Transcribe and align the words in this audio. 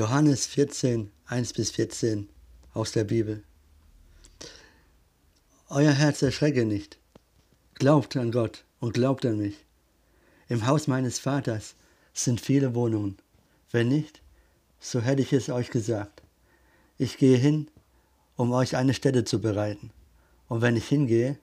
Johannes 0.00 0.46
14, 0.46 1.10
1 1.26 1.52
bis 1.52 1.72
14 1.72 2.26
aus 2.72 2.92
der 2.92 3.04
Bibel. 3.04 3.42
Euer 5.68 5.92
Herz 5.92 6.22
erschrecke 6.22 6.64
nicht. 6.64 6.96
Glaubt 7.74 8.16
an 8.16 8.32
Gott 8.32 8.64
und 8.78 8.94
glaubt 8.94 9.26
an 9.26 9.36
mich. 9.36 9.66
Im 10.48 10.66
Haus 10.66 10.86
meines 10.86 11.18
Vaters 11.18 11.74
sind 12.14 12.40
viele 12.40 12.74
Wohnungen. 12.74 13.18
Wenn 13.72 13.88
nicht, 13.88 14.22
so 14.78 15.02
hätte 15.02 15.20
ich 15.20 15.34
es 15.34 15.50
euch 15.50 15.68
gesagt. 15.68 16.22
Ich 16.96 17.18
gehe 17.18 17.36
hin, 17.36 17.68
um 18.36 18.52
euch 18.52 18.76
eine 18.76 18.94
Stätte 18.94 19.26
zu 19.26 19.38
bereiten. 19.38 19.90
Und 20.48 20.62
wenn 20.62 20.76
ich 20.76 20.88
hingehe 20.88 21.38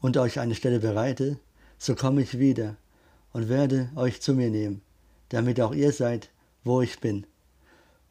und 0.00 0.16
euch 0.18 0.38
eine 0.38 0.54
Stätte 0.54 0.78
bereite, 0.78 1.36
so 1.78 1.96
komme 1.96 2.22
ich 2.22 2.38
wieder 2.38 2.76
und 3.32 3.48
werde 3.48 3.90
euch 3.96 4.20
zu 4.20 4.34
mir 4.34 4.50
nehmen, 4.50 4.82
damit 5.30 5.60
auch 5.60 5.74
ihr 5.74 5.90
seid, 5.90 6.30
wo 6.62 6.80
ich 6.80 7.00
bin. 7.00 7.26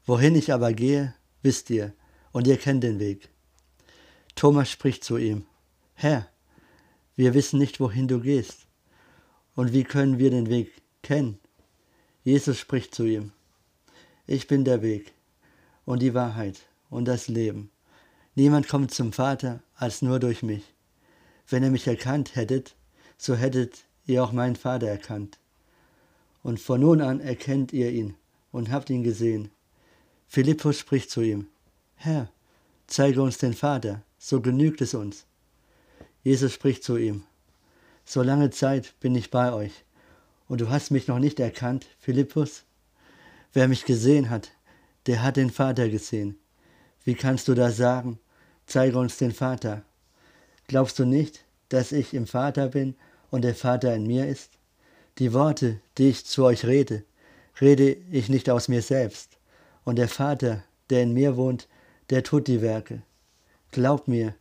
Wohin 0.05 0.35
ich 0.35 0.51
aber 0.51 0.73
gehe, 0.73 1.13
wisst 1.41 1.69
ihr, 1.69 1.93
und 2.31 2.47
ihr 2.47 2.57
kennt 2.57 2.83
den 2.83 2.99
Weg. 2.99 3.29
Thomas 4.35 4.69
spricht 4.69 5.03
zu 5.03 5.17
ihm, 5.17 5.45
Herr, 5.93 6.27
wir 7.15 7.33
wissen 7.33 7.59
nicht, 7.59 7.79
wohin 7.79 8.07
du 8.07 8.19
gehst, 8.19 8.65
und 9.55 9.73
wie 9.73 9.83
können 9.83 10.17
wir 10.17 10.31
den 10.31 10.49
Weg 10.49 10.71
kennen? 11.03 11.39
Jesus 12.23 12.57
spricht 12.57 12.95
zu 12.95 13.05
ihm, 13.05 13.31
ich 14.25 14.47
bin 14.47 14.63
der 14.63 14.81
Weg 14.81 15.13
und 15.85 16.01
die 16.01 16.13
Wahrheit 16.13 16.59
und 16.89 17.05
das 17.05 17.27
Leben. 17.27 17.71
Niemand 18.35 18.67
kommt 18.67 18.93
zum 18.93 19.11
Vater 19.11 19.61
als 19.75 20.01
nur 20.01 20.19
durch 20.19 20.41
mich. 20.41 20.63
Wenn 21.47 21.63
ihr 21.63 21.71
mich 21.71 21.85
erkannt 21.85 22.35
hättet, 22.35 22.75
so 23.17 23.35
hättet 23.35 23.85
ihr 24.05 24.23
auch 24.23 24.31
meinen 24.31 24.55
Vater 24.55 24.87
erkannt. 24.87 25.37
Und 26.43 26.59
von 26.59 26.79
nun 26.79 27.01
an 27.01 27.19
erkennt 27.19 27.73
ihr 27.73 27.91
ihn 27.91 28.15
und 28.51 28.71
habt 28.71 28.89
ihn 28.89 29.03
gesehen. 29.03 29.51
Philippus 30.33 30.79
spricht 30.79 31.11
zu 31.11 31.19
ihm, 31.19 31.49
Herr, 31.95 32.29
zeige 32.87 33.21
uns 33.21 33.37
den 33.37 33.53
Vater, 33.53 34.01
so 34.17 34.39
genügt 34.39 34.79
es 34.79 34.93
uns. 34.93 35.25
Jesus 36.23 36.53
spricht 36.53 36.85
zu 36.85 36.95
ihm, 36.95 37.25
so 38.05 38.21
lange 38.21 38.49
Zeit 38.49 38.97
bin 39.01 39.13
ich 39.13 39.29
bei 39.29 39.51
euch, 39.51 39.83
und 40.47 40.61
du 40.61 40.69
hast 40.69 40.89
mich 40.89 41.09
noch 41.09 41.19
nicht 41.19 41.41
erkannt, 41.41 41.85
Philippus? 41.99 42.63
Wer 43.51 43.67
mich 43.67 43.83
gesehen 43.83 44.29
hat, 44.29 44.53
der 45.05 45.21
hat 45.21 45.35
den 45.35 45.49
Vater 45.49 45.89
gesehen. 45.89 46.39
Wie 47.03 47.15
kannst 47.15 47.49
du 47.49 47.53
da 47.53 47.69
sagen, 47.69 48.17
zeige 48.65 48.97
uns 48.99 49.17
den 49.17 49.33
Vater? 49.33 49.83
Glaubst 50.67 50.97
du 50.97 51.03
nicht, 51.03 51.43
dass 51.67 51.91
ich 51.91 52.13
im 52.13 52.25
Vater 52.25 52.69
bin 52.69 52.95
und 53.31 53.41
der 53.41 53.53
Vater 53.53 53.93
in 53.93 54.07
mir 54.07 54.29
ist? 54.29 54.51
Die 55.17 55.33
Worte, 55.33 55.81
die 55.97 56.07
ich 56.07 56.25
zu 56.25 56.45
euch 56.45 56.63
rede, 56.63 57.03
rede 57.59 57.97
ich 58.09 58.29
nicht 58.29 58.49
aus 58.49 58.69
mir 58.69 58.81
selbst. 58.81 59.40
Und 59.83 59.97
der 59.97 60.07
Vater, 60.07 60.63
der 60.89 61.03
in 61.03 61.13
mir 61.13 61.37
wohnt, 61.37 61.67
der 62.09 62.23
tut 62.23 62.47
die 62.47 62.61
Werke. 62.61 63.01
Glaubt 63.71 64.07
mir, 64.07 64.35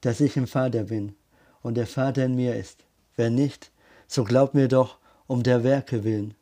dass 0.00 0.20
ich 0.20 0.36
im 0.36 0.46
Vater 0.46 0.84
bin 0.84 1.14
und 1.62 1.76
der 1.76 1.86
Vater 1.86 2.24
in 2.24 2.36
mir 2.36 2.54
ist. 2.54 2.84
Wenn 3.16 3.34
nicht, 3.34 3.70
so 4.06 4.24
glaubt 4.24 4.54
mir 4.54 4.68
doch 4.68 4.98
um 5.26 5.42
der 5.42 5.64
Werke 5.64 6.04
willen. 6.04 6.34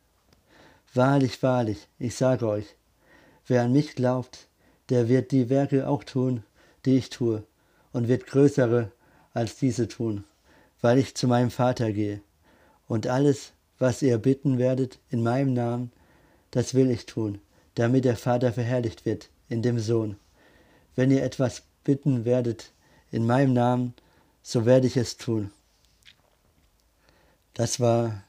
Wahrlich, 0.94 1.42
wahrlich, 1.42 1.88
ich 1.98 2.14
sage 2.14 2.46
euch, 2.46 2.76
wer 3.46 3.62
an 3.62 3.72
mich 3.72 3.94
glaubt, 3.94 4.46
der 4.88 5.08
wird 5.08 5.32
die 5.32 5.48
Werke 5.48 5.88
auch 5.88 6.04
tun, 6.04 6.42
die 6.84 6.96
ich 6.96 7.10
tue, 7.10 7.42
und 7.92 8.08
wird 8.08 8.26
größere 8.26 8.92
als 9.34 9.56
diese 9.56 9.88
tun, 9.88 10.24
weil 10.80 10.98
ich 10.98 11.14
zu 11.14 11.26
meinem 11.26 11.50
Vater 11.50 11.92
gehe. 11.92 12.20
Und 12.86 13.06
alles, 13.06 13.52
was 13.78 14.02
ihr 14.02 14.18
bitten 14.18 14.58
werdet 14.58 14.98
in 15.10 15.22
meinem 15.22 15.52
Namen, 15.52 15.92
das 16.50 16.74
will 16.74 16.90
ich 16.90 17.06
tun, 17.06 17.40
damit 17.76 18.04
der 18.04 18.16
Vater 18.16 18.52
verherrlicht 18.52 19.06
wird 19.06 19.30
in 19.48 19.62
dem 19.62 19.78
Sohn. 19.78 20.16
Wenn 20.96 21.10
ihr 21.10 21.22
etwas 21.22 21.62
bitten 21.84 22.24
werdet 22.24 22.72
in 23.12 23.24
meinem 23.26 23.52
Namen, 23.52 23.94
so 24.42 24.66
werde 24.66 24.86
ich 24.86 24.96
es 24.96 25.16
tun. 25.16 25.52
Das 27.54 27.78
war 27.80 28.24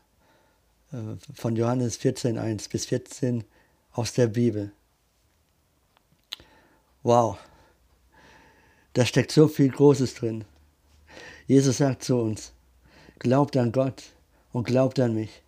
äh, 0.91 0.97
von 1.33 1.55
Johannes 1.55 1.97
14, 1.97 2.37
1 2.37 2.69
bis 2.69 2.85
14 2.85 3.43
aus 3.93 4.13
der 4.13 4.27
Bibel. 4.27 4.71
Wow, 7.03 7.37
da 8.93 9.05
steckt 9.05 9.31
so 9.31 9.47
viel 9.47 9.69
Großes 9.69 10.15
drin. 10.15 10.43
Jesus 11.45 11.77
sagt 11.77 12.03
zu 12.03 12.17
uns, 12.17 12.51
glaubt 13.19 13.55
an 13.55 13.71
Gott 13.71 14.03
und 14.51 14.65
glaubt 14.65 14.99
an 14.99 15.13
mich. 15.13 15.41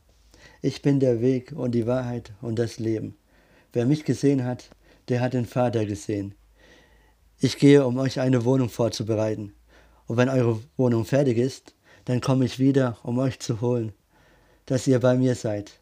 Ich 0.61 0.81
bin 0.81 0.99
der 0.99 1.19
Weg 1.19 1.51
und 1.51 1.71
die 1.71 1.85
Wahrheit 1.85 2.31
und 2.41 2.57
das 2.57 2.79
Leben. 2.79 3.17
Wer 3.73 3.85
mich 3.85 4.05
gesehen 4.05 4.43
hat, 4.45 4.69
der 5.09 5.21
hat 5.21 5.33
den 5.33 5.45
Vater 5.45 5.85
gesehen. 5.85 6.35
Ich 7.39 7.57
gehe, 7.57 7.85
um 7.85 7.97
euch 7.97 8.19
eine 8.19 8.43
Wohnung 8.45 8.69
vorzubereiten. 8.69 9.53
Und 10.07 10.17
wenn 10.17 10.29
eure 10.29 10.59
Wohnung 10.77 11.05
fertig 11.05 11.37
ist, 11.37 11.75
dann 12.05 12.21
komme 12.21 12.45
ich 12.45 12.59
wieder, 12.59 12.97
um 13.03 13.19
euch 13.19 13.39
zu 13.39 13.61
holen, 13.61 13.93
dass 14.65 14.87
ihr 14.87 14.99
bei 14.99 15.15
mir 15.15 15.35
seid. 15.35 15.79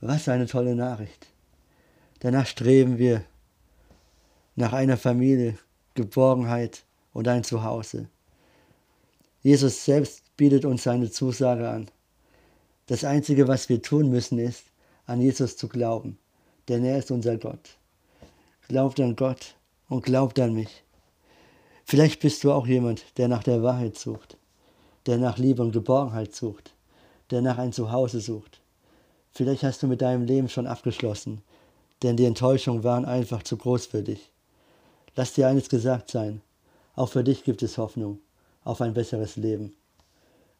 Was 0.00 0.28
eine 0.28 0.46
tolle 0.46 0.76
Nachricht. 0.76 1.26
Danach 2.20 2.46
streben 2.46 2.98
wir 2.98 3.24
nach 4.54 4.72
einer 4.72 4.96
Familie, 4.96 5.58
Geborgenheit 5.94 6.84
und 7.12 7.26
ein 7.28 7.44
Zuhause. 7.44 8.08
Jesus 9.42 9.84
selbst 9.84 10.36
bietet 10.36 10.64
uns 10.64 10.84
seine 10.84 11.10
Zusage 11.10 11.68
an. 11.68 11.90
Das 12.86 13.04
Einzige, 13.04 13.48
was 13.48 13.68
wir 13.68 13.82
tun 13.82 14.10
müssen, 14.10 14.38
ist, 14.38 14.64
an 15.06 15.20
Jesus 15.20 15.56
zu 15.56 15.68
glauben, 15.68 16.18
denn 16.68 16.84
er 16.84 16.98
ist 16.98 17.10
unser 17.10 17.36
Gott. 17.36 17.76
Glaubt 18.68 19.00
an 19.00 19.16
Gott 19.16 19.54
und 19.88 20.04
glaubt 20.04 20.38
an 20.38 20.54
mich. 20.54 20.84
Vielleicht 21.84 22.20
bist 22.20 22.44
du 22.44 22.52
auch 22.52 22.66
jemand, 22.66 23.16
der 23.16 23.28
nach 23.28 23.42
der 23.42 23.62
Wahrheit 23.62 23.96
sucht, 23.96 24.36
der 25.06 25.16
nach 25.16 25.38
Liebe 25.38 25.62
und 25.62 25.72
Geborgenheit 25.72 26.34
sucht, 26.34 26.74
der 27.30 27.40
nach 27.40 27.58
ein 27.58 27.72
Zuhause 27.72 28.20
sucht. 28.20 28.60
Vielleicht 29.32 29.62
hast 29.62 29.82
du 29.82 29.86
mit 29.86 30.02
deinem 30.02 30.26
Leben 30.26 30.48
schon 30.48 30.66
abgeschlossen, 30.66 31.42
denn 32.02 32.16
die 32.16 32.26
Enttäuschungen 32.26 32.84
waren 32.84 33.04
einfach 33.04 33.42
zu 33.42 33.56
groß 33.56 33.86
für 33.86 34.02
dich. 34.02 34.30
Lass 35.16 35.32
dir 35.32 35.48
eines 35.48 35.68
gesagt 35.68 36.10
sein, 36.10 36.42
auch 36.94 37.08
für 37.08 37.24
dich 37.24 37.44
gibt 37.44 37.62
es 37.62 37.78
Hoffnung 37.78 38.18
auf 38.64 38.80
ein 38.80 38.92
besseres 38.92 39.36
Leben. 39.36 39.74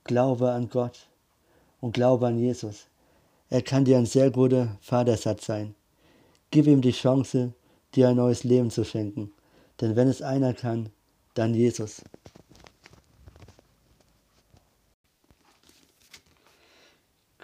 Glaube 0.04 0.50
an 0.50 0.70
Gott 0.70 1.08
und 1.80 1.92
glaube 1.92 2.26
an 2.26 2.38
Jesus. 2.38 2.86
Er 3.50 3.62
kann 3.62 3.84
dir 3.84 3.98
ein 3.98 4.06
sehr 4.06 4.30
guter 4.30 4.78
Vatersatz 4.80 5.46
sein. 5.46 5.75
Gib 6.50 6.66
ihm 6.66 6.81
die 6.81 6.92
Chance, 6.92 7.53
dir 7.94 8.09
ein 8.09 8.16
neues 8.16 8.42
Leben 8.44 8.70
zu 8.70 8.84
schenken. 8.84 9.32
Denn 9.81 9.97
wenn 9.97 10.09
es 10.09 10.22
einer 10.22 10.54
kann, 10.54 10.88
dann 11.34 11.54
Jesus. 11.54 12.03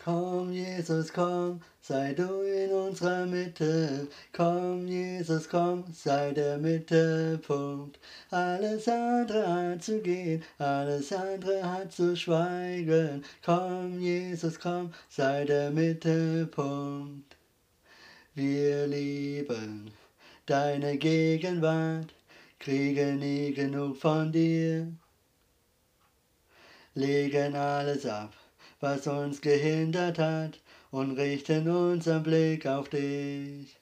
Komm, 0.05 0.53
Jesus, 0.53 1.13
komm, 1.13 1.61
sei 1.81 2.13
du 2.13 2.43
in 2.43 2.71
unserer 2.71 3.25
Mitte. 3.25 4.07
Komm, 4.33 4.87
Jesus, 4.87 5.49
komm, 5.49 5.85
sei 5.93 6.33
der 6.33 6.59
Mittelpunkt. 6.59 7.99
Alles 8.31 8.87
andere 8.87 9.47
hat 9.47 9.83
zu 9.83 10.01
gehen, 10.01 10.43
alles 10.59 11.11
andere 11.11 11.63
hat 11.63 11.93
zu 11.93 12.15
schweigen. 12.17 13.25
Komm, 13.43 13.99
Jesus, 13.99 14.61
komm, 14.61 14.93
sei 15.09 15.47
der 15.47 15.71
Mittelpunkt. 15.71 17.34
Wir 18.35 18.87
lieben 18.87 19.91
deine 20.47 20.99
Gegenwart, 20.99 22.15
kriegen 22.59 23.19
nie 23.19 23.53
genug 23.53 23.97
von 23.97 24.33
dir. 24.33 24.93
Legen 26.95 27.55
alles 27.57 28.07
ab 28.07 28.33
was 28.85 29.07
uns 29.07 29.41
gehindert 29.41 30.19
hat, 30.19 30.61
und 30.91 31.13
richten 31.13 31.69
unseren 31.69 32.23
Blick 32.23 32.67
auf 32.67 32.91
dich. 32.91 33.81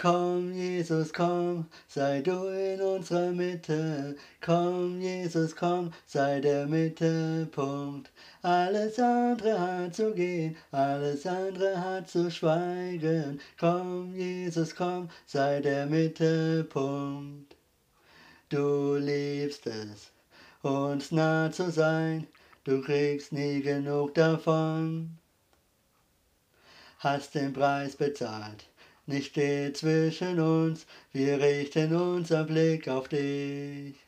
Komm, 0.00 0.52
Jesus, 0.54 1.12
komm, 1.12 1.66
sei 1.88 2.20
du 2.22 2.46
in 2.46 2.80
unserer 2.80 3.32
Mitte. 3.32 4.14
Komm, 4.40 5.00
Jesus, 5.00 5.56
komm, 5.56 5.92
sei 6.06 6.38
der 6.38 6.68
Mittelpunkt. 6.68 8.08
Alles 8.42 9.00
andere 9.00 9.58
hat 9.58 9.96
zu 9.96 10.14
gehen, 10.14 10.56
alles 10.70 11.26
andere 11.26 11.80
hat 11.80 12.08
zu 12.08 12.30
schweigen. 12.30 13.40
Komm, 13.58 14.14
Jesus, 14.14 14.72
komm, 14.76 15.10
sei 15.26 15.60
der 15.60 15.86
Mittelpunkt. 15.86 17.56
Du 18.50 18.94
liebst 18.94 19.66
es, 19.66 20.12
uns 20.62 21.10
nah 21.10 21.50
zu 21.50 21.72
sein, 21.72 22.28
du 22.62 22.82
kriegst 22.82 23.32
nie 23.32 23.62
genug 23.62 24.14
davon. 24.14 25.18
Hast 27.00 27.34
den 27.34 27.52
Preis 27.52 27.96
bezahlt, 27.96 28.64
nicht 29.08 29.30
steht 29.30 29.76
zwischen 29.76 30.38
uns, 30.38 30.86
wir 31.12 31.40
richten 31.40 31.94
unser 31.94 32.44
Blick 32.44 32.88
auf 32.88 33.08
dich. 33.08 34.07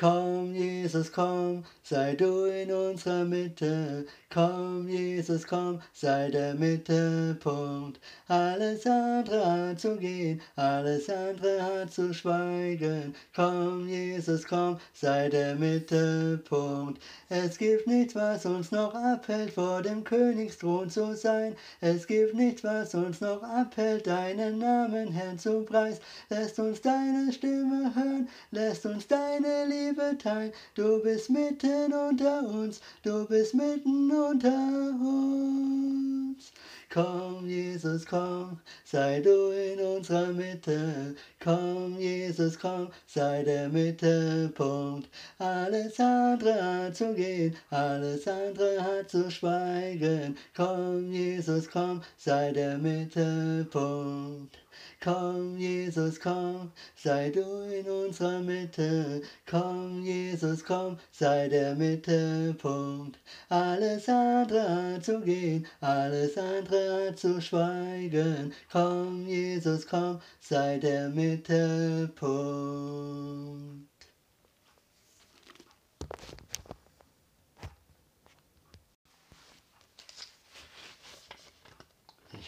Komm, 0.00 0.54
Jesus, 0.54 1.12
komm, 1.12 1.62
sei 1.82 2.14
du 2.14 2.44
in 2.46 2.72
unserer 2.72 3.22
Mitte. 3.26 4.06
Komm, 4.32 4.88
Jesus, 4.88 5.46
komm, 5.46 5.82
sei 5.92 6.30
der 6.30 6.54
Mittelpunkt. 6.54 8.00
Alles 8.26 8.86
andere 8.86 9.44
hat 9.44 9.80
zu 9.80 9.96
gehen, 9.96 10.40
alles 10.56 11.10
andere 11.10 11.62
hat 11.62 11.92
zu 11.92 12.14
schweigen. 12.14 13.14
Komm, 13.36 13.88
Jesus, 13.88 14.46
komm, 14.46 14.78
sei 14.94 15.28
der 15.28 15.56
Mittelpunkt. 15.56 17.02
Es 17.28 17.58
gibt 17.58 17.86
nichts, 17.86 18.14
was 18.14 18.46
uns 18.46 18.70
noch 18.70 18.94
abhält, 18.94 19.52
vor 19.52 19.82
dem 19.82 20.02
Königsthron 20.02 20.88
zu 20.88 21.14
sein. 21.14 21.54
Es 21.82 22.06
gibt 22.06 22.34
nichts, 22.34 22.64
was 22.64 22.94
uns 22.94 23.20
noch 23.20 23.42
abhält, 23.42 24.06
deinen 24.06 24.60
Namen, 24.60 25.12
Herrn, 25.12 25.38
zu 25.38 25.60
preis. 25.64 26.00
Lässt 26.30 26.58
uns 26.58 26.80
deine 26.80 27.30
Stimme 27.34 27.92
hören, 27.94 28.28
lässt 28.50 28.86
uns 28.86 29.06
deine 29.06 29.66
Liebe 29.66 29.89
teilen. 30.18 30.52
Du 30.74 31.02
bist 31.02 31.30
mitten 31.30 31.92
unter 31.92 32.42
uns, 32.48 32.80
du 33.02 33.26
bist 33.26 33.54
mitten 33.54 34.10
unter 34.10 34.92
uns. 35.00 36.52
Komm, 36.92 37.46
Jesus, 37.46 38.04
komm, 38.04 38.58
sei 38.84 39.20
du 39.20 39.50
in 39.50 39.78
unserer 39.78 40.32
Mitte. 40.32 41.14
Komm, 41.38 41.96
Jesus, 42.00 42.58
komm, 42.58 42.88
sei 43.06 43.44
der 43.44 43.68
Mittelpunkt. 43.68 45.08
Alles 45.38 46.00
andere 46.00 46.86
hat 46.86 46.96
zu 46.96 47.14
gehen, 47.14 47.54
alles 47.70 48.26
andere 48.26 48.82
hat 48.82 49.08
zu 49.08 49.30
schweigen. 49.30 50.36
Komm, 50.56 51.12
Jesus, 51.12 51.70
komm, 51.70 52.02
sei 52.16 52.50
der 52.52 52.76
Mittelpunkt. 52.78 54.59
Komm, 55.02 55.56
Jesus, 55.56 56.20
komm, 56.20 56.72
sei 56.94 57.30
du 57.30 57.40
in 57.72 57.88
unserer 57.88 58.40
Mitte. 58.40 59.22
Komm, 59.46 60.02
Jesus, 60.02 60.62
komm, 60.62 60.98
sei 61.10 61.48
der 61.48 61.74
Mittelpunkt. 61.74 63.18
Alles 63.48 64.08
andere 64.10 64.92
hat 64.94 65.04
zu 65.04 65.20
gehen, 65.22 65.66
alles 65.80 66.36
andere 66.36 67.08
hat 67.08 67.18
zu 67.18 67.40
schweigen. 67.40 68.52
Komm, 68.70 69.26
Jesus, 69.26 69.86
komm, 69.86 70.20
sei 70.40 70.78
der 70.78 71.08
Mittelpunkt. 71.08 73.89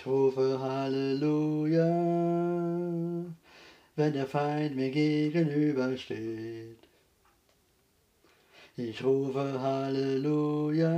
Ich 0.03 0.09
rufe 0.09 0.59
Halleluja, 0.59 1.87
wenn 3.95 4.13
der 4.13 4.27
Feind 4.27 4.75
mir 4.75 4.91
gegenübersteht. 4.91 6.77
Ich 8.77 9.05
rufe 9.05 9.61
Halleluja, 9.61 10.93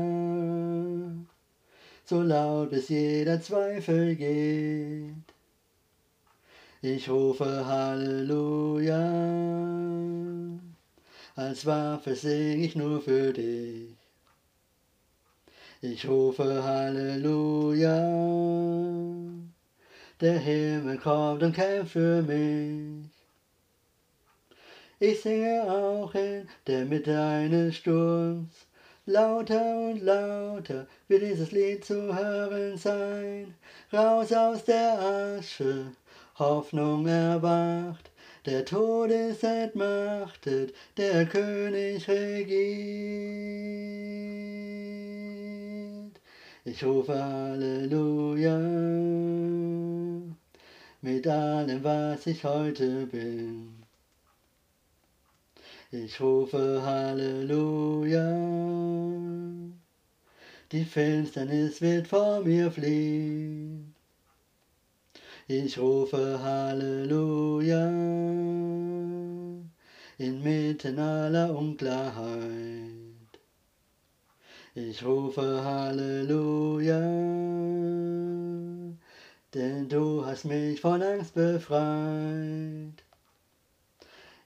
so 2.07 2.23
laut 2.23 2.71
bis 2.71 2.89
jeder 2.89 3.43
Zweifel 3.43 4.17
geht. 4.17 5.35
Ich 6.81 7.07
rufe 7.11 7.67
Halleluja, 7.67 9.05
als 11.37 11.67
Waffe 11.67 12.15
sing 12.15 12.65
ich 12.65 12.75
nur 12.75 13.03
für 13.03 13.35
dich. 13.35 13.94
Ich 15.87 16.09
rufe 16.09 16.65
Halleluja, 16.65 17.93
der 20.19 20.39
Himmel 20.39 20.97
kommt 20.97 21.43
und 21.43 21.55
kämpft 21.55 21.93
für 21.93 22.23
mich. 22.23 23.11
Ich 24.99 25.21
singe 25.21 25.63
auch 25.65 26.15
in 26.15 26.49
der 26.67 26.87
Mitte 26.87 27.21
eines 27.21 27.77
Sturms, 27.77 28.67
lauter 29.05 29.91
und 29.91 30.01
lauter 30.01 30.87
wird 31.07 31.23
dieses 31.23 31.53
Lied 31.53 31.85
zu 31.85 32.17
hören 32.17 32.79
sein. 32.79 33.55
Raus 33.93 34.33
aus 34.33 34.65
der 34.65 34.99
Asche, 35.39 35.93
Hoffnung 36.39 37.07
erwacht, 37.07 38.11
der 38.47 38.65
Tod 38.65 39.11
ist 39.11 39.45
entmachtet, 39.45 40.75
der 40.97 41.27
König 41.27 42.09
regiert. 42.09 43.75
Ich 46.67 46.83
rufe 46.83 47.13
Halleluja 47.23 48.59
mit 51.03 51.27
allem, 51.27 51.85
was 51.85 52.27
ich 52.27 52.43
heute 52.43 53.05
bin. 53.05 53.85
Ich 55.91 56.19
rufe 56.19 56.83
Halleluja, 56.83 58.25
die 60.73 60.85
Finsternis 60.87 61.83
wird 61.83 62.07
vor 62.09 62.41
mir 62.41 62.71
fliehen. 62.71 63.95
Ich 65.47 65.79
rufe 65.79 66.41
Halleluja, 66.43 67.89
inmitten 70.17 70.99
aller 70.99 71.55
Unklarheit. 71.55 73.04
Ich 74.77 75.05
rufe 75.05 75.63
Halleluja, 75.65 76.99
denn 79.55 79.89
du 79.89 80.27
hast 80.27 80.47
mich 80.47 80.81
von 80.81 81.01
Angst 81.01 81.33
befreit. 81.35 83.05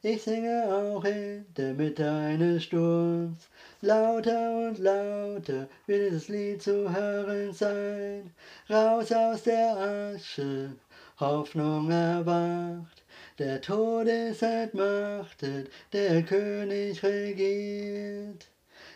Ich 0.03 0.23
singe 0.23 0.65
auch 0.69 1.03
in 1.07 1.47
der 1.57 1.73
Mitte 1.73 2.11
eines 2.11 2.65
Sturms, 2.65 3.49
lauter 3.81 4.69
und 4.69 4.79
lauter 4.79 5.67
wird 5.87 6.13
dieses 6.13 6.29
Lied 6.29 6.63
zu 6.63 6.95
hören 6.95 7.55
sein. 7.55 8.31
Raus 8.69 9.11
aus 9.11 9.45
der 9.45 10.13
Asche, 10.15 10.73
Hoffnung 11.21 11.91
erwacht, 11.91 13.03
der 13.39 13.63
Tod 13.63 14.07
ist 14.07 14.43
entmachtet, 14.43 15.71
der 15.95 16.23
König 16.23 17.03
regiert. 17.03 18.47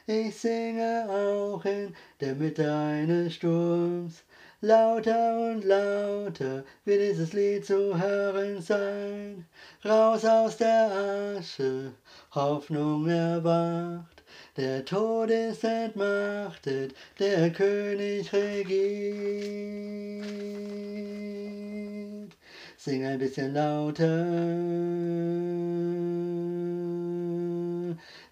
Ich 0.06 0.36
singe 0.36 1.06
auch 1.08 1.64
in 1.64 1.94
der 2.20 2.34
Mitte 2.34 2.72
eines 2.72 3.34
Sturms, 3.34 4.24
Lauter 4.60 5.50
und 5.50 5.64
lauter 5.64 6.64
wird 6.84 7.00
dieses 7.00 7.32
Lied 7.32 7.66
zu 7.66 8.00
hören 8.00 8.60
sein. 8.60 9.44
Raus 9.84 10.24
aus 10.24 10.56
der 10.56 11.36
Asche, 11.36 11.92
Hoffnung 12.32 13.08
erwacht. 13.08 14.22
Der 14.56 14.84
Tod 14.84 15.30
ist 15.30 15.62
entmachtet, 15.64 16.94
der 17.18 17.50
König 17.50 18.32
regiert. 18.32 18.72
Sing 22.76 23.04
ein 23.04 23.18
bisschen 23.18 23.54
lauter. 23.54 24.26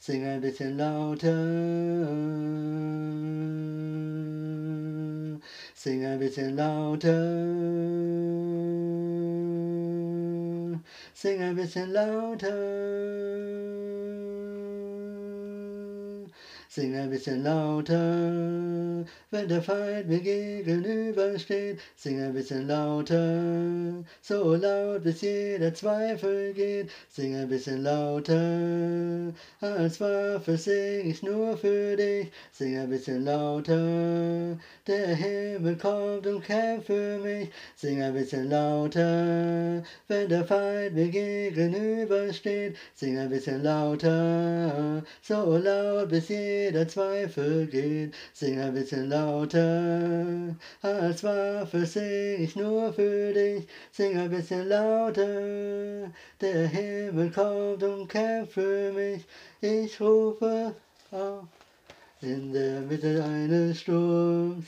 Sing 0.02 0.24
ein 0.24 0.40
bisschen 0.40 0.78
lauter. 0.78 1.30
Sing 5.74 6.06
ein 6.06 6.18
bisschen 6.18 6.56
lauter. 6.56 7.10
Sing 11.12 11.42
ein 11.42 11.54
bisschen 11.54 11.92
lauter. 11.92 12.48
Sing 16.72 16.94
ein 16.94 17.10
bisschen 17.10 17.42
lauter, 17.42 19.04
wenn 19.32 19.48
der 19.48 19.60
Feind 19.60 20.08
mir 20.08 20.20
gegenübersteht. 20.20 21.80
Sing 21.96 22.22
ein 22.22 22.32
bisschen 22.32 22.68
lauter, 22.68 24.04
so 24.22 24.54
laut 24.54 25.02
bis 25.02 25.20
jeder 25.22 25.74
Zweifel 25.74 26.52
geht. 26.52 26.90
Sing 27.08 27.34
ein 27.34 27.48
bisschen 27.48 27.82
lauter, 27.82 29.34
als 29.60 30.00
Waffe 30.00 30.56
sing 30.56 31.10
ich 31.10 31.24
nur 31.24 31.56
für 31.56 31.96
dich. 31.96 32.30
Sing 32.52 32.78
ein 32.78 32.88
bisschen 32.88 33.24
lauter, 33.24 34.56
der 34.86 35.08
Himmel 35.16 35.76
kommt 35.76 36.24
und 36.28 36.44
kämpft 36.44 36.86
für 36.86 37.18
mich. 37.18 37.50
Sing 37.74 38.00
ein 38.00 38.14
bisschen 38.14 38.48
lauter, 38.48 39.82
wenn 40.06 40.28
der 40.28 40.44
Feind 40.44 40.94
mir 40.94 41.08
gegenübersteht. 41.08 42.76
Sing 42.94 43.18
ein 43.18 43.28
bisschen 43.28 43.64
lauter, 43.64 45.02
so 45.20 45.56
laut 45.56 46.08
bis 46.10 46.28
jeder 46.28 46.59
jeder 46.64 46.86
Zweifel 46.88 47.66
geht, 47.66 48.14
sing 48.32 48.60
ein 48.60 48.74
bisschen 48.74 49.08
lauter. 49.08 50.56
Als 50.82 51.24
Waffe 51.24 51.86
sing 51.86 52.44
ich 52.44 52.56
nur 52.56 52.92
für 52.92 53.32
dich, 53.32 53.66
sing 53.92 54.18
ein 54.18 54.30
bisschen 54.30 54.68
lauter. 54.68 56.10
Der 56.40 56.66
Himmel 56.68 57.30
kommt 57.30 57.82
und 57.82 58.08
kämpft 58.08 58.52
für 58.52 58.92
mich, 58.92 59.24
ich 59.60 60.00
rufe 60.00 60.74
auf 61.10 61.44
in 62.22 62.52
der 62.52 62.80
Mitte 62.82 63.24
eines 63.24 63.80
Sturms. 63.80 64.66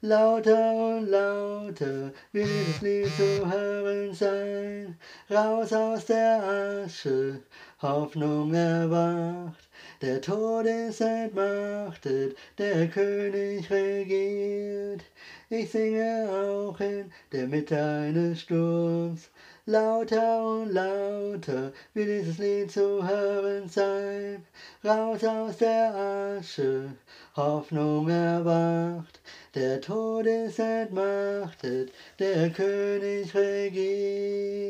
Lauter 0.00 0.72
und 0.74 1.08
lauter 1.08 2.12
wird 2.32 2.48
das 2.68 2.80
Lied 2.82 3.08
zu 3.16 3.50
hören 3.50 4.14
sein. 4.14 4.96
Raus 5.30 5.72
aus 5.72 6.06
der 6.06 6.84
Asche, 6.84 7.40
Hoffnung 7.82 8.54
erwacht, 8.54 9.67
der 10.00 10.20
Tod 10.20 10.64
ist 10.64 11.00
entmachtet, 11.00 12.36
der 12.56 12.86
König 12.88 13.68
regiert. 13.68 15.02
Ich 15.50 15.70
singe 15.70 16.28
auch 16.30 16.78
in 16.78 17.10
der 17.32 17.48
Mitte 17.48 17.76
eines 17.76 18.42
Sturms, 18.42 19.28
lauter 19.66 20.46
und 20.46 20.72
lauter 20.72 21.72
will 21.94 22.06
dieses 22.06 22.38
Lied 22.38 22.70
zu 22.70 23.06
hören 23.06 23.68
sein. 23.68 24.46
Raus 24.84 25.24
aus 25.24 25.56
der 25.58 25.92
Asche, 26.38 26.92
Hoffnung 27.34 28.08
erwacht, 28.08 29.20
der 29.56 29.80
Tod 29.80 30.26
ist 30.26 30.60
entmachtet, 30.60 31.90
der 32.20 32.50
König 32.50 33.34
regiert. 33.34 34.68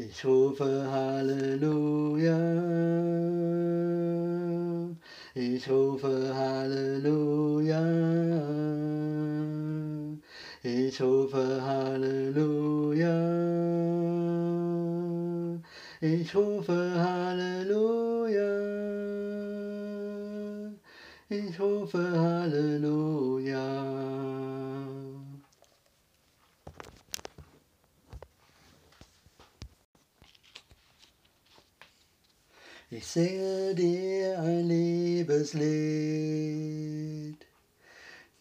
Ich 0.00 0.24
rufe 0.24 0.64
Halleluja. 0.92 2.38
Ich 5.34 5.68
rufe 5.68 6.32
Halleluja. 6.32 7.82
Ich 10.62 11.02
rufe 11.02 11.60
Halleluja. 11.60 13.16
Ich 16.00 16.32
rufe 16.32 17.02
Halleluja. 17.02 18.38
Ich 21.28 21.58
rufe 21.58 21.58
Halleluja. 21.58 21.58
Ich 21.58 21.58
rufe 21.58 22.20
Halleluja. 22.20 23.97
Singe 33.12 33.74
dir 33.74 34.38
ein 34.38 34.68
Liebeslied, 34.68 35.64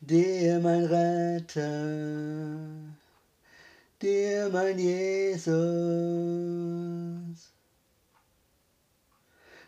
dir 0.02 0.60
mein 0.60 0.84
Retter, 0.84 2.68
dir 4.02 4.50
mein 4.52 4.78
Jesus. 4.78 5.54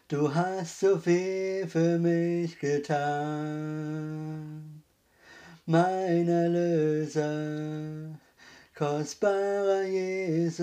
Du 0.10 0.36
hast 0.36 0.82
so 0.82 0.98
viel 0.98 1.66
für 1.66 1.98
mich 1.98 2.60
getan, 2.60 3.54
mein 5.66 6.28
Erlöser, 6.28 8.20
kostbarer 8.76 9.84
Jesus. 9.84 10.60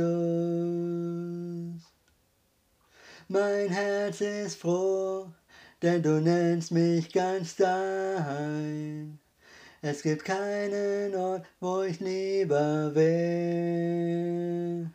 Mein 3.29 3.71
Herz 3.71 4.21
ist 4.21 4.61
froh, 4.61 5.27
denn 5.83 6.01
du 6.01 6.21
nennst 6.21 6.71
mich 6.71 7.13
ganz 7.13 7.57
dein. 7.57 9.19
Es 9.83 10.03
gibt 10.03 10.25
keinen 10.25 11.13
Ort, 11.17 11.45
wo 11.59 11.83
ich 11.83 11.99
lieber 11.99 12.95
wär, 12.95 14.93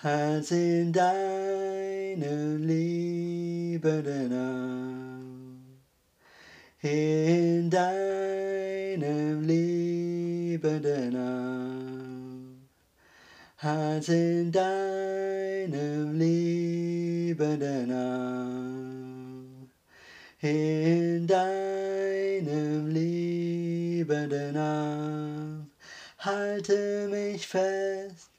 als 0.00 0.52
in 0.52 0.92
deinem 0.92 2.62
liebenden 2.64 4.32
Arm. 4.32 5.58
In 6.82 7.68
deinem 7.68 9.42
liebenden 9.42 11.16
Arm. 11.16 12.68
Als 13.58 14.08
in 14.08 14.52
deinem 14.52 16.16
liebenden 16.16 16.75
Arm. 17.38 19.26
In 20.40 21.26
deinem 21.26 22.88
liebenden 22.88 24.56
Arm. 24.56 25.70
Halte 26.18 27.08
mich 27.08 27.46
fest, 27.46 28.30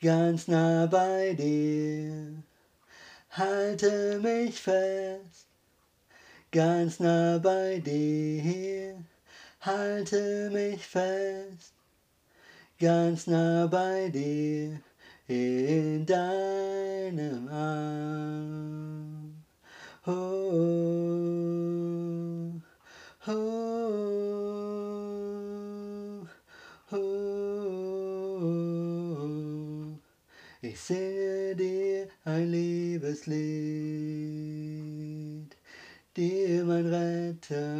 ganz 0.00 0.48
nah 0.48 0.86
bei 0.86 1.34
dir. 1.34 2.42
Halte 3.30 4.18
mich 4.20 4.60
fest, 4.60 5.46
ganz 6.50 7.00
nah 7.00 7.38
bei 7.38 7.78
dir. 7.78 8.96
Halte 9.60 10.50
mich 10.50 10.86
fest, 10.86 11.72
ganz 12.78 13.26
nah 13.26 13.66
bei 13.66 14.08
dir 14.08 14.80
in 15.26 16.04
deinem 16.04 17.48
Arm. 17.48 19.34
Oh, 20.06 20.12
oh, 23.26 23.32
oh. 26.92 27.24
Ich 30.60 30.78
singe 30.80 31.56
dir 31.56 32.08
ein 32.24 32.50
Liebeslied, 32.50 33.36
dir 36.16 36.64
mein 36.64 36.86
Retter, 36.86 37.76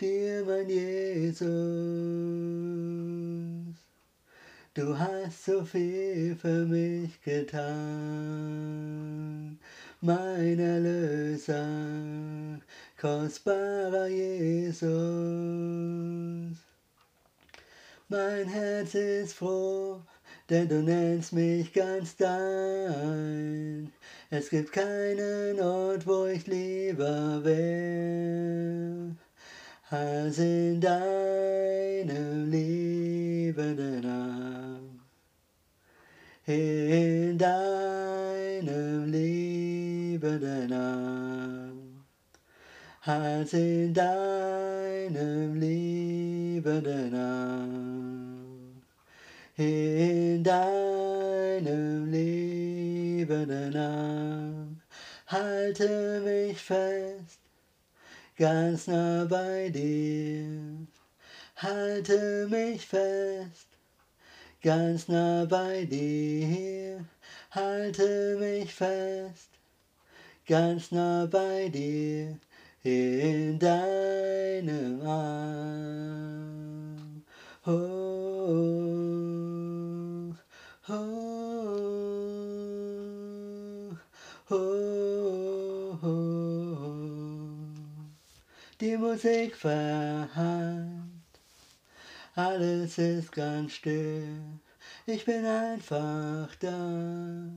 dir 0.00 0.44
mein 0.46 0.68
Jesus. 0.68 1.50
Du 4.74 4.98
hast 4.98 5.44
so 5.44 5.66
viel 5.66 6.34
für 6.34 6.64
mich 6.64 7.20
getan, 7.20 7.68
mein 10.00 10.58
Erlöser, 10.58 12.58
kostbarer 12.98 14.06
Jesus. 14.06 14.88
Mein 18.08 18.48
Herz 18.48 18.94
ist 18.94 19.34
froh, 19.34 20.00
denn 20.48 20.70
du 20.70 20.82
nennst 20.82 21.34
mich 21.34 21.70
ganz 21.74 22.16
dein. 22.16 23.92
Es 24.30 24.48
gibt 24.48 24.72
keinen 24.72 25.60
Ort, 25.60 26.06
wo 26.06 26.24
ich 26.24 26.46
lieber 26.46 27.44
wär, 27.44 29.14
als 29.92 30.38
in 30.38 30.80
deinem 30.80 32.50
liebenden 32.50 34.06
Arm. 34.06 35.00
In 36.46 37.36
deinem 37.36 39.04
liebenden 39.12 40.72
Arm. 40.72 42.04
Als 43.04 43.52
in 43.52 43.92
deinem 43.92 45.60
liebenden 45.60 47.14
Arm. 47.14 48.82
In 49.58 50.42
deinem 50.42 52.10
liebenden 52.10 53.76
Arm. 53.76 54.80
Halte 55.26 56.22
mich 56.24 56.58
fest, 56.58 57.41
ganz 58.42 58.88
nah 58.88 59.24
bei 59.24 59.70
dir. 59.70 60.88
Halte 61.54 62.48
mich 62.50 62.84
fest, 62.84 63.68
ganz 64.60 65.06
nah 65.06 65.44
bei 65.44 65.84
dir. 65.84 67.04
Halte 67.52 68.36
mich 68.40 68.74
fest, 68.74 69.50
ganz 70.44 70.90
nah 70.90 71.26
bei 71.26 71.68
dir 71.68 72.36
in 72.82 73.60
deinem 73.60 75.06
Arm. 75.06 76.02
Oh, 77.64 77.70
oh, 80.88 80.94
oh, 84.50 84.91
Die 88.82 88.96
Musik 88.96 89.54
verhallt, 89.54 90.88
alles 92.34 92.98
ist 92.98 93.30
ganz 93.30 93.74
still, 93.74 94.26
ich 95.06 95.24
bin 95.24 95.46
einfach 95.46 96.52
da. 96.56 97.48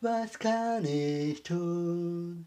Was 0.00 0.38
kann 0.38 0.84
ich 0.84 1.42
tun? 1.42 2.46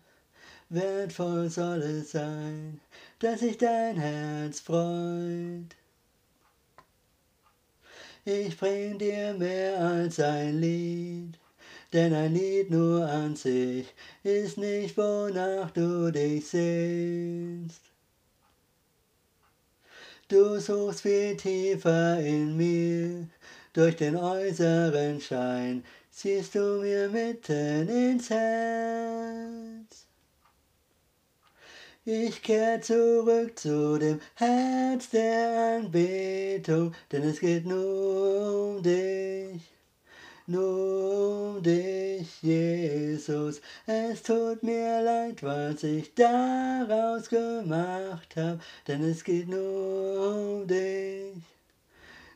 Wertvoll 0.69 1.49
soll 1.49 1.81
es 1.81 2.11
sein, 2.13 2.79
dass 3.19 3.41
sich 3.41 3.57
dein 3.57 3.97
Herz 3.97 4.61
freut. 4.61 5.75
Ich 8.23 8.57
bring 8.57 8.97
dir 8.97 9.33
mehr 9.33 9.77
als 9.77 10.21
ein 10.21 10.61
Lied, 10.61 11.37
denn 11.93 12.13
ein 12.13 12.33
Lied 12.33 12.69
nur 12.69 13.05
an 13.07 13.35
sich 13.35 13.93
ist 14.23 14.57
nicht, 14.57 14.97
wonach 14.97 15.71
du 15.71 16.11
dich 16.11 16.47
sehnst. 16.47 17.81
Du 20.27 20.59
suchst 20.59 21.01
viel 21.01 21.37
tiefer 21.37 22.19
in 22.19 22.57
mir, 22.57 23.27
durch 23.71 23.95
den 23.95 24.17
äußeren 24.17 25.21
Schein 25.21 25.85
siehst 26.11 26.55
du 26.55 26.81
mir 26.81 27.07
mitten 27.09 27.87
ins 27.87 28.29
Herz. 28.29 30.07
Ich 32.03 32.41
kehr 32.41 32.81
zurück 32.81 33.59
zu 33.59 33.97
dem 33.99 34.19
Herz 34.35 35.09
der 35.09 35.77
Anbetung, 35.77 36.93
denn 37.11 37.23
es 37.23 37.39
geht 37.39 37.65
nur 37.65 38.77
um 38.77 38.83
dich, 38.83 39.76
nur 40.47 41.55
um 41.55 41.63
dich, 41.63 42.41
Jesus. 42.41 43.61
Es 43.85 44.23
tut 44.23 44.63
mir 44.63 45.01
leid, 45.01 45.43
was 45.43 45.83
ich 45.83 46.13
daraus 46.15 47.29
gemacht 47.29 48.35
hab, 48.35 48.59
denn 48.87 49.03
es 49.03 49.23
geht 49.23 49.47
nur 49.47 50.61
um 50.61 50.67
dich 50.67 51.43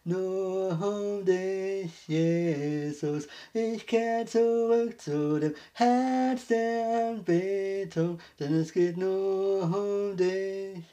nur 0.03 0.72
um 0.82 1.25
dich, 1.25 2.08
Jesus. 2.08 3.27
Ich 3.53 3.86
kehr 3.86 4.25
zurück 4.25 5.00
zu 5.00 5.39
dem 5.39 5.53
Herz 5.74 6.48
der 6.48 7.12
Anbetung, 7.12 8.20
denn 8.39 8.56
es 8.56 8.74
geht 8.74 8.98
nur 8.98 9.63
um 9.63 10.18
dich. 10.18 10.84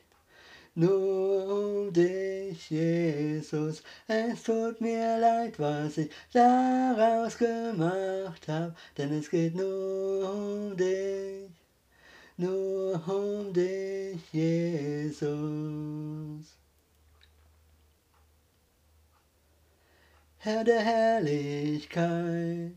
Nur 0.79 1.49
um 1.49 1.93
dich, 1.93 2.71
Jesus. 2.71 3.83
Es 4.07 4.45
tut 4.45 4.81
mir 4.81 5.19
leid, 5.19 5.59
was 5.59 5.99
ich 5.99 6.09
daraus 6.33 7.37
gemacht 7.37 8.47
hab, 8.47 8.77
denn 8.97 9.13
es 9.19 9.29
geht 9.29 9.57
nur 9.57 10.33
um 10.33 10.77
dich. 10.77 11.51
Nur 12.37 13.03
um 13.09 13.53
dich, 13.53 14.21
Jesus. 14.33 15.27
Herr 20.39 20.63
der 20.63 20.81
Herrlichkeit, 20.81 22.77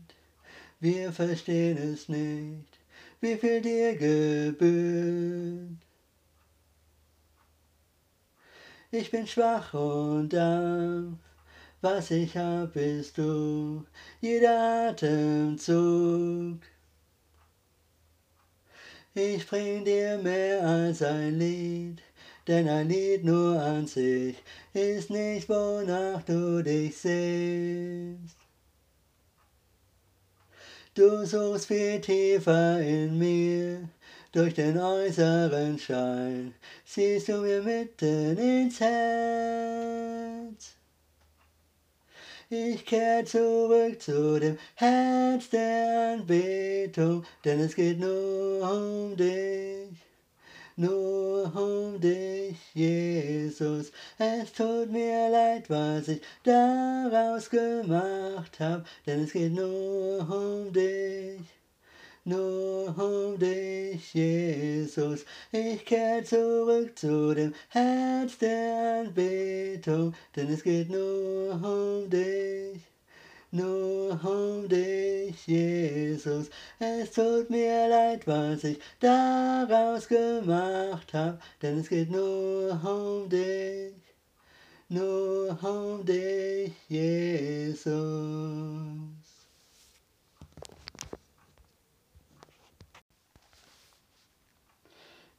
wir 0.80 1.12
verstehen 1.12 1.78
es 1.78 2.08
nicht, 2.08 2.80
wie 3.20 3.36
viel 3.36 3.60
dir 3.60 3.94
gebührt. 3.94 5.78
Ich 8.94 9.10
bin 9.10 9.26
schwach 9.26 9.72
und 9.72 10.34
arm, 10.34 11.18
was 11.80 12.10
ich 12.10 12.36
hab, 12.36 12.74
bist 12.74 13.16
du, 13.16 13.86
jeder 14.20 14.90
Atemzug. 14.90 16.58
Ich 19.14 19.46
bring 19.46 19.86
dir 19.86 20.18
mehr 20.18 20.62
als 20.62 21.00
ein 21.00 21.38
Lied, 21.38 22.02
denn 22.46 22.68
ein 22.68 22.90
Lied 22.90 23.24
nur 23.24 23.58
an 23.58 23.86
sich 23.86 24.36
ist 24.74 25.08
nicht, 25.08 25.48
wonach 25.48 26.22
du 26.24 26.62
dich 26.62 26.94
sehnst. 26.98 28.36
Du 30.92 31.24
suchst 31.24 31.68
viel 31.68 31.98
tiefer 31.98 32.78
in 32.82 33.18
mir, 33.18 33.88
durch 34.32 34.54
den 34.54 34.78
äußeren 34.78 35.78
Schein 35.78 36.54
siehst 36.84 37.28
du 37.28 37.38
mir 37.38 37.62
mitten 37.62 38.36
ins 38.38 38.80
Herz. 38.80 40.74
Ich 42.50 42.84
kehr 42.84 43.24
zurück 43.24 44.02
zu 44.02 44.40
dem 44.40 44.58
Herz 44.74 45.48
der 45.50 46.14
Anbetung, 46.18 47.24
denn 47.44 47.60
es 47.60 47.74
geht 47.74 47.98
nur 48.00 48.70
um 48.70 49.16
dich 49.16 50.02
nur 50.76 51.54
um 51.54 52.00
dich, 52.00 52.56
Jesus. 52.74 53.92
Es 54.18 54.52
tut 54.52 54.90
mir 54.90 55.28
leid, 55.30 55.68
was 55.68 56.08
ich 56.08 56.22
daraus 56.44 57.50
gemacht 57.50 58.58
hab, 58.58 58.86
denn 59.06 59.24
es 59.24 59.32
geht 59.32 59.52
nur 59.52 60.20
um 60.20 60.72
dich. 60.72 61.61
Nur 62.24 62.96
um 62.98 63.38
dich, 63.38 64.14
Jesus. 64.14 65.24
Ich 65.50 65.84
kehr 65.84 66.24
zurück 66.24 66.98
zu 66.98 67.34
dem 67.34 67.54
Herz 67.68 68.38
der 68.38 69.04
Anbetung, 69.06 70.14
denn 70.36 70.48
es 70.52 70.62
geht 70.62 70.90
nur 70.90 71.54
um 71.54 72.08
dich 72.08 72.92
nur 73.52 74.18
um 74.24 74.66
dich, 74.66 75.46
Jesus. 75.46 76.48
Es 76.78 77.12
tut 77.12 77.50
mir 77.50 77.86
leid, 77.88 78.26
was 78.26 78.64
ich 78.64 78.78
daraus 78.98 80.08
gemacht 80.08 81.12
hab, 81.12 81.40
denn 81.60 81.78
es 81.78 81.88
geht 81.88 82.10
nur 82.10 82.72
um 82.82 83.28
dich, 83.28 83.94
nur 84.88 85.58
um 85.62 86.04
dich, 86.04 86.72
Jesus. 86.88 87.92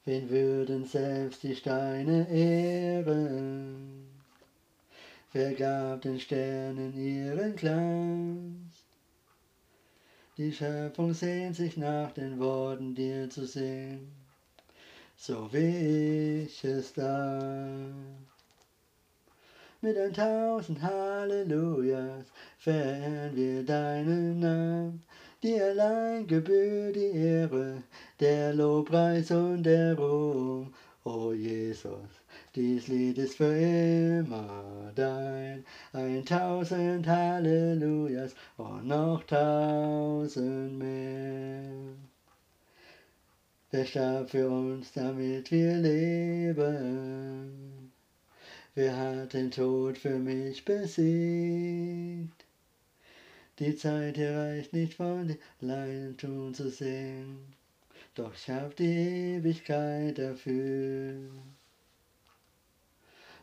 Wen 0.05 0.29
würden 0.29 0.83
selbst 0.85 1.43
die 1.43 1.55
Steine 1.55 2.29
ehren? 2.29 4.05
Wer 5.31 5.53
gab 5.53 6.01
den 6.01 6.19
Sternen 6.19 6.93
ihren 6.93 7.55
Glanz? 7.55 8.83
Die 10.35 10.51
Schöpfung 10.51 11.13
sehnt 11.13 11.55
sich 11.55 11.77
nach 11.77 12.11
den 12.11 12.37
Worten, 12.37 12.93
dir 12.93 13.29
zu 13.29 13.45
sehen, 13.47 14.11
so 15.15 15.47
wie 15.53 16.43
ich 16.43 16.65
es 16.65 16.91
da. 16.91 17.39
Mit 19.79 19.97
ein 19.97 20.13
tausend 20.13 20.81
Hallelujahs 20.81 22.25
verehren 22.57 23.35
wir 23.35 23.63
deinen 23.63 24.39
Namen, 24.39 25.03
dir 25.43 25.65
allein 25.65 26.25
gebührt 26.25 26.95
die 26.95 27.12
Ehre, 27.12 27.84
der 28.19 28.53
Lobpreis 28.53 29.29
und 29.32 29.63
der 29.63 29.97
Ruhm, 29.97 30.73
o 31.03 31.34
Jesus. 31.34 32.10
Dies 32.56 32.88
Lied 32.88 33.17
ist 33.17 33.36
für 33.36 33.53
immer 33.53 34.91
dein, 34.95 35.65
ein 35.91 36.25
tausend 36.25 37.06
Hallelujahs 37.08 38.36
und 38.58 38.88
noch 38.88 39.23
tausend 39.23 40.79
mehr. 40.79 41.71
Wer 43.71 43.86
starb 43.86 44.29
für 44.29 44.47
uns, 44.47 44.93
damit 44.93 45.51
wir 45.51 45.75
leben? 45.75 46.62
Wer 48.75 48.95
hat 48.95 49.34
den 49.34 49.51
Tod 49.51 49.97
für 49.97 50.17
mich 50.19 50.63
besiegt? 50.63 52.42
Die 53.63 53.78
Zeit 53.78 54.19
reicht 54.19 54.73
nicht 54.73 54.95
von 54.95 55.26
dir 55.26 55.38
allein 55.62 56.17
tun 56.17 56.54
zu 56.54 56.69
sehen, 56.69 57.38
doch 58.13 58.34
ich 58.34 58.49
hab 58.49 58.76
die 58.76 59.38
Ewigkeit 59.38 60.17
dafür 60.17 61.30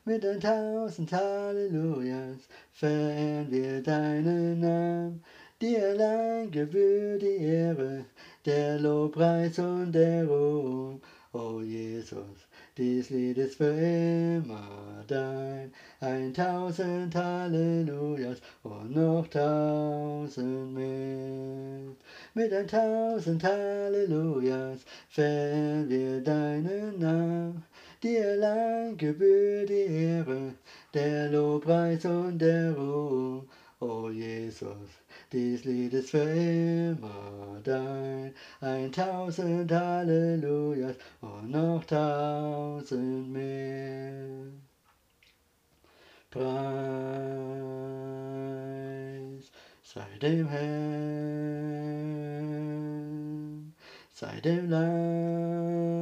mit 0.05 0.27
ein 0.27 0.39
tausend 0.39 1.11
Hallelujahs 1.11 2.49
verehren 2.71 3.51
wir 3.51 3.83
deinen 3.83 4.61
Namen. 4.61 5.25
Dir 5.59 5.89
allein 5.89 6.51
gebührt 6.51 7.23
die 7.23 7.39
Ehre, 7.39 8.05
der 8.45 8.79
Lobpreis 8.79 9.59
und 9.59 9.93
der 9.93 10.27
Ruhm. 10.27 11.01
O 11.33 11.61
Jesus, 12.01 12.49
dies 12.79 13.11
Lied 13.11 13.37
ist 13.37 13.57
für 13.57 13.77
immer 13.77 15.05
dein. 15.07 15.71
Ein 16.01 16.33
tausend 16.33 17.15
Hallelujahs 17.15 18.41
und 18.63 18.97
noch 18.97 19.27
tausend 19.29 20.73
mehr. 20.73 21.95
Mit 22.33 22.53
ein 22.55 22.67
tausend 22.67 23.45
Hallelujahs 23.45 24.81
verehren 25.11 25.91
wir 25.91 26.23
deinen 26.23 26.99
Namen. 26.99 27.65
Dir 28.03 28.31
allein 28.31 28.97
gebührt 28.97 29.69
die 29.69 29.87
Ehre, 30.07 30.55
der 30.95 31.29
Lobpreis 31.31 32.07
und 32.07 32.39
der 32.39 32.73
Ruhm. 32.73 33.47
O 33.79 34.09
Jesus, 34.09 34.89
dies 35.33 35.65
Lied 35.65 35.95
ist 35.95 36.11
für 36.11 36.19
immer 36.19 37.61
dein. 37.63 38.35
Ein 38.61 38.93
tausend 38.93 39.73
Hallelujahs 39.73 40.97
und 41.21 41.51
noch 41.51 41.85
tausend 41.85 43.33
mehr. 43.33 44.27
Preis 46.31 46.45
sei 49.83 50.19
dem 50.21 50.49
Herrn, 50.49 50.61
sei 54.13 54.41
dem 54.41 54.71
Lamm 54.71 56.01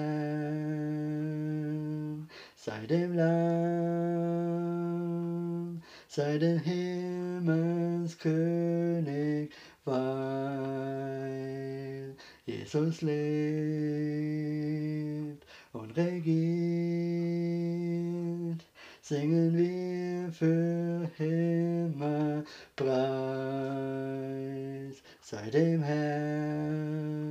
sei 2.56 2.86
dem 2.86 3.14
Lamm, 3.14 3.42
sei 6.08 6.38
dem 6.38 6.60
Himmelskönig, 6.60 9.50
weil 9.84 10.24
Jesus 12.46 13.02
lebt 13.02 14.63
regiert, 15.96 16.44
singen 19.00 19.56
wir 19.56 20.30
für 20.32 21.08
immer 21.18 22.44
Preis. 22.76 22.94
Sei 25.20 25.50
dem 25.50 25.82
Herrn, 25.82 27.26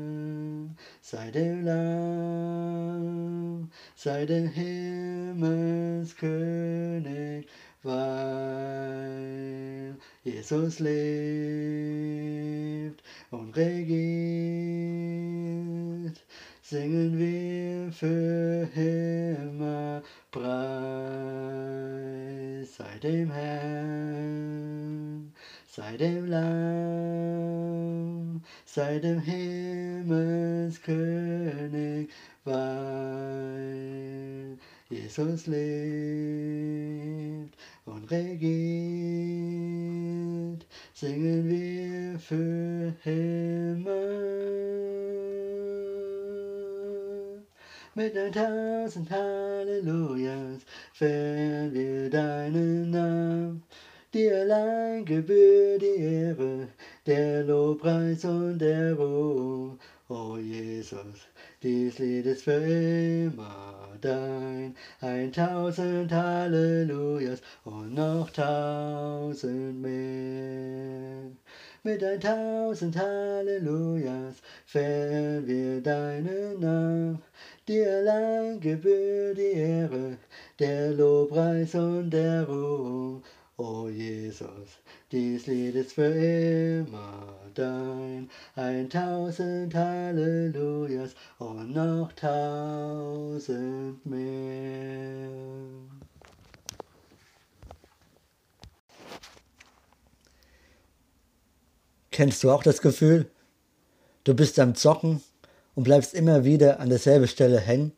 sei 1.01 1.31
dem 1.31 1.63
Lamm, 1.63 3.69
sei 3.95 4.25
dem 4.25 4.47
Himmelskönig, 4.47 7.47
weil 7.83 9.95
Jesus 10.23 10.79
lebt 10.79 11.03
und 13.29 13.55
regiert, 13.55 15.12
singen 16.73 17.13
wir 17.19 17.91
für 17.91 18.67
immer 18.75 20.01
Preis. 20.31 20.47
Sei 22.77 22.97
dem 22.97 23.29
Herrn, 23.29 25.31
sei 25.67 25.97
dem 25.97 26.25
Lamm, 26.25 28.41
sei 28.65 28.97
dem 28.97 29.19
Himmelskönig, 29.19 32.09
weil 32.43 32.97
Jesus 34.89 35.45
lebt 35.45 37.55
und 37.85 38.09
regiert, 38.09 38.65
singen 40.95 41.47
wir 41.47 42.17
für 42.17 42.95
immer. 43.05 45.22
Mit 47.95 48.17
ein 48.17 48.31
tausend 48.31 49.11
Hallelujahs 49.11 50.63
feiern 50.93 51.71
wir 51.71 52.09
deinen 52.09 52.89
Namen. 52.89 53.61
Dir 54.11 54.35
allein 54.41 55.05
gebührt 55.05 55.83
die 55.83 56.01
Ehre, 56.01 56.69
der 57.05 57.43
Lobpreis 57.43 58.25
und 58.25 58.57
der 58.57 58.95
Ruhm. 58.95 59.77
O 60.09 60.37
Jesus, 60.37 61.27
dies 61.61 61.99
Lied 61.99 62.25
ist 62.25 62.45
für 62.45 62.63
immer 62.65 63.89
dein. 64.01 64.75
Ein 64.99 65.31
tausend 65.31 66.11
Hallelujahs 66.11 67.43
und 67.63 67.93
noch 67.93 68.31
tausend 68.31 69.79
mehr. 69.83 71.29
Mit 71.83 72.03
ein 72.03 72.19
tausend 72.19 72.97
Hallelujahs 72.97 74.35
feiern 74.65 75.45
wir 75.45 75.81
deinen 75.81 76.59
Namen. 76.59 77.21
Dir 77.65 77.89
allein 77.89 78.59
gebührt 78.59 79.37
die 79.37 79.53
Ehre, 79.53 80.17
der 80.59 80.91
Lobpreis 80.91 81.73
und 81.75 82.09
der 82.09 82.45
Ruhm. 82.45 83.23
O 83.55 83.87
Jesus, 83.87 84.81
dies 85.13 85.47
Lied 85.47 85.75
ist 85.75 85.93
für 85.93 86.11
immer 86.13 87.39
dein. 87.53 88.29
Ein 88.55 88.89
tausend 88.89 89.73
Hallelujahs 89.73 91.15
und 91.39 91.71
noch 91.71 92.11
tausend 92.13 94.05
mehr. 94.05 95.29
Kennst 102.11 102.43
du 102.43 102.51
auch 102.51 102.63
das 102.63 102.81
Gefühl? 102.81 103.31
Du 104.25 104.33
bist 104.33 104.59
am 104.59 104.75
Zocken 104.75 105.21
und 105.75 105.83
bleibst 105.83 106.13
immer 106.13 106.43
wieder 106.43 106.79
an 106.79 106.89
derselben 106.89 107.27
Stelle 107.27 107.59
hängen 107.59 107.93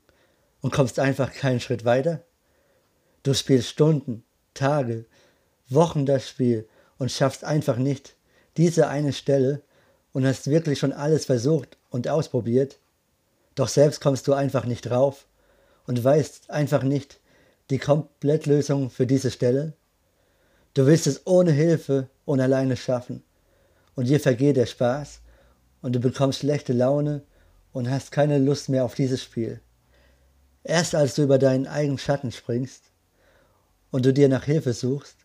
und 0.62 0.74
kommst 0.74 1.00
einfach 1.00 1.32
keinen 1.34 1.60
Schritt 1.60 1.86
weiter? 1.86 2.24
Du 3.24 3.34
spielst 3.34 3.70
Stunden, 3.70 4.24
Tage, 4.54 5.06
Wochen 5.70 6.06
das 6.06 6.30
Spiel 6.30 6.68
und 6.98 7.12
schaffst 7.12 7.44
einfach 7.44 7.78
nicht 7.78 8.16
diese 8.58 8.88
eine 8.88 9.14
Stelle 9.14 9.62
und 10.14 10.26
hast 10.26 10.50
wirklich 10.50 10.80
schon 10.80 10.94
alles 10.94 11.26
versucht 11.26 11.78
und 11.90 12.08
ausprobiert, 12.08 12.80
doch 13.56 13.68
selbst 13.68 14.02
kommst 14.02 14.28
du 14.28 14.34
einfach 14.34 14.66
nicht 14.66 14.90
drauf 14.90 15.28
und 15.88 16.04
weißt 16.04 16.50
einfach 16.50 16.84
nicht 16.84 17.20
die 17.70 17.80
Komplettlösung 17.80 18.90
für 18.90 19.08
diese 19.08 19.32
Stelle. 19.32 19.74
Du 20.74 20.86
willst 20.86 21.08
es 21.08 21.26
ohne 21.26 21.52
Hilfe 21.52 22.10
und 22.26 22.40
alleine 22.40 22.78
schaffen 22.78 23.24
und 23.96 24.08
dir 24.08 24.20
vergeht 24.20 24.58
der 24.58 24.66
Spaß 24.66 25.22
und 25.82 25.94
du 25.94 26.00
bekommst 26.00 26.40
schlechte 26.40 26.74
Laune 26.74 27.24
und 27.76 27.90
hast 27.90 28.14
keine 28.14 28.38
Lust 28.38 28.70
mehr 28.70 28.86
auf 28.86 28.96
dieses 28.96 29.22
Spiel. 29.22 29.60
Erst 30.64 30.96
als 30.96 31.16
du 31.16 31.24
über 31.24 31.38
deinen 31.38 31.68
eigenen 31.68 31.98
Schatten 31.98 32.32
springst 32.32 32.86
und 33.92 34.06
du 34.06 34.14
dir 34.14 34.30
nach 34.30 34.46
Hilfe 34.46 34.72
suchst, 34.72 35.18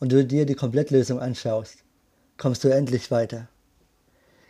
und 0.00 0.12
du 0.12 0.24
dir 0.24 0.46
die 0.46 0.54
Komplettlösung 0.54 1.18
anschaust, 1.18 1.78
kommst 2.36 2.62
du 2.62 2.68
endlich 2.68 3.10
weiter. 3.10 3.48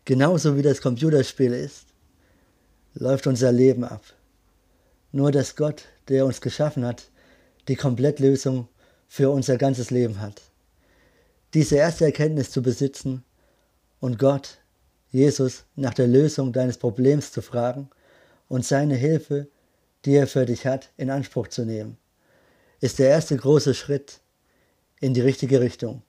Genauso 0.05 0.57
wie 0.57 0.62
das 0.62 0.81
Computerspiel 0.81 1.53
ist, 1.53 1.87
läuft 2.94 3.27
unser 3.27 3.53
Leben 3.53 3.85
ab. 3.85 4.03
Nur 5.12 5.33
dass 5.33 5.57
Gott, 5.57 5.85
der 6.09 6.27
uns 6.27 6.40
geschaffen 6.40 6.85
hat, 6.85 7.11
die 7.68 7.77
Komplettlösung 7.77 8.68
für 9.07 9.31
unser 9.31 9.57
ganzes 9.57 9.90
Leben 9.90 10.20
hat. 10.20 10.42
Diese 11.55 11.77
erste 11.77 12.05
Erkenntnis 12.05 12.51
zu 12.51 12.62
besitzen 12.62 13.24
und 14.01 14.18
Gott, 14.18 14.59
Jesus, 15.11 15.64
nach 15.77 15.94
der 15.94 16.07
Lösung 16.07 16.53
deines 16.53 16.77
Problems 16.77 17.33
zu 17.33 17.40
fragen 17.40 17.88
und 18.49 18.64
seine 18.64 18.94
Hilfe, 18.94 19.49
die 20.05 20.14
er 20.14 20.27
für 20.27 20.44
dich 20.44 20.66
hat, 20.66 20.90
in 20.97 21.11
Anspruch 21.11 21.49
zu 21.49 21.64
nehmen, 21.64 21.97
ist 22.81 22.99
der 22.99 23.09
erste 23.09 23.37
große 23.37 23.75
Schritt 23.75 24.21
in 25.01 25.14
die 25.14 25.21
richtige 25.21 25.61
Richtung. 25.61 26.03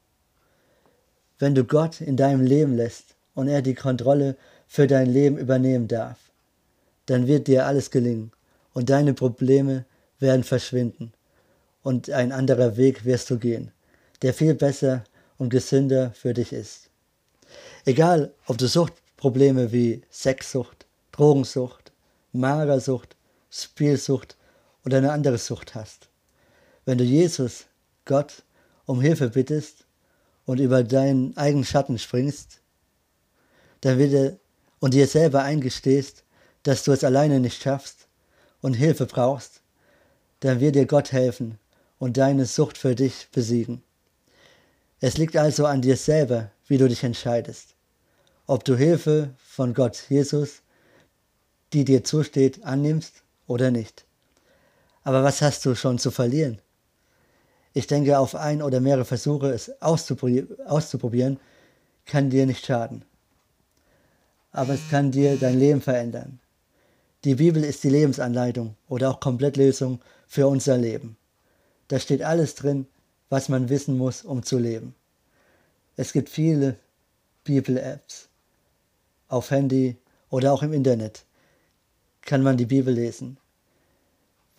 Wenn 1.38 1.56
du 1.56 1.64
Gott 1.64 2.02
in 2.02 2.18
deinem 2.18 2.46
Leben 2.46 2.76
lässt 2.76 3.16
und 3.34 3.48
er 3.48 3.62
die 3.62 3.76
Kontrolle 3.76 4.36
für 4.68 4.88
dein 4.88 5.08
Leben 5.08 5.38
übernehmen 5.38 5.88
darf, 5.88 6.18
dann 7.06 7.28
wird 7.28 7.48
dir 7.48 7.66
alles 7.66 7.92
gelingen 7.92 8.32
und 8.74 8.90
deine 8.90 9.14
Probleme 9.14 9.86
werden 10.20 10.44
verschwinden 10.44 11.14
und 11.82 12.10
ein 12.10 12.32
anderer 12.32 12.76
Weg 12.78 13.06
wirst 13.06 13.30
du 13.30 13.40
gehen, 13.40 13.72
der 14.22 14.34
viel 14.34 14.54
besser 14.54 15.06
und 15.38 15.50
gesünder 15.50 16.12
für 16.12 16.34
dich 16.34 16.52
ist. 16.52 16.89
Egal, 17.86 18.34
ob 18.46 18.58
du 18.58 18.68
Suchtprobleme 18.68 19.72
wie 19.72 20.02
Sexsucht, 20.12 20.86
Drogensucht, 21.12 21.92
Magersucht, 22.34 23.16
Spielsucht 23.50 24.38
oder 24.86 24.98
eine 24.98 25.12
andere 25.12 25.38
Sucht 25.38 25.76
hast. 25.76 26.10
Wenn 26.86 26.98
du 26.98 27.04
Jesus, 27.04 27.66
Gott 28.06 28.44
um 28.86 29.02
Hilfe 29.02 29.30
bittest 29.30 29.86
und 30.46 30.60
über 30.60 30.84
deinen 30.84 31.38
eigenen 31.38 31.66
Schatten 31.66 31.98
springst, 32.00 32.60
dann 33.82 33.98
wird 33.98 34.14
er 34.14 34.38
und 34.80 34.94
dir 34.94 35.08
selber 35.08 35.44
eingestehst, 35.44 36.24
dass 36.64 36.84
du 36.84 36.92
es 36.92 37.04
alleine 37.04 37.40
nicht 37.40 37.62
schaffst 37.62 38.08
und 38.62 38.74
Hilfe 38.74 39.06
brauchst, 39.06 39.62
dann 40.40 40.60
wird 40.60 40.76
dir 40.76 40.86
Gott 40.86 41.12
helfen 41.12 41.60
und 41.98 42.18
deine 42.18 42.46
Sucht 42.46 42.78
für 42.78 42.96
dich 42.96 43.28
besiegen. 43.32 43.84
Es 45.02 45.18
liegt 45.18 45.38
also 45.38 45.66
an 45.66 45.82
dir 45.82 45.96
selber, 45.96 46.52
wie 46.68 46.78
du 46.78 46.88
dich 46.88 47.04
entscheidest, 47.04 47.76
ob 48.48 48.66
du 48.66 48.76
Hilfe 48.76 49.34
von 49.38 49.74
Gott 49.74 50.06
Jesus, 50.10 50.62
die 51.72 51.86
dir 51.86 52.04
zusteht, 52.04 52.64
annimmst 52.66 53.24
oder 53.48 53.72
nicht. 53.72 54.06
Aber 55.04 55.24
was 55.24 55.42
hast 55.42 55.66
du 55.66 55.76
schon 55.76 56.00
zu 56.00 56.12
verlieren? 56.12 56.60
Ich 57.74 57.88
denke, 57.88 58.20
auf 58.20 58.36
ein 58.36 58.62
oder 58.62 58.82
mehrere 58.82 59.06
Versuche 59.06 59.52
es 59.52 59.72
auszuprobieren, 59.82 61.40
kann 62.06 62.30
dir 62.30 62.46
nicht 62.46 62.66
schaden. 62.66 63.06
Aber 64.52 64.74
es 64.74 64.90
kann 64.90 65.12
dir 65.12 65.38
dein 65.38 65.60
Leben 65.60 65.82
verändern. 65.82 66.40
Die 67.24 67.36
Bibel 67.36 67.64
ist 67.64 67.84
die 67.84 67.90
Lebensanleitung 67.90 68.76
oder 68.88 69.12
auch 69.12 69.20
Komplettlösung 69.20 70.02
für 70.28 70.48
unser 70.48 70.78
Leben. 70.78 71.16
Da 71.88 72.00
steht 72.00 72.24
alles 72.24 72.56
drin, 72.56 72.88
was 73.30 73.50
man 73.50 73.70
wissen 73.70 73.98
muss, 73.98 74.24
um 74.24 74.44
zu 74.44 74.58
leben. 74.58 74.96
Es 75.96 76.14
gibt 76.14 76.30
viele 76.30 76.78
Bibel-Apps. 77.44 78.30
Auf 79.28 79.52
Handy 79.52 79.98
oder 80.30 80.54
auch 80.54 80.64
im 80.64 80.74
Internet 80.74 81.24
kann 82.22 82.42
man 82.42 82.58
die 82.58 82.66
Bibel 82.66 82.94
lesen. 82.94 83.38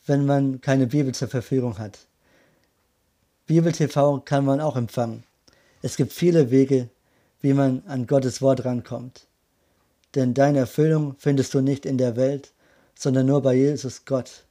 Wenn 0.07 0.27
man 0.27 0.61
keine 0.61 0.87
Bibel 0.87 1.15
zur 1.15 1.29
Verfügung 1.29 1.79
hat, 1.79 1.99
Bibel 3.47 3.73
TV 3.73 4.21
kann 4.21 4.45
man 4.45 4.61
auch 4.61 4.77
empfangen. 4.77 5.25
Es 5.83 5.97
gibt 5.97 6.13
viele 6.13 6.51
Wege, 6.51 6.89
wie 7.41 7.53
man 7.53 7.83
an 7.87 8.07
Gottes 8.07 8.41
Wort 8.43 8.65
rankommt. 8.65 9.27
Denn 10.15 10.35
deine 10.35 10.59
Erfüllung 10.61 11.15
findest 11.19 11.55
du 11.55 11.61
nicht 11.61 11.87
in 11.87 11.99
der 11.99 12.17
Welt, 12.17 12.53
sondern 12.95 13.27
nur 13.27 13.43
bei 13.43 13.55
Jesus 13.55 14.05
Gott. 14.05 14.45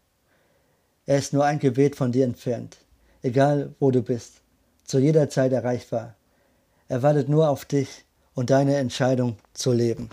Er 1.06 1.18
ist 1.18 1.34
nur 1.34 1.46
ein 1.46 1.60
Gebet 1.60 1.96
von 1.96 2.12
dir 2.12 2.26
entfernt, 2.26 2.78
egal 3.22 3.76
wo 3.80 3.92
du 3.92 4.02
bist, 4.02 4.42
zu 4.84 5.00
jeder 5.00 5.30
Zeit 5.30 5.52
erreichbar. 5.52 6.16
Er 6.88 7.04
wartet 7.04 7.30
nur 7.30 7.50
auf 7.50 7.66
dich 7.66 8.06
und 8.34 8.50
deine 8.50 8.78
Entscheidung 8.78 9.38
zu 9.54 9.72
leben. 9.72 10.10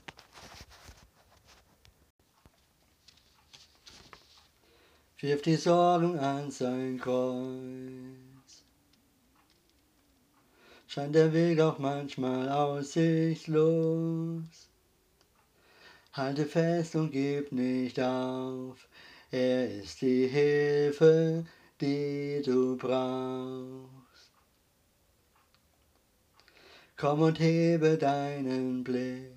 Wirf 5.18 5.42
die 5.42 5.56
Sorgen 5.56 6.18
an 6.18 6.50
sein 6.50 7.00
Kreuz. 7.00 8.62
Scheint 10.86 11.14
der 11.14 11.32
Weg 11.32 11.58
auch 11.60 11.78
manchmal 11.78 12.48
aussichtslos. 12.48 14.44
Halte 16.12 16.44
fest 16.46 16.94
und 16.96 17.10
gib 17.10 17.50
nicht 17.50 17.98
auf. 17.98 18.88
Er 19.30 19.68
ist 19.80 20.00
die 20.00 20.28
Hilfe, 20.28 21.44
die 21.80 22.42
du 22.44 22.76
brauchst. 22.76 24.32
Komm 26.96 27.20
und 27.20 27.38
hebe 27.38 27.98
deinen 27.98 28.82
Blick. 28.82 29.32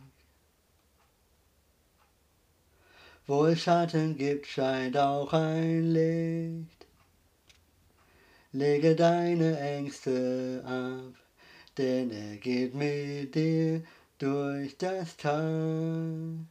Wo 3.27 3.45
es 3.45 3.61
Schatten 3.61 4.17
gibt, 4.17 4.47
scheint 4.47 4.97
auch 4.97 5.33
ein 5.33 5.91
Licht. 5.91 6.87
Lege 8.51 8.95
deine 8.95 9.59
Ängste 9.59 10.63
ab, 10.65 11.13
denn 11.77 12.09
er 12.09 12.37
geht 12.37 12.73
mit 12.73 13.35
dir 13.35 13.83
durch 14.17 14.77
das 14.77 15.15
Tal. 15.17 16.47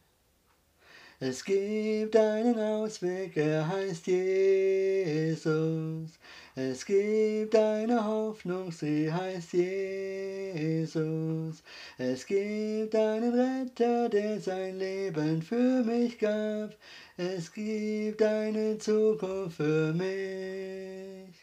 Es 1.21 1.43
gibt 1.43 2.15
einen 2.15 2.57
Ausweg, 2.57 3.35
er 3.35 3.67
heißt 3.67 4.07
Jesus. 4.07 6.11
Es 6.55 6.85
gibt 6.85 7.53
eine 7.57 8.05
Hoffnung, 8.05 8.71
sie 8.71 9.11
heißt 9.11 9.51
Jesus. 9.51 11.61
Es 11.97 12.25
gibt 12.25 12.95
einen 12.95 13.33
Retter, 13.33 14.07
der 14.07 14.39
sein 14.39 14.79
Leben 14.79 15.41
für 15.41 15.83
mich 15.83 16.17
gab. 16.17 16.77
Es 17.17 17.51
gibt 17.51 18.21
eine 18.21 18.77
Zukunft 18.77 19.57
für 19.57 19.91
mich. 19.91 21.35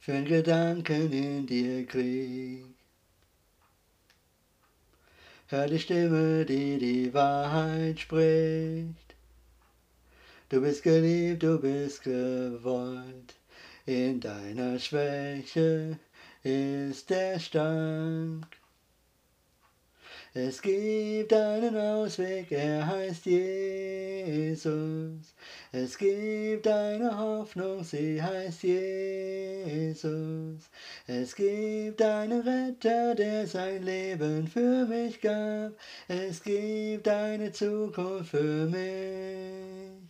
Für 0.00 0.12
ein 0.12 0.26
Gedanken 0.26 1.10
in 1.10 1.46
dir 1.46 1.86
Krieg. 1.86 2.71
Die 5.52 5.78
Stimme, 5.78 6.46
die 6.46 6.78
die 6.78 7.12
Wahrheit 7.12 8.00
spricht. 8.00 9.14
Du 10.48 10.62
bist 10.62 10.82
geliebt, 10.82 11.42
du 11.42 11.60
bist 11.60 12.04
gewollt. 12.04 13.34
In 13.84 14.18
deiner 14.18 14.78
Schwäche 14.78 15.98
ist 16.42 17.10
der 17.10 17.38
Stank. 17.38 18.46
Es 20.34 20.62
gibt 20.62 21.30
einen 21.34 21.76
Ausweg, 21.76 22.50
er 22.52 22.86
heißt 22.86 23.26
Jesus. 23.26 24.62
Es 25.72 25.98
gibt 25.98 26.66
eine 26.66 27.18
Hoffnung, 27.18 27.84
sie 27.84 28.22
heißt 28.22 28.62
Jesus. 28.62 30.00
Es 31.06 31.34
gibt 31.36 32.00
einen 32.00 32.40
Retter, 32.40 33.14
der 33.14 33.46
sein 33.46 33.82
Leben 33.82 34.48
für 34.48 34.86
mich 34.86 35.20
gab. 35.20 35.72
Es 36.08 36.42
gibt 36.42 37.06
eine 37.08 37.52
Zukunft 37.52 38.30
für 38.30 38.66
mich. 38.70 40.01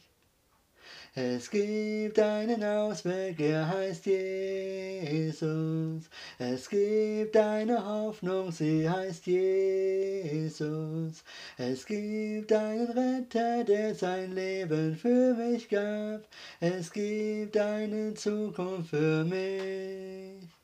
Es 1.15 1.51
gibt 1.51 2.19
einen 2.19 2.65
Ausweg, 2.65 3.39
er 3.39 3.69
heißt 3.69 4.07
Jesus. 4.07 6.09
Es 6.39 6.71
gibt 6.71 7.37
eine 7.37 7.85
Hoffnung, 7.85 8.51
sie 8.51 8.89
heißt 8.89 9.27
Jesus. 9.27 11.23
Es 11.59 11.85
gibt 11.85 12.51
einen 12.51 12.91
Retter, 12.93 13.63
der 13.63 13.95
sein 13.95 14.35
Leben 14.35 14.97
für 14.97 15.35
mich 15.35 15.69
gab. 15.69 16.23
Es 16.61 16.91
gibt 16.91 17.59
eine 17.59 18.15
Zukunft 18.15 18.89
für 18.89 19.23
mich. 19.25 20.62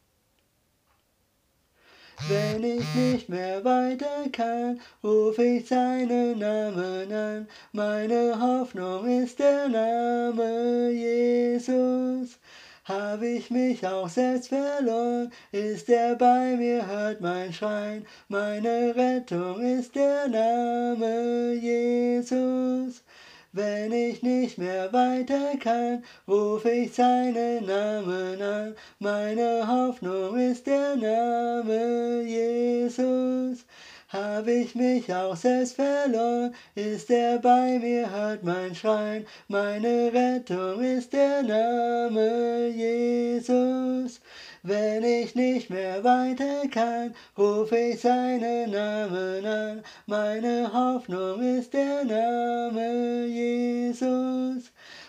Wenn 2.26 2.64
ich 2.64 2.94
nicht 2.94 3.28
mehr 3.28 3.64
weiter 3.64 4.28
kann, 4.33 4.81
ruf 5.04 5.38
ich 5.38 5.68
seinen 5.68 6.38
Namen 6.38 7.12
an. 7.12 7.48
Meine 7.72 8.40
Hoffnung 8.40 9.07
ist 9.07 9.38
der 9.38 9.68
Name 9.68 10.90
Jesus. 10.90 12.38
Hab 12.85 13.22
ich 13.22 13.50
mich 13.50 13.87
auch 13.87 14.09
selbst 14.09 14.48
verloren, 14.48 15.31
ist 15.52 15.88
er 15.88 16.16
bei 16.16 16.57
mir, 16.57 16.87
hört 16.87 17.20
mein 17.20 17.52
Schreien. 17.52 18.04
Meine 18.28 18.96
Rettung 18.96 19.61
ist 19.61 19.94
der 19.94 20.26
Name 20.28 21.52
Jesus. 21.52 23.04
Wenn 23.52 23.92
ich 23.92 24.22
nicht 24.22 24.58
mehr 24.58 24.92
weiter 24.92 25.56
kann, 25.58 26.04
ruf 26.26 26.66
ich 26.66 26.92
seinen 26.92 27.64
Namen 27.64 28.42
an. 28.42 28.76
Meine 28.98 29.66
Hoffnung 29.66 30.38
ist 30.38 30.66
der 30.66 30.96
Name 30.96 32.22
Jesus. 32.26 33.64
Hab 34.11 34.46
ich 34.46 34.74
mich 34.74 35.12
auch 35.14 35.37
selbst 35.37 35.76
verloren, 35.76 36.54
ist 36.74 37.11
er 37.11 37.38
bei 37.38 37.78
mir, 37.78 38.11
hört 38.11 38.42
mein 38.42 38.74
Schreien. 38.74 39.26
Meine 39.48 40.12
Rettung 40.12 40.82
ist 40.82 41.14
der 41.14 41.42
Name 41.42 42.68
Jesus. 42.68 44.20
Wenn 44.62 45.05
ich 45.05 45.35
nicht 45.37 45.71
mehr 45.71 46.03
weiter 46.03 46.66
kann, 46.68 47.14
ruf 47.37 47.71
ich 47.71 48.01
seinen 48.01 48.71
Namen 48.71 49.47
an. 49.47 49.83
Meine 50.07 50.73
Hoffnung 50.73 51.40
ist 51.40 51.73
der 51.73 52.05
Name 52.05 53.27
Jesus. 53.27 53.67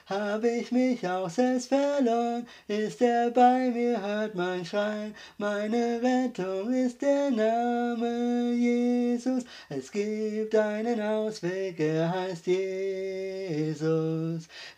Hab 0.10 0.44
ich 0.44 0.72
mich 0.72 1.08
auch 1.08 1.30
selbst 1.30 1.68
verloren, 1.68 2.48
ist 2.68 3.00
er 3.00 3.30
bei 3.30 3.70
mir, 3.70 4.02
hört 4.02 4.34
mein 4.34 4.66
Schreien. 4.66 5.14
Meine 5.38 6.02
Rettung 6.02 6.74
ist 6.74 7.00
der 7.04 7.30
Name 7.30 8.54
Jesus. 8.54 9.44
Es 9.70 9.92
gibt 9.92 10.56
einen 10.56 11.00
Ausweg, 11.00 11.80
er 11.80 12.10
heißt 12.12 12.48
Jesus. 12.48 13.78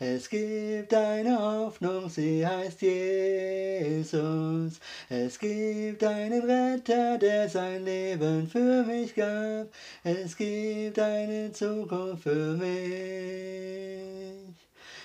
Es 0.02 0.30
gibt 0.30 0.94
eine 0.94 1.40
Hoffnung, 1.40 2.10
sie 2.10 2.46
heißt 2.46 2.82
Jesus. 2.82 4.02
Es 5.08 5.40
gibt 5.40 6.04
einen 6.04 6.42
Retter, 6.42 7.18
der 7.18 7.48
sein 7.48 7.86
Leben 7.86 8.50
für 8.50 8.84
mich 8.84 9.16
gab. 9.16 9.68
Es 10.04 10.36
gibt 10.36 11.00
eine 11.00 11.54
Zukunft 11.54 12.24
für 12.24 12.58
mich. 12.58 13.82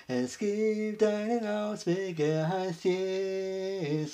Es 0.08 0.38
gibt 0.38 1.02
einen 1.02 1.44
Ausweg, 1.44 2.20
er 2.20 2.48
heißt 2.48 2.84
Jesus. 2.84 4.04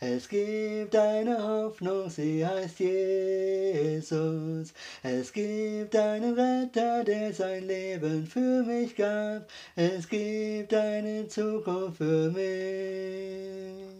Es 0.00 0.26
gibt 0.26 0.96
eine 0.96 1.36
Hoffnung, 1.36 2.08
sie 2.08 2.46
heißt 2.46 2.80
Jesus. 2.80 4.72
Es 5.02 5.34
gibt 5.34 5.94
einen 5.94 6.32
Retter, 6.32 7.04
der 7.04 7.34
sein 7.34 7.66
Leben 7.66 8.26
für 8.26 8.62
mich 8.62 8.96
gab. 8.96 9.46
Es 9.74 10.08
gibt 10.08 10.72
eine 10.72 11.28
Zukunft 11.28 11.98
für 11.98 12.30
mich. 12.30 13.96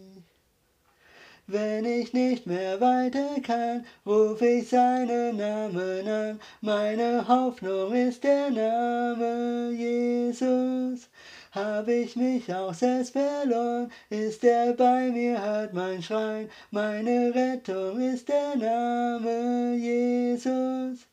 Wenn 1.49 1.85
ich 1.85 2.13
nicht 2.13 2.49
mehr 2.49 2.81
weiter 2.81 3.41
kann, 3.41 3.87
ruf 4.05 4.43
ich 4.43 4.69
seinen 4.69 5.37
Namen 5.37 6.09
an. 6.09 6.41
Meine 6.61 7.29
Hoffnung 7.29 7.95
ist 7.95 8.25
der 8.25 8.51
Name 8.51 9.71
Jesus. 9.71 11.09
Hab 11.53 11.87
ich 11.87 12.17
mich 12.17 12.53
auch 12.53 12.75
selbst 12.75 13.13
verloren, 13.13 13.93
ist 14.11 14.43
er 14.43 14.73
bei 14.73 15.09
mir, 15.09 15.41
hört 15.41 15.73
mein 15.73 16.03
Schreien. 16.03 16.51
Meine 16.73 17.33
Rettung 17.33 18.01
ist 18.01 18.29
der 18.29 18.57
Name 18.57 19.77
Jesus. 19.77 21.07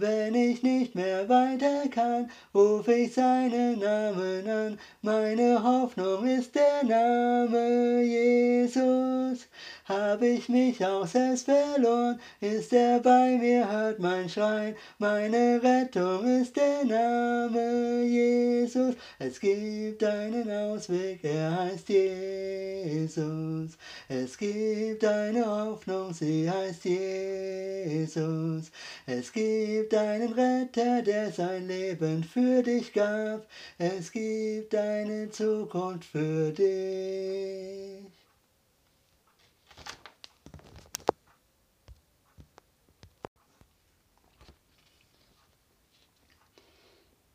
Wenn 0.00 0.36
ich 0.36 0.62
nicht 0.62 0.94
mehr 0.94 1.28
weiter 1.28 1.88
kann, 1.90 2.30
ruf 2.54 2.86
ich 2.86 3.14
seinen 3.14 3.80
Namen 3.80 4.48
an. 4.48 4.78
Meine 5.02 5.60
Hoffnung 5.60 6.24
ist 6.24 6.54
der 6.54 6.84
Name 6.84 8.02
Jesus. 8.02 9.48
Hab 9.88 10.20
ich 10.20 10.50
mich 10.50 10.84
auch 10.84 11.06
selbst 11.06 11.46
verloren, 11.46 12.20
ist 12.42 12.74
er 12.74 13.00
bei 13.00 13.38
mir, 13.38 13.66
hört 13.70 13.98
mein 13.98 14.28
Schreien. 14.28 14.76
Meine 14.98 15.62
Rettung 15.62 16.42
ist 16.42 16.54
der 16.56 16.84
Name 16.84 18.02
Jesus. 18.02 18.96
Es 19.18 19.40
gibt 19.40 20.04
einen 20.04 20.50
Ausweg, 20.50 21.24
er 21.24 21.58
heißt 21.58 21.88
Jesus. 21.88 23.78
Es 24.10 24.36
gibt 24.36 25.06
eine 25.06 25.46
Hoffnung, 25.46 26.12
sie 26.12 26.50
heißt 26.50 26.84
Jesus. 26.84 28.70
Es 29.06 29.32
gibt 29.32 29.94
einen 29.94 30.34
Retter, 30.34 31.00
der 31.00 31.32
sein 31.32 31.66
Leben 31.66 32.24
für 32.24 32.62
dich 32.62 32.92
gab. 32.92 33.46
Es 33.78 34.12
gibt 34.12 34.74
eine 34.74 35.30
Zukunft 35.30 36.10
für 36.10 36.52
dich. 36.52 38.17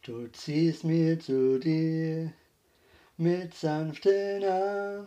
Du 0.05 0.27
ziehst 0.33 0.83
mir 0.83 1.17
zu 1.17 1.57
dir 1.59 2.33
mit 3.15 3.53
sanften 3.53 4.43
Arm, 4.43 5.05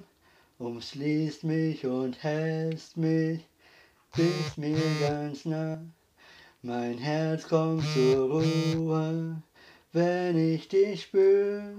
umschließt 0.59 1.45
mich 1.45 1.85
und 1.85 2.23
hältst 2.23 2.97
mich 2.97 3.47
bis 4.17 4.57
mir 4.57 4.81
ganz 5.03 5.45
nah. 5.45 5.85
Mein 6.63 6.97
Herz 6.97 7.47
kommt 7.47 7.85
zur 7.93 8.41
Ruhe, 8.41 9.43
wenn 9.93 10.55
ich 10.55 10.67
dich 10.69 11.03
spür, 11.03 11.75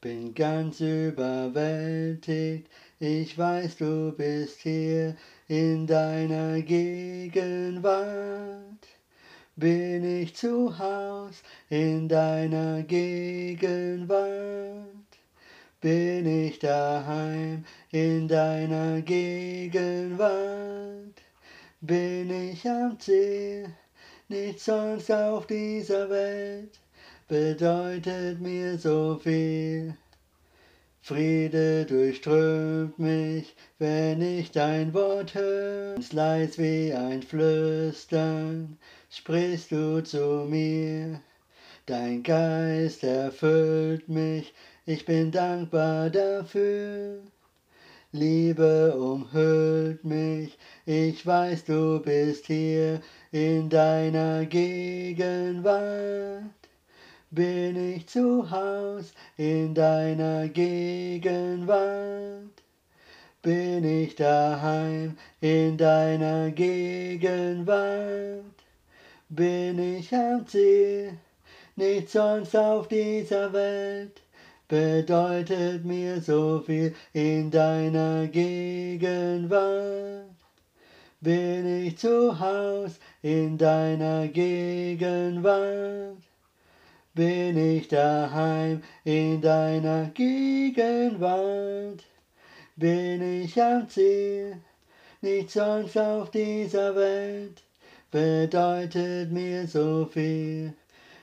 bin 0.00 0.34
ganz 0.34 0.80
überwältigt, 0.80 2.68
ich 2.98 3.38
weiß, 3.38 3.76
du 3.76 4.10
bist 4.16 4.62
hier 4.62 5.16
in 5.46 5.86
deiner 5.86 6.60
Gegenwart. 6.62 7.78
Bin 9.58 10.04
ich 10.04 10.36
zu 10.36 10.78
Haus 10.78 11.42
in 11.68 12.08
deiner 12.08 12.84
Gegenwart? 12.84 14.22
Bin 15.80 16.26
ich 16.26 16.60
daheim 16.60 17.64
in 17.90 18.28
deiner 18.28 19.02
Gegenwart? 19.02 20.22
Bin 21.80 22.30
ich 22.30 22.68
am 22.68 23.00
Ziel? 23.00 23.74
Nichts 24.28 24.66
sonst 24.66 25.10
auf 25.10 25.48
dieser 25.48 26.08
Welt 26.08 26.78
bedeutet 27.26 28.40
mir 28.40 28.78
so 28.78 29.18
viel. 29.20 29.96
Friede 31.00 31.84
durchströmt 31.84 32.98
mich, 32.98 33.56
wenn 33.78 34.22
ich 34.22 34.52
dein 34.52 34.94
Wort 34.94 35.34
höre, 35.34 35.96
leis 36.12 36.58
wie 36.58 36.92
ein 36.92 37.22
Flüstern, 37.22 38.78
sprichst 39.10 39.72
du 39.72 40.02
zu 40.02 40.46
mir. 40.48 41.20
Dein 41.86 42.22
Geist 42.22 43.04
erfüllt 43.04 44.08
mich, 44.08 44.52
ich 44.84 45.06
bin 45.06 45.30
dankbar 45.30 46.10
dafür. 46.10 47.20
Liebe 48.12 48.96
umhüllt 48.96 50.04
mich, 50.04 50.58
ich 50.86 51.26
weiß, 51.26 51.66
du 51.66 52.00
bist 52.00 52.46
hier 52.46 53.00
in 53.32 53.68
deiner 53.68 54.46
Gegenwart. 54.46 55.74
Bin 57.30 57.94
ich 57.94 58.08
zu 58.08 58.50
Haus 58.50 59.12
in 59.36 59.74
deiner 59.74 60.48
Gegenwart? 60.48 61.68
Bin 63.42 63.84
ich 63.84 64.14
daheim 64.14 65.18
in 65.40 65.76
deiner 65.76 66.50
Gegenwart? 66.50 67.68
Bin 69.30 69.78
ich 69.78 70.10
am 70.14 70.46
Ziel, 70.46 71.18
nichts 71.76 72.12
sonst 72.12 72.56
auf 72.56 72.88
dieser 72.88 73.52
Welt 73.52 74.22
bedeutet 74.68 75.84
mir 75.84 76.22
so 76.22 76.62
viel 76.64 76.94
in 77.12 77.50
deiner 77.50 78.26
Gegenwart. 78.28 79.60
Bin 81.20 81.84
ich 81.84 81.98
zu 81.98 82.40
Haus 82.40 82.98
in 83.20 83.58
deiner 83.58 84.28
Gegenwart? 84.28 86.16
Bin 87.12 87.58
ich 87.58 87.86
daheim 87.86 88.82
in 89.04 89.42
deiner 89.42 90.06
Gegenwart? 90.14 92.02
Bin 92.76 93.42
ich 93.42 93.62
am 93.62 93.86
Ziel, 93.90 94.56
nichts 95.20 95.52
sonst 95.52 95.98
auf 95.98 96.30
dieser 96.30 96.96
Welt 96.96 97.62
bedeutet 98.10 99.30
mir 99.30 99.66
so 99.66 100.06
viel, 100.06 100.74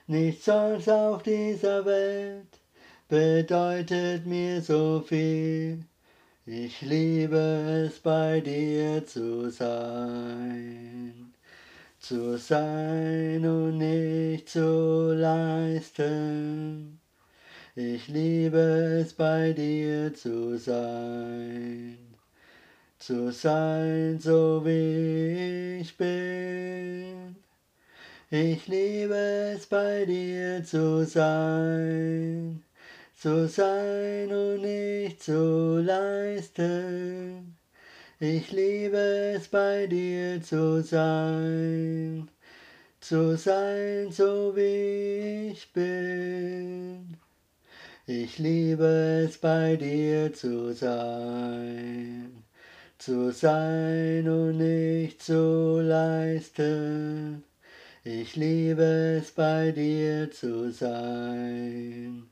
nichts 0.07 0.45
sonst 0.45 0.89
auf 0.89 1.23
dieser 1.23 1.85
Welt 1.85 2.59
bedeutet 3.07 4.25
mir 4.25 4.61
so 4.61 5.03
viel. 5.05 5.85
Ich 6.45 6.81
liebe 6.81 7.87
es 7.87 7.99
bei 7.99 8.39
dir 8.39 9.05
zu 9.05 9.49
sein, 9.49 11.33
zu 11.99 12.37
sein 12.37 13.43
und 13.45 13.79
nicht 13.79 14.49
zu 14.49 15.13
leisten. 15.13 16.99
Ich 17.75 18.07
liebe 18.07 19.01
es 19.01 19.13
bei 19.13 19.53
dir 19.53 20.13
zu 20.13 20.57
sein, 20.57 21.97
zu 23.05 23.31
sein 23.31 24.19
so 24.19 24.61
wie 24.65 25.79
ich 25.81 25.95
bin. 25.97 27.35
Ich 28.31 28.67
liebe 28.67 29.53
es 29.55 29.67
bei 29.67 30.05
dir 30.05 30.63
zu 30.63 31.05
sein 31.05 32.63
zu 33.25 33.47
sein 33.47 34.31
und 34.31 34.61
nicht 34.61 35.23
zu 35.23 35.81
leisten. 35.83 37.57
Ich 38.19 38.51
liebe 38.51 39.33
es 39.35 39.47
bei 39.47 39.87
dir 39.87 40.41
zu 40.41 40.83
sein, 40.83 42.29
zu 42.99 43.35
sein 43.35 44.11
so 44.11 44.55
wie 44.55 45.51
ich 45.51 45.73
bin. 45.73 47.17
Ich 48.05 48.37
liebe 48.37 49.25
es 49.27 49.37
bei 49.39 49.75
dir 49.75 50.31
zu 50.33 50.71
sein, 50.73 52.44
zu 52.97 53.31
sein 53.31 54.27
und 54.27 54.57
nicht 54.57 55.21
zu 55.21 55.79
leisten. 55.81 57.43
Ich 58.03 58.35
liebe 58.35 59.19
es 59.21 59.31
bei 59.31 59.71
dir 59.71 60.31
zu 60.31 60.71
sein 60.71 62.29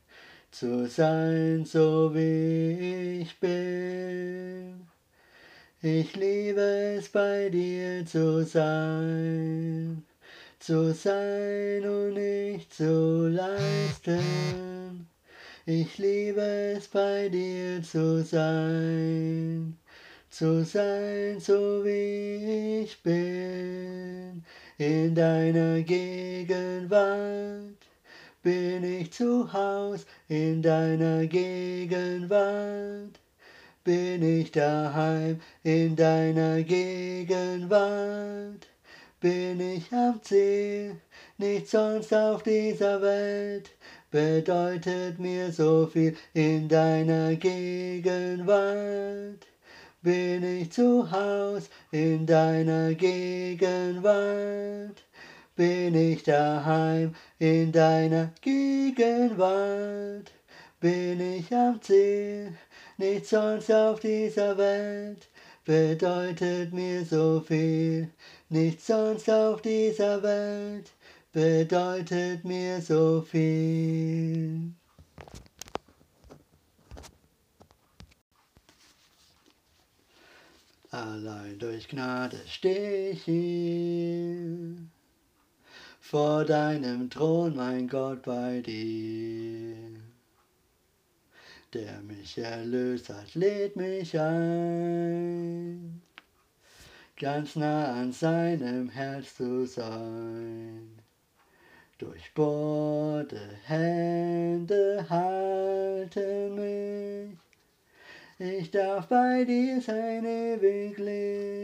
zu 0.54 0.88
sein, 0.88 1.65
so 1.65 2.13
wie 2.13 3.21
ich 3.21 3.39
bin. 3.39 4.88
Ich 5.82 6.15
liebe 6.15 6.95
es 6.99 7.10
bei 7.10 7.49
dir 7.49 8.06
zu 8.06 8.45
sein, 8.45 10.06
zu 10.60 10.93
sein 10.93 11.84
und 11.84 12.13
nicht 12.13 12.71
zu 12.71 13.28
leisten. 13.30 15.10
Ich 15.65 15.97
liebe 15.97 16.76
es 16.78 16.88
bei 16.88 17.30
dir 17.30 17.82
zu 17.82 18.23
sein, 18.23 19.80
zu 20.34 20.65
sein, 20.65 21.39
so 21.39 21.86
wie 21.86 22.82
ich 22.82 23.04
bin, 23.04 24.43
in 24.80 25.13
deiner 25.13 25.82
Gegenwart 25.84 27.78
bin 28.41 28.84
ich 28.84 29.13
zu 29.13 29.54
Haus 29.54 30.08
in 30.28 30.63
deiner 30.63 31.28
Gegenwart. 31.28 33.19
Bin 33.84 34.24
ich 34.24 34.52
daheim 34.52 35.39
in 35.63 35.96
deiner 35.96 36.63
Gegenwart. 36.63 37.69
Bin 39.22 39.62
ich 39.62 39.93
am 39.93 40.19
Ziel, 40.24 40.96
nichts 41.38 41.72
sonst 41.72 42.13
auf 42.13 42.41
dieser 42.43 43.02
Welt 43.02 43.72
bedeutet 44.12 45.19
mir 45.19 45.52
so 45.52 45.88
viel 45.88 46.17
in 46.34 46.67
deiner 46.67 47.36
Gegenwart. 47.36 48.43
Bin 50.03 50.43
ich 50.43 50.71
zu 50.71 51.09
Haus 51.09 51.69
in 51.91 52.25
deiner 52.25 52.93
Gegenwart 52.93 54.53
bin 55.55 55.93
ich 55.93 56.23
daheim 56.23 57.13
in 57.39 57.71
deiner 57.71 58.31
Gegenwart. 58.41 60.31
Bin 60.79 61.21
ich 61.21 61.54
am 61.54 61.81
Ziel, 61.81 62.54
nichts 62.97 63.29
sonst 63.29 63.71
auf 63.71 63.99
dieser 63.99 64.58
Welt 64.58 65.29
bedeutet 65.63 66.73
mir 66.73 67.06
so 67.06 67.41
viel. 67.45 68.10
Nichts 68.49 68.87
sonst 68.87 69.29
auf 69.29 69.62
dieser 69.62 70.21
Welt 70.23 70.91
bedeutet 71.31 72.43
mir 72.43 72.81
so 72.81 73.21
viel. 73.21 74.73
Allein 80.94 81.58
durch 81.58 81.87
Gnade 81.87 82.39
steh 82.46 83.10
ich 83.10 83.23
hier 83.23 84.77
vor 86.00 86.46
deinem 86.46 87.10
Thron, 87.10 87.56
mein 87.56 87.87
Gott, 87.87 88.21
bei 88.21 88.62
dir. 88.62 89.75
Der 91.73 92.00
mich 92.02 92.37
erlöst 92.37 93.10
hat, 93.10 93.33
lädt 93.33 93.75
mich 93.75 94.19
ein, 94.19 96.00
ganz 97.19 97.56
nah 97.56 97.94
an 97.94 98.12
seinem 98.12 98.87
Herz 98.89 99.37
zu 99.37 99.65
sein. 99.65 100.91
Durchbohrte 101.98 103.41
Hände 103.65 105.04
halten 105.10 106.54
mich, 106.54 107.42
ich 108.44 108.71
darf 108.71 109.08
bei 109.08 109.46
dir 109.46 109.81
sein 109.81 110.25
ewiglich 110.25 111.63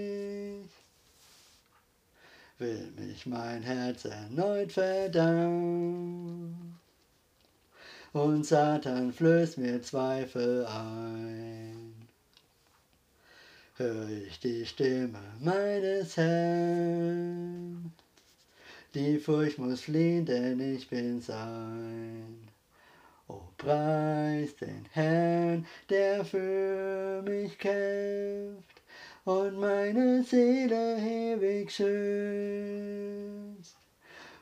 will 2.59 2.91
mich 2.97 3.25
mein 3.25 3.63
Herz 3.63 4.05
erneut 4.05 4.71
verdauen. 4.71 6.77
Und 8.11 8.45
Satan 8.45 9.13
flößt 9.13 9.57
mir 9.57 9.81
Zweifel 9.81 10.65
ein. 10.65 11.93
Hör 13.77 14.09
ich 14.09 14.39
die 14.39 14.65
Stimme 14.65 15.21
meines 15.39 16.17
Herrn. 16.17 17.93
Die 18.93 19.19
Furcht 19.19 19.57
muss 19.57 19.81
fliehen, 19.81 20.25
denn 20.25 20.59
ich 20.59 20.89
bin 20.89 21.21
sein. 21.21 22.48
O 23.29 23.41
preis 23.57 24.55
den 24.55 24.85
Herrn, 24.91 25.67
der 25.87 26.25
für 26.25 27.21
mich 27.23 27.59
kämpft 27.59 28.81
und 29.23 29.59
meine 29.59 30.23
Seele 30.23 30.97
ewig 30.97 31.69
schützt. 31.71 31.89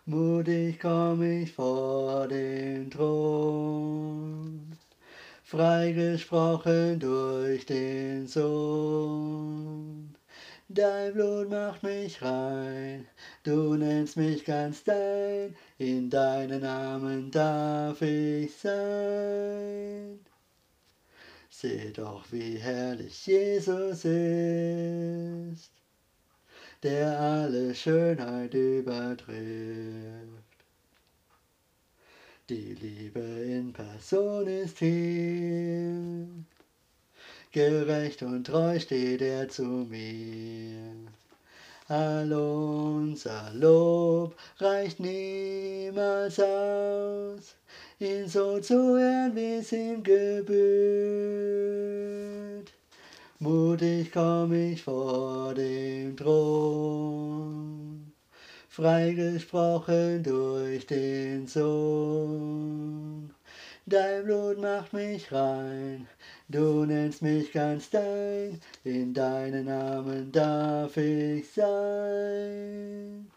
Mutig 0.06 0.80
komm 0.80 1.22
ich 1.22 1.52
vor 1.52 2.30
den 2.30 2.90
Thron, 2.90 4.78
freigesprochen 5.44 6.98
durch 7.02 7.66
den 7.66 8.26
Sohn. 8.26 10.07
Dein 10.70 11.14
Blut 11.14 11.50
macht 11.50 11.82
mich 11.84 12.22
rein, 12.22 13.08
du 13.44 13.76
nennst 13.76 14.18
mich 14.18 14.44
ganz 14.44 14.84
dein, 14.84 15.56
in 15.78 16.10
deinen 16.10 16.62
Namen 16.62 17.32
darf 17.32 18.02
ich 18.02 18.54
sein. 18.54 20.20
Seht 21.50 22.00
doch, 22.00 22.26
wie 22.34 22.58
herrlich 22.58 23.26
Jesus 23.26 24.04
ist, 24.04 25.72
der 26.84 27.18
alle 27.18 27.74
Schönheit 27.74 28.54
übertrifft. 28.54 29.38
Die 32.50 32.74
Liebe 32.74 33.22
in 33.22 33.72
Person 33.72 34.48
ist 34.48 34.80
hier, 34.80 36.28
gerecht 37.58 38.22
und 38.22 38.46
treu 38.46 38.80
steht 38.80 39.24
er 39.24 39.50
zu 39.50 39.64
mir. 39.64 40.94
All 41.88 42.32
unser 42.32 43.52
Lob 43.54 44.36
reicht 44.60 45.00
niemals 45.00 46.40
aus, 46.40 47.56
ihn 48.00 48.28
so 48.28 48.60
zu 48.60 48.98
ehren, 49.00 49.36
wie 49.36 49.56
es 49.56 49.72
ihm 49.72 50.04
gebührt. 50.04 50.58
Mutig 53.40 54.12
komm 54.12 54.54
ich 54.54 54.84
vor 54.84 55.56
dem 55.56 56.16
Thron, 56.16 58.12
freigesprochen 58.70 60.22
durch 60.22 60.86
den 60.86 61.48
Sohn. 61.48 63.34
Dein 63.90 64.26
Blut 64.26 64.60
macht 64.60 64.92
mich 64.92 65.32
rein, 65.32 66.08
du 66.50 66.86
nennst 66.86 67.22
mich 67.22 67.52
ganz 67.52 67.90
dein, 67.90 68.60
in 68.84 69.14
deinen 69.14 69.66
Namen 69.66 70.32
darf 70.32 70.98
ich 70.98 71.50
sein. 71.52 73.28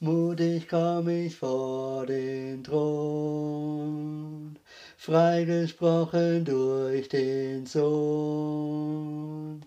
Mutig 0.00 0.66
komm 0.68 1.08
ich 1.08 1.36
vor 1.36 2.06
den 2.06 2.64
Thron, 2.64 4.58
freigesprochen 4.96 6.44
durch 6.44 7.08
den 7.08 7.66
Sohn. 7.66 9.60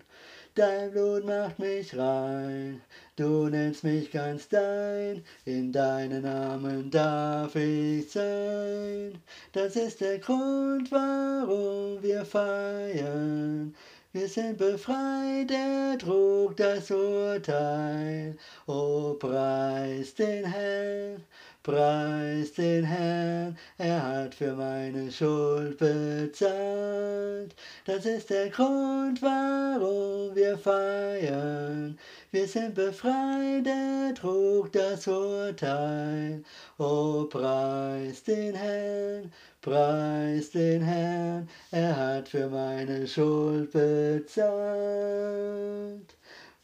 Dein 0.56 0.90
Blut 0.90 1.24
macht 1.24 1.58
mich 1.58 1.96
rein, 1.96 2.80
du 3.16 3.48
nennst 3.48 3.84
mich 3.84 4.10
ganz 4.10 4.48
dein, 4.48 5.24
in 5.44 5.72
deinen 5.72 6.22
Namen 6.22 6.90
darf 6.90 7.54
ich 7.56 8.10
sein. 8.10 9.20
Das 9.52 9.76
ist 9.76 10.00
der 10.00 10.18
Grund, 10.18 10.90
warum 10.90 12.02
wir 12.02 12.24
feiern, 12.24 13.74
wir 14.14 14.28
sind 14.28 14.58
befreit, 14.58 15.50
er 15.50 15.98
trug 15.98 16.56
das 16.56 16.88
Urteil. 16.88 18.36
O 18.66 19.14
preis 19.18 20.14
den 20.14 20.44
Herrn, 20.44 21.24
preis 21.64 22.52
den 22.52 22.84
Herrn, 22.84 23.56
er 23.78 24.02
hat 24.02 24.34
für 24.34 24.52
meine 24.52 25.10
Schuld 25.10 25.78
bezahlt. 25.78 27.56
Das 27.86 28.04
ist 28.04 28.28
der 28.28 28.50
Grund, 28.50 29.20
warum 29.22 30.36
wir 30.36 30.58
feiern. 30.58 31.98
Wir 32.30 32.46
sind 32.46 32.74
befreit, 32.74 33.66
er 33.66 34.14
trug 34.14 34.70
das 34.72 35.08
Urteil. 35.08 36.44
O 36.78 37.24
preis 37.24 38.22
den 38.22 38.54
Herrn, 38.54 39.32
Preis 39.62 40.50
den 40.50 40.82
Herrn, 40.82 41.48
er 41.70 41.96
hat 41.96 42.28
für 42.28 42.50
meine 42.50 43.08
Schuld 43.08 43.72
bezahlt. 43.72 44.44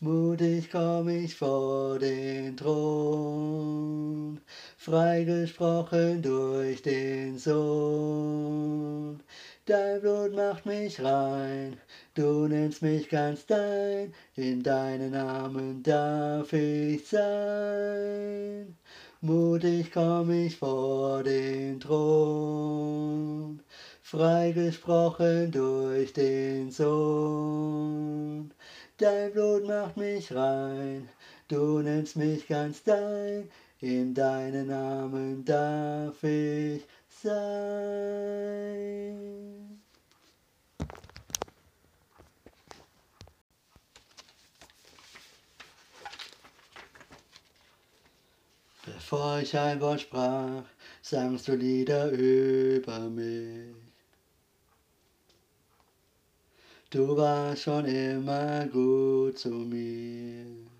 Mutig 0.02 0.70
komm 0.70 1.08
ich 1.08 1.34
vor 1.34 1.98
den 1.98 2.56
Thron, 2.56 4.40
freigesprochen 4.80 6.22
durch 6.22 6.80
den 6.80 7.36
Sohn. 7.38 9.20
Dein 9.66 10.00
Blut 10.00 10.34
macht 10.34 10.64
mich 10.64 11.04
rein, 11.04 11.76
du 12.14 12.48
nennst 12.48 12.80
mich 12.80 13.10
ganz 13.10 13.44
dein, 13.44 14.14
in 14.36 14.62
deinen 14.62 15.10
Namen 15.10 15.82
darf 15.82 16.54
ich 16.54 17.06
sein. 17.06 18.74
Mutig 19.20 19.92
komm 19.92 20.30
ich 20.30 20.56
vor 20.56 21.24
den 21.24 21.78
Thron, 21.78 23.60
freigesprochen 24.00 25.52
durch 25.52 26.14
den 26.14 26.70
Sohn. 26.70 28.50
Dein 28.96 29.30
Blut 29.32 29.66
macht 29.66 29.98
mich 29.98 30.34
rein, 30.34 31.06
du 31.48 31.80
nennst 31.80 32.16
mich 32.16 32.48
ganz 32.48 32.82
dein, 32.82 33.50
in 33.80 34.12
deinen 34.12 34.66
Namen 34.66 35.44
darf 35.44 36.22
ich 36.22 36.82
sein. 37.08 37.80
Bevor 48.84 49.40
ich 49.40 49.56
ein 49.56 49.80
Wort 49.80 50.02
sprach, 50.02 50.64
sangst 51.02 51.48
du 51.48 51.54
Lieder 51.54 52.10
über 52.10 53.00
mich. 53.00 53.74
Du 56.90 57.16
warst 57.16 57.62
schon 57.62 57.84
immer 57.86 58.66
gut 58.66 59.38
zu 59.38 59.50
mir. 59.50 60.79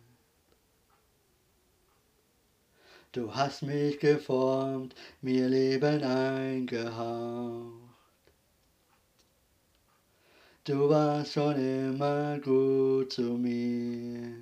Du 3.13 3.35
hast 3.35 3.63
mich 3.63 3.99
geformt, 3.99 4.95
mir 5.21 5.49
Leben 5.49 6.05
eingehaucht. 6.05 7.73
Du 10.63 10.89
warst 10.89 11.33
schon 11.33 11.57
immer 11.57 12.39
gut 12.39 13.13
zu 13.13 13.23
mir. 13.23 14.33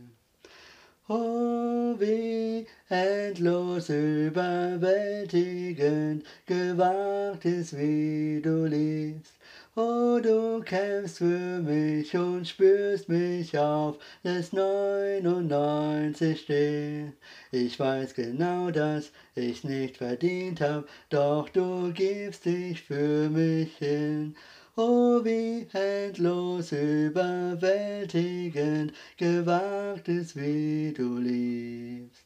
Oh, 1.09 1.95
wie 1.99 2.67
endlos 2.91 3.89
überwältigend 3.89 6.27
gewagt 6.45 7.47
ist, 7.47 7.75
wie 7.75 8.43
du 8.43 8.67
liebst. 8.67 9.38
Oh, 9.81 10.19
du 10.21 10.61
kämpfst 10.65 11.19
für 11.19 11.61
mich 11.61 12.17
und 12.17 12.49
spürst 12.49 13.09
mich 13.09 13.57
auf, 13.57 13.97
lässt 14.25 14.53
99 14.53 16.41
stehen. 16.41 17.13
Ich 17.53 17.79
weiß 17.79 18.15
genau, 18.15 18.73
dass 18.73 19.13
ich's 19.37 19.63
nicht 19.63 19.99
verdient 19.99 20.61
hab, 20.61 20.89
doch 21.11 21.49
du 21.51 21.93
gibst 21.93 22.47
dich 22.47 22.83
für 22.83 23.31
mich 23.31 23.77
hin. 23.77 24.35
Oh, 24.75 25.25
wie 25.25 25.69
endlos 25.73 26.73
überwältigend 26.73 28.93
gewagt 29.17 30.09
ist, 30.09 30.35
wie 30.35 30.93
du 30.93 31.19
liebst. 31.19 32.25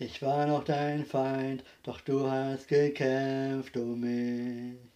Ich 0.00 0.20
war 0.20 0.46
noch 0.46 0.64
dein 0.64 1.04
Feind, 1.04 1.62
doch 1.84 2.00
du 2.00 2.28
hast 2.28 2.66
gekämpft 2.66 3.76
um 3.76 4.00
mich. 4.00 4.89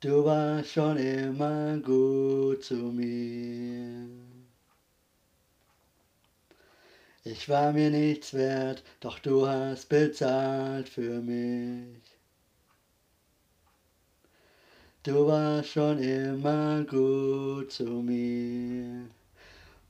Du 0.00 0.24
warst 0.24 0.74
schon 0.74 0.96
immer 0.96 1.76
gut 1.78 2.62
zu 2.62 2.76
mir. 2.76 4.06
Ich 7.24 7.48
war 7.48 7.72
mir 7.72 7.90
nichts 7.90 8.32
wert, 8.32 8.84
doch 9.00 9.18
du 9.18 9.48
hast 9.48 9.88
bezahlt 9.88 10.88
für 10.88 11.20
mich. 11.20 12.00
Du 15.02 15.26
warst 15.26 15.70
schon 15.70 15.98
immer 15.98 16.84
gut 16.84 17.72
zu 17.72 17.84
mir. 17.84 19.08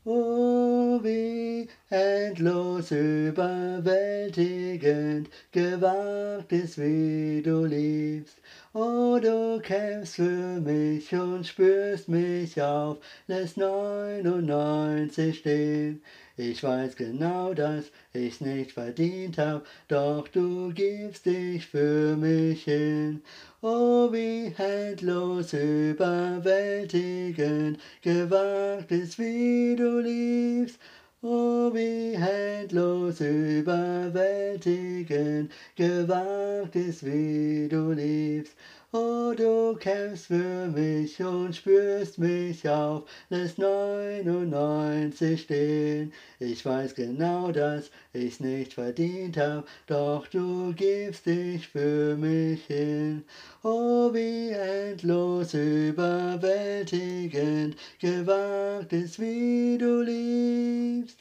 Oh, 0.07 1.01
wie 1.03 1.69
endlos 1.91 2.93
überwältigend 2.93 5.29
gewagt 5.53 6.51
ist, 6.53 6.79
wie 6.79 7.43
du 7.43 7.67
liebst. 7.67 8.39
Oh, 8.75 9.19
du 9.19 9.61
kämpfst 9.61 10.16
für 10.16 10.61
mich 10.61 11.14
und 11.14 11.47
spürst 11.47 12.07
mich 12.09 12.61
auf, 12.61 12.99
lässt 13.27 13.57
99 13.57 15.39
stehen. 15.39 16.03
Ich 16.37 16.62
weiß 16.62 16.97
genau, 16.97 17.55
dass 17.55 17.87
ich's 18.12 18.43
nicht 18.43 18.73
verdient 18.73 19.39
hab, 19.39 19.64
doch 19.89 20.29
du 20.29 20.71
gibst 20.75 21.25
dich 21.25 21.66
für 21.66 22.14
mich 22.14 22.64
hin. 22.64 23.23
Oh, 23.62 24.12
wie 24.12 24.53
endlos 24.59 25.55
überwältigend 25.55 27.81
gewagt 28.03 28.93
ist, 28.93 29.19
wie 29.19 29.77
du 29.77 29.99
liebst. 29.99 30.79
Oh, 31.23 31.71
wie 31.75 32.14
endlos 32.14 33.21
überwältigend 33.21 35.53
gewagt 35.77 36.75
ist, 36.77 37.05
wie 37.05 37.69
du 37.69 37.91
liebst. 37.93 38.55
Oh, 38.91 39.34
du 39.36 39.76
kämpfst 39.76 40.28
für 40.28 40.66
mich 40.68 41.22
und 41.22 41.55
spürst 41.55 42.16
mich 42.16 42.66
auf, 42.66 43.05
lässt 43.28 43.59
99 43.59 45.43
stehen. 45.43 46.11
Ich 46.39 46.64
weiß 46.64 46.95
genau, 46.95 47.53
dass 47.53 47.91
ich's 48.14 48.41
nicht 48.41 48.72
verdient 48.72 49.36
hab, 49.36 49.68
doch 49.89 50.26
du 50.28 50.72
gibst 50.72 51.26
dich 51.26 51.68
für 51.68 52.16
mich 52.16 52.64
hin. 52.64 53.24
Oh, 53.62 54.11
wie 54.14 54.53
endlos 54.53 55.53
überwältigend 55.53 57.76
gewagt 58.01 58.95
ist, 58.95 59.18
wie 59.18 59.76
du 59.76 60.01
liebst. 60.01 61.18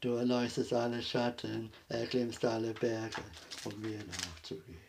Du 0.00 0.14
erleuchtest 0.14 0.72
alle 0.72 1.02
Schatten, 1.02 1.70
erklimmst 1.90 2.42
alle 2.42 2.72
Berge, 2.72 3.20
um 3.66 3.78
mir 3.82 3.98
nachzugehen. 3.98 4.83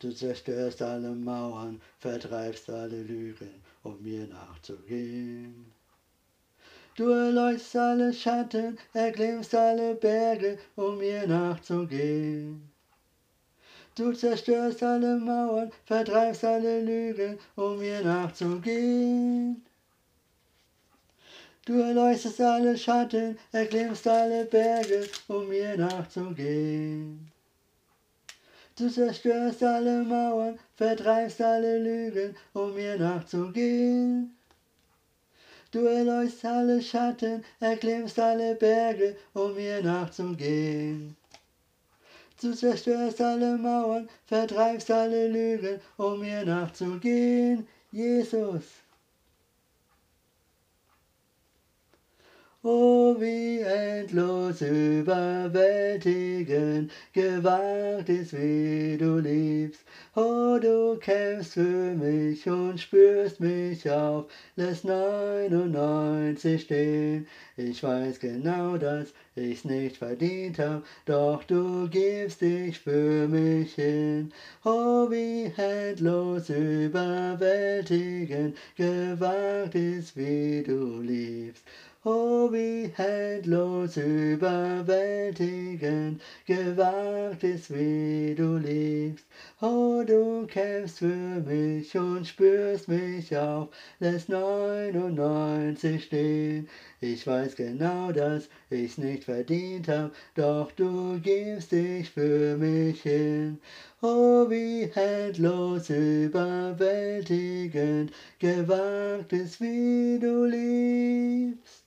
Du 0.00 0.10
zerstörst 0.14 0.80
alle 0.80 1.10
Mauern, 1.10 1.78
vertreibst 1.98 2.70
alle 2.70 3.02
Lügen, 3.02 3.62
um 3.82 4.02
mir 4.02 4.26
nachzugehen. 4.26 5.70
Du 6.96 7.10
erleuchtest 7.10 7.76
alle 7.76 8.10
Schatten, 8.14 8.78
erklimmst 8.94 9.54
alle 9.54 9.94
Berge, 9.94 10.58
um 10.76 10.96
mir 10.96 11.26
nachzugehen. 11.26 12.70
Du 13.94 14.14
zerstörst 14.14 14.82
alle 14.82 15.18
Mauern, 15.18 15.70
vertreibst 15.84 16.44
alle 16.44 16.80
Lügen, 16.80 17.38
um 17.56 17.78
mir 17.78 18.00
nachzugehen. 18.00 19.62
Du 21.66 21.74
erleuchtest 21.74 22.40
alle 22.40 22.78
Schatten, 22.78 23.38
erklimmst 23.52 24.08
alle 24.08 24.46
Berge, 24.46 25.06
um 25.28 25.46
mir 25.46 25.76
nachzugehen. 25.76 27.29
Du 28.80 28.88
zerstörst 28.88 29.62
alle 29.62 30.02
Mauern, 30.04 30.58
vertreibst 30.74 31.38
alle 31.42 31.80
Lügen, 31.80 32.34
um 32.54 32.74
mir 32.74 32.96
nachzugehen. 32.98 34.34
Du 35.70 35.80
erleuchtest 35.80 36.46
alle 36.46 36.80
Schatten, 36.80 37.44
erklimmst 37.60 38.18
alle 38.18 38.54
Berge, 38.54 39.16
um 39.34 39.54
mir 39.54 39.82
nachzugehen. 39.82 41.14
Du 42.40 42.54
zerstörst 42.54 43.20
alle 43.20 43.58
Mauern, 43.58 44.08
vertreibst 44.24 44.90
alle 44.90 45.28
Lügen, 45.28 45.78
um 45.98 46.18
mir 46.20 46.42
nachzugehen. 46.46 47.68
Jesus. 47.92 48.79
Oh, 52.62 53.16
wie 53.18 53.60
endlos 53.60 54.60
überwältigend 54.60 56.92
gewagt 57.14 58.10
ist, 58.10 58.34
wie 58.34 58.98
du 58.98 59.16
liebst. 59.16 59.80
Oh, 60.14 60.58
du 60.60 60.98
kämpfst 60.98 61.54
für 61.54 61.94
mich 61.94 62.46
und 62.46 62.78
spürst 62.78 63.40
mich 63.40 63.90
auf, 63.90 64.26
lässt 64.56 64.84
99 64.84 66.60
stehen. 66.60 67.26
Ich 67.56 67.82
weiß 67.82 68.20
genau, 68.20 68.76
dass 68.76 69.14
ich's 69.36 69.64
nicht 69.64 69.96
verdient 69.96 70.58
hab, 70.58 70.84
doch 71.06 71.42
du 71.44 71.88
gibst 71.88 72.42
dich 72.42 72.78
für 72.78 73.26
mich 73.26 73.74
hin. 73.74 74.34
Oh, 74.66 75.10
wie 75.10 75.50
endlos 75.56 76.50
überwältigend 76.50 78.54
gewagt 78.76 79.74
ist, 79.74 80.14
wie 80.14 80.62
du 80.62 81.00
liebst. 81.00 81.64
Oh, 82.02 82.50
wie 82.50 82.90
endlos 82.96 83.98
überwältigend 83.98 86.22
gewagt 86.46 87.44
ist, 87.44 87.74
wie 87.74 88.34
du 88.34 88.56
liebst. 88.56 89.26
Oh, 89.60 90.02
du 90.06 90.46
kämpfst 90.46 91.00
für 91.00 91.04
mich 91.06 91.94
und 91.98 92.26
spürst 92.26 92.88
mich 92.88 93.36
auf, 93.36 93.68
lässt 93.98 94.30
99 94.30 96.04
stehen. 96.04 96.70
Ich 97.02 97.26
weiß 97.26 97.56
genau, 97.56 98.12
dass 98.12 98.48
ich's 98.70 98.96
nicht 98.96 99.24
verdient 99.24 99.88
hab, 99.88 100.12
doch 100.34 100.72
du 100.72 101.20
gibst 101.20 101.72
dich 101.72 102.08
für 102.08 102.56
mich 102.56 103.02
hin. 103.02 103.58
Oh, 104.02 104.48
wie 104.48 104.90
endlos 104.94 105.90
überwältigend 105.90 108.10
gewagt 108.38 109.30
ist, 109.34 109.60
wie 109.60 110.18
du 110.18 110.46
liebst. 110.46 111.84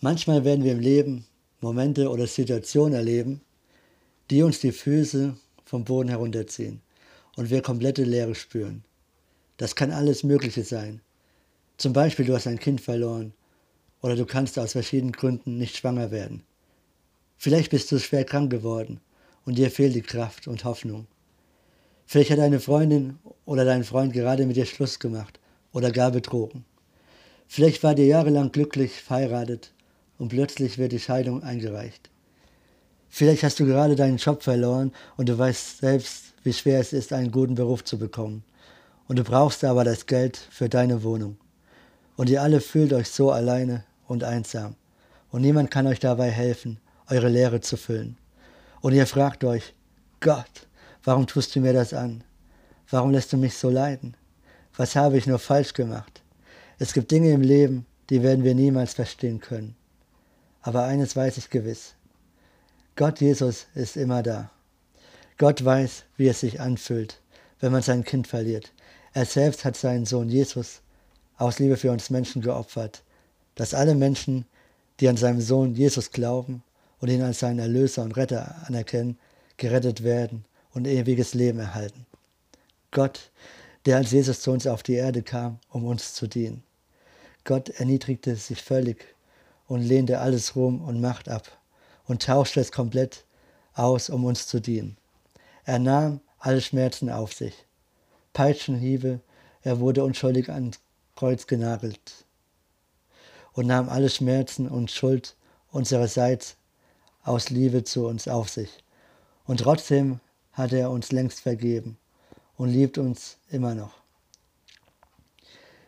Manchmal 0.00 0.44
werden 0.44 0.62
wir 0.62 0.70
im 0.70 0.78
Leben 0.78 1.26
Momente 1.60 2.08
oder 2.08 2.28
Situationen 2.28 2.94
erleben, 2.94 3.40
die 4.30 4.44
uns 4.44 4.60
die 4.60 4.70
Füße 4.70 5.36
vom 5.64 5.84
Boden 5.84 6.10
herunterziehen 6.10 6.80
und 7.36 7.50
wir 7.50 7.60
komplette 7.60 8.04
Leere 8.04 8.36
spüren. 8.36 8.84
Das 9.56 9.74
kann 9.74 9.90
alles 9.90 10.22
Mögliche 10.22 10.62
sein. 10.62 11.00
Zum 11.76 11.92
Beispiel, 11.92 12.24
du 12.24 12.34
hast 12.34 12.46
ein 12.46 12.60
Kind 12.60 12.80
verloren 12.80 13.32
oder 14.04 14.16
du 14.16 14.26
kannst 14.26 14.58
aus 14.58 14.72
verschiedenen 14.72 15.12
Gründen 15.12 15.56
nicht 15.56 15.78
schwanger 15.78 16.10
werden. 16.10 16.42
Vielleicht 17.38 17.70
bist 17.70 17.90
du 17.90 17.98
schwer 17.98 18.26
krank 18.26 18.50
geworden 18.50 19.00
und 19.46 19.56
dir 19.56 19.70
fehlt 19.70 19.94
die 19.94 20.02
Kraft 20.02 20.46
und 20.46 20.62
Hoffnung. 20.66 21.06
Vielleicht 22.04 22.30
hat 22.30 22.38
deine 22.38 22.60
Freundin 22.60 23.18
oder 23.46 23.64
dein 23.64 23.82
Freund 23.82 24.12
gerade 24.12 24.44
mit 24.44 24.56
dir 24.56 24.66
Schluss 24.66 24.98
gemacht 24.98 25.40
oder 25.72 25.90
gar 25.90 26.10
betrogen. 26.10 26.66
Vielleicht 27.48 27.82
war 27.82 27.94
dir 27.94 28.04
jahrelang 28.04 28.52
glücklich 28.52 28.92
verheiratet 28.92 29.72
und 30.18 30.28
plötzlich 30.28 30.76
wird 30.76 30.92
die 30.92 31.00
Scheidung 31.00 31.42
eingereicht. 31.42 32.10
Vielleicht 33.08 33.42
hast 33.42 33.58
du 33.58 33.64
gerade 33.64 33.96
deinen 33.96 34.18
Job 34.18 34.42
verloren 34.42 34.92
und 35.16 35.30
du 35.30 35.38
weißt 35.38 35.78
selbst, 35.78 36.34
wie 36.42 36.52
schwer 36.52 36.78
es 36.78 36.92
ist, 36.92 37.14
einen 37.14 37.32
guten 37.32 37.54
Beruf 37.54 37.84
zu 37.84 37.98
bekommen. 37.98 38.44
Und 39.08 39.18
du 39.18 39.24
brauchst 39.24 39.64
aber 39.64 39.82
das 39.82 40.04
Geld 40.04 40.36
für 40.36 40.68
deine 40.68 41.02
Wohnung. 41.04 41.38
Und 42.16 42.28
ihr 42.28 42.42
alle 42.42 42.60
fühlt 42.60 42.92
euch 42.92 43.08
so 43.08 43.32
alleine 43.32 43.82
und 44.06 44.24
einsam. 44.24 44.76
Und 45.30 45.42
niemand 45.42 45.70
kann 45.70 45.86
euch 45.86 46.00
dabei 46.00 46.30
helfen, 46.30 46.78
eure 47.08 47.28
Leere 47.28 47.60
zu 47.60 47.76
füllen. 47.76 48.16
Und 48.80 48.92
ihr 48.92 49.06
fragt 49.06 49.44
euch, 49.44 49.74
Gott, 50.20 50.66
warum 51.02 51.26
tust 51.26 51.54
du 51.54 51.60
mir 51.60 51.72
das 51.72 51.92
an? 51.92 52.24
Warum 52.90 53.10
lässt 53.10 53.32
du 53.32 53.36
mich 53.36 53.56
so 53.56 53.70
leiden? 53.70 54.16
Was 54.76 54.96
habe 54.96 55.16
ich 55.16 55.26
nur 55.26 55.38
falsch 55.38 55.72
gemacht? 55.72 56.22
Es 56.78 56.92
gibt 56.92 57.10
Dinge 57.10 57.30
im 57.32 57.40
Leben, 57.40 57.86
die 58.10 58.22
werden 58.22 58.44
wir 58.44 58.54
niemals 58.54 58.94
verstehen 58.94 59.40
können. 59.40 59.76
Aber 60.60 60.84
eines 60.84 61.14
weiß 61.16 61.38
ich 61.38 61.50
gewiss. 61.50 61.94
Gott 62.96 63.20
Jesus 63.20 63.66
ist 63.74 63.96
immer 63.96 64.22
da. 64.22 64.50
Gott 65.36 65.64
weiß, 65.64 66.04
wie 66.16 66.28
es 66.28 66.40
sich 66.40 66.60
anfühlt, 66.60 67.20
wenn 67.60 67.72
man 67.72 67.82
sein 67.82 68.04
Kind 68.04 68.26
verliert. 68.26 68.72
Er 69.12 69.24
selbst 69.24 69.64
hat 69.64 69.76
seinen 69.76 70.06
Sohn 70.06 70.28
Jesus 70.28 70.80
aus 71.36 71.58
Liebe 71.58 71.76
für 71.76 71.90
uns 71.90 72.10
Menschen 72.10 72.42
geopfert, 72.42 73.02
dass 73.54 73.74
alle 73.74 73.94
Menschen, 73.94 74.46
die 75.00 75.08
an 75.08 75.16
seinen 75.16 75.40
Sohn 75.40 75.74
Jesus 75.74 76.10
glauben 76.10 76.62
und 77.00 77.08
ihn 77.08 77.22
als 77.22 77.40
seinen 77.40 77.58
Erlöser 77.58 78.02
und 78.02 78.16
Retter 78.16 78.56
anerkennen, 78.66 79.18
gerettet 79.56 80.02
werden 80.02 80.44
und 80.72 80.86
ewiges 80.86 81.34
Leben 81.34 81.60
erhalten. 81.60 82.06
Gott, 82.90 83.30
der 83.86 83.98
als 83.98 84.10
Jesus 84.10 84.40
zu 84.40 84.50
uns 84.50 84.66
auf 84.66 84.82
die 84.82 84.94
Erde 84.94 85.22
kam, 85.22 85.58
um 85.68 85.84
uns 85.84 86.14
zu 86.14 86.26
dienen. 86.26 86.62
Gott 87.44 87.68
erniedrigte 87.68 88.34
sich 88.36 88.62
völlig 88.62 89.14
und 89.66 89.82
lehnte 89.82 90.20
alles 90.20 90.56
Ruhm 90.56 90.82
und 90.82 91.00
Macht 91.00 91.28
ab 91.28 91.58
und 92.06 92.22
tauschte 92.22 92.60
es 92.60 92.72
komplett 92.72 93.24
aus, 93.74 94.08
um 94.08 94.24
uns 94.24 94.46
zu 94.46 94.60
dienen. 94.60 94.96
Er 95.64 95.78
nahm 95.78 96.20
alle 96.38 96.60
Schmerzen 96.60 97.10
auf 97.10 97.32
sich. 97.32 97.54
Peitschenhiebe, 98.32 99.20
er 99.62 99.80
wurde 99.80 100.04
unschuldig 100.04 100.50
ans 100.50 100.80
Kreuz 101.16 101.46
genagelt 101.46 102.23
und 103.54 103.66
nahm 103.66 103.88
alle 103.88 104.10
Schmerzen 104.10 104.68
und 104.68 104.90
Schuld 104.90 105.36
unsererseits 105.70 106.56
aus 107.22 107.50
Liebe 107.50 107.84
zu 107.84 108.06
uns 108.06 108.28
auf 108.28 108.48
sich. 108.48 108.70
Und 109.46 109.60
trotzdem 109.60 110.20
hat 110.52 110.72
er 110.72 110.90
uns 110.90 111.10
längst 111.10 111.40
vergeben 111.40 111.96
und 112.56 112.68
liebt 112.68 112.98
uns 112.98 113.38
immer 113.50 113.74
noch. 113.74 113.94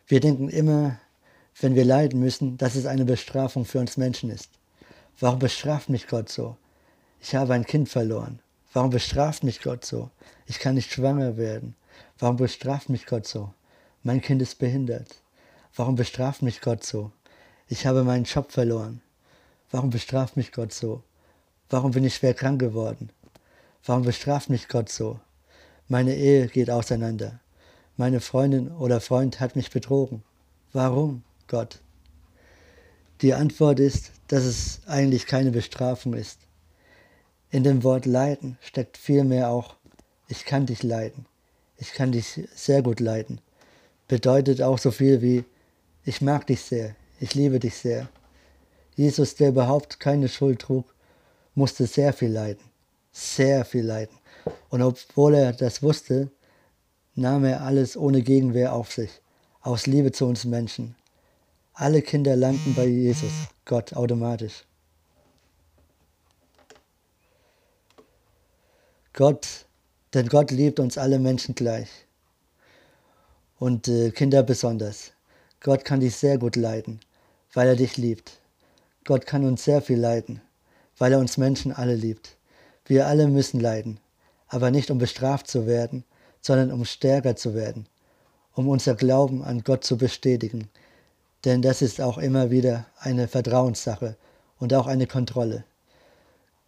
Wir 0.06 0.20
denken 0.20 0.48
immer, 0.48 0.98
wenn 1.60 1.74
wir 1.74 1.84
leiden 1.84 2.20
müssen, 2.20 2.58
dass 2.58 2.74
es 2.74 2.86
eine 2.86 3.04
Bestrafung 3.04 3.64
für 3.64 3.80
uns 3.80 3.96
Menschen 3.96 4.30
ist. 4.30 4.50
Warum 5.18 5.38
bestraft 5.38 5.88
mich 5.88 6.06
Gott 6.06 6.28
so? 6.28 6.56
Ich 7.20 7.34
habe 7.34 7.54
ein 7.54 7.64
Kind 7.64 7.88
verloren. 7.88 8.40
Warum 8.72 8.90
bestraft 8.90 9.42
mich 9.42 9.62
Gott 9.62 9.84
so? 9.84 10.10
Ich 10.46 10.58
kann 10.58 10.74
nicht 10.74 10.92
schwanger 10.92 11.36
werden. 11.36 11.74
Warum 12.18 12.36
bestraft 12.36 12.88
mich 12.88 13.06
Gott 13.06 13.26
so? 13.26 13.52
Mein 14.02 14.20
Kind 14.20 14.42
ist 14.42 14.58
behindert. 14.58 15.22
Warum 15.74 15.94
bestraft 15.94 16.42
mich 16.42 16.60
Gott 16.60 16.84
so? 16.84 17.10
Ich 17.68 17.84
habe 17.84 18.04
meinen 18.04 18.24
Job 18.24 18.52
verloren. 18.52 19.00
Warum 19.72 19.90
bestraft 19.90 20.36
mich 20.36 20.52
Gott 20.52 20.72
so? 20.72 21.02
Warum 21.68 21.90
bin 21.90 22.04
ich 22.04 22.14
schwer 22.14 22.32
krank 22.32 22.60
geworden? 22.60 23.10
Warum 23.84 24.04
bestraft 24.04 24.50
mich 24.50 24.68
Gott 24.68 24.88
so? 24.88 25.18
Meine 25.88 26.14
Ehe 26.14 26.46
geht 26.46 26.70
auseinander. 26.70 27.40
Meine 27.96 28.20
Freundin 28.20 28.70
oder 28.70 29.00
Freund 29.00 29.40
hat 29.40 29.56
mich 29.56 29.72
betrogen. 29.72 30.22
Warum, 30.72 31.24
Gott? 31.48 31.80
Die 33.20 33.34
Antwort 33.34 33.80
ist, 33.80 34.12
dass 34.28 34.44
es 34.44 34.80
eigentlich 34.86 35.26
keine 35.26 35.50
Bestrafung 35.50 36.14
ist. 36.14 36.38
In 37.50 37.64
dem 37.64 37.82
Wort 37.82 38.06
leiden 38.06 38.58
steckt 38.60 38.96
vielmehr 38.96 39.50
auch, 39.50 39.74
ich 40.28 40.44
kann 40.44 40.66
dich 40.66 40.84
leiden. 40.84 41.26
Ich 41.78 41.94
kann 41.94 42.12
dich 42.12 42.46
sehr 42.54 42.82
gut 42.82 43.00
leiden. 43.00 43.40
Bedeutet 44.06 44.62
auch 44.62 44.78
so 44.78 44.92
viel 44.92 45.20
wie, 45.20 45.44
ich 46.04 46.20
mag 46.20 46.46
dich 46.46 46.60
sehr, 46.60 46.94
ich 47.18 47.34
liebe 47.34 47.58
dich 47.58 47.76
sehr. 47.76 48.08
Jesus, 48.94 49.34
der 49.34 49.50
überhaupt 49.50 50.00
keine 50.00 50.28
Schuld 50.28 50.60
trug, 50.60 50.94
musste 51.54 51.86
sehr 51.86 52.12
viel 52.12 52.30
leiden, 52.30 52.64
sehr 53.12 53.64
viel 53.64 53.84
leiden. 53.84 54.16
Und 54.68 54.82
obwohl 54.82 55.34
er 55.34 55.52
das 55.52 55.82
wusste, 55.82 56.30
nahm 57.14 57.44
er 57.44 57.62
alles 57.62 57.96
ohne 57.96 58.22
Gegenwehr 58.22 58.72
auf 58.72 58.92
sich, 58.92 59.10
aus 59.60 59.86
Liebe 59.86 60.12
zu 60.12 60.26
uns 60.26 60.44
Menschen. 60.44 60.94
Alle 61.72 62.02
Kinder 62.02 62.36
landen 62.36 62.74
bei 62.74 62.86
Jesus, 62.86 63.32
Gott 63.64 63.92
automatisch. 63.94 64.64
Gott, 69.12 69.66
denn 70.12 70.28
Gott 70.28 70.50
liebt 70.50 70.78
uns 70.78 70.98
alle 70.98 71.18
Menschen 71.18 71.54
gleich. 71.54 71.88
Und 73.58 73.88
äh, 73.88 74.10
Kinder 74.10 74.42
besonders. 74.42 75.12
Gott 75.60 75.84
kann 75.84 76.00
dich 76.00 76.14
sehr 76.14 76.36
gut 76.36 76.54
leiden, 76.54 77.00
weil 77.56 77.68
er 77.68 77.76
dich 77.76 77.96
liebt. 77.96 78.38
Gott 79.06 79.24
kann 79.24 79.42
uns 79.46 79.64
sehr 79.64 79.80
viel 79.80 79.98
leiden, 79.98 80.42
weil 80.98 81.12
er 81.12 81.18
uns 81.18 81.38
Menschen 81.38 81.72
alle 81.72 81.94
liebt. 81.94 82.36
Wir 82.84 83.06
alle 83.06 83.28
müssen 83.28 83.60
leiden, 83.60 83.98
aber 84.46 84.70
nicht 84.70 84.90
um 84.90 84.98
bestraft 84.98 85.48
zu 85.48 85.66
werden, 85.66 86.04
sondern 86.42 86.70
um 86.70 86.84
stärker 86.84 87.34
zu 87.34 87.54
werden, 87.54 87.88
um 88.52 88.68
unser 88.68 88.94
Glauben 88.94 89.42
an 89.42 89.64
Gott 89.64 89.84
zu 89.84 89.96
bestätigen. 89.96 90.68
Denn 91.46 91.62
das 91.62 91.80
ist 91.80 91.98
auch 91.98 92.18
immer 92.18 92.50
wieder 92.50 92.84
eine 92.98 93.26
Vertrauenssache 93.26 94.16
und 94.58 94.74
auch 94.74 94.86
eine 94.86 95.06
Kontrolle. 95.06 95.64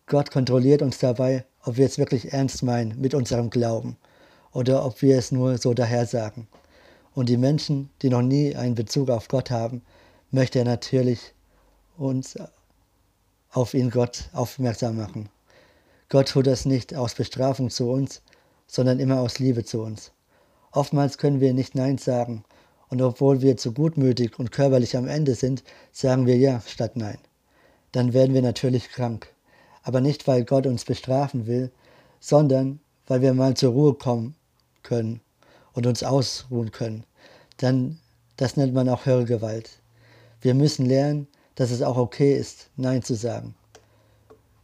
Gott 0.06 0.30
kontrolliert 0.30 0.80
uns 0.80 0.96
dabei, 0.96 1.44
ob 1.64 1.76
wir 1.76 1.84
es 1.84 1.98
wirklich 1.98 2.32
ernst 2.32 2.62
meinen 2.62 2.98
mit 2.98 3.12
unserem 3.12 3.50
Glauben 3.50 3.98
oder 4.52 4.86
ob 4.86 5.02
wir 5.02 5.18
es 5.18 5.32
nur 5.32 5.58
so 5.58 5.74
daher 5.74 6.06
sagen. 6.06 6.48
Und 7.14 7.28
die 7.28 7.36
Menschen, 7.36 7.90
die 8.00 8.08
noch 8.08 8.22
nie 8.22 8.56
einen 8.56 8.74
Bezug 8.74 9.10
auf 9.10 9.28
Gott 9.28 9.50
haben, 9.50 9.82
möchte 10.30 10.58
er 10.60 10.64
natürlich 10.64 11.34
uns 11.96 12.36
auf 13.50 13.74
ihn 13.74 13.90
Gott 13.90 14.28
aufmerksam 14.32 14.96
machen. 14.96 15.28
Gott 16.08 16.28
tut 16.28 16.46
das 16.46 16.64
nicht 16.64 16.94
aus 16.94 17.14
Bestrafung 17.14 17.70
zu 17.70 17.90
uns, 17.90 18.22
sondern 18.66 19.00
immer 19.00 19.20
aus 19.20 19.38
Liebe 19.38 19.64
zu 19.64 19.82
uns. 19.82 20.12
Oftmals 20.72 21.18
können 21.18 21.40
wir 21.40 21.52
nicht 21.54 21.74
Nein 21.74 21.98
sagen, 21.98 22.44
und 22.88 23.02
obwohl 23.02 23.42
wir 23.42 23.56
zu 23.56 23.72
gutmütig 23.72 24.38
und 24.38 24.52
körperlich 24.52 24.96
am 24.96 25.08
Ende 25.08 25.34
sind, 25.34 25.62
sagen 25.92 26.26
wir 26.26 26.36
Ja 26.36 26.62
statt 26.66 26.96
Nein. 26.96 27.18
Dann 27.92 28.12
werden 28.12 28.34
wir 28.34 28.42
natürlich 28.42 28.88
krank. 28.90 29.32
Aber 29.82 30.00
nicht, 30.00 30.26
weil 30.26 30.44
Gott 30.44 30.66
uns 30.66 30.84
bestrafen 30.84 31.46
will, 31.46 31.70
sondern 32.20 32.80
weil 33.06 33.22
wir 33.22 33.34
mal 33.34 33.54
zur 33.54 33.72
Ruhe 33.72 33.94
kommen 33.94 34.34
können 34.82 35.20
und 35.72 35.86
uns 35.86 36.02
ausruhen 36.02 36.72
können. 36.72 37.04
Dann, 37.58 37.98
das 38.36 38.56
nennt 38.56 38.74
man 38.74 38.88
auch 38.88 39.06
Hörgewalt. 39.06 39.80
Wir 40.40 40.54
müssen 40.54 40.86
lernen, 40.86 41.26
dass 41.56 41.70
es 41.70 41.82
auch 41.82 41.96
okay 41.96 42.36
ist, 42.36 42.70
Nein 42.76 43.02
zu 43.02 43.14
sagen. 43.14 43.54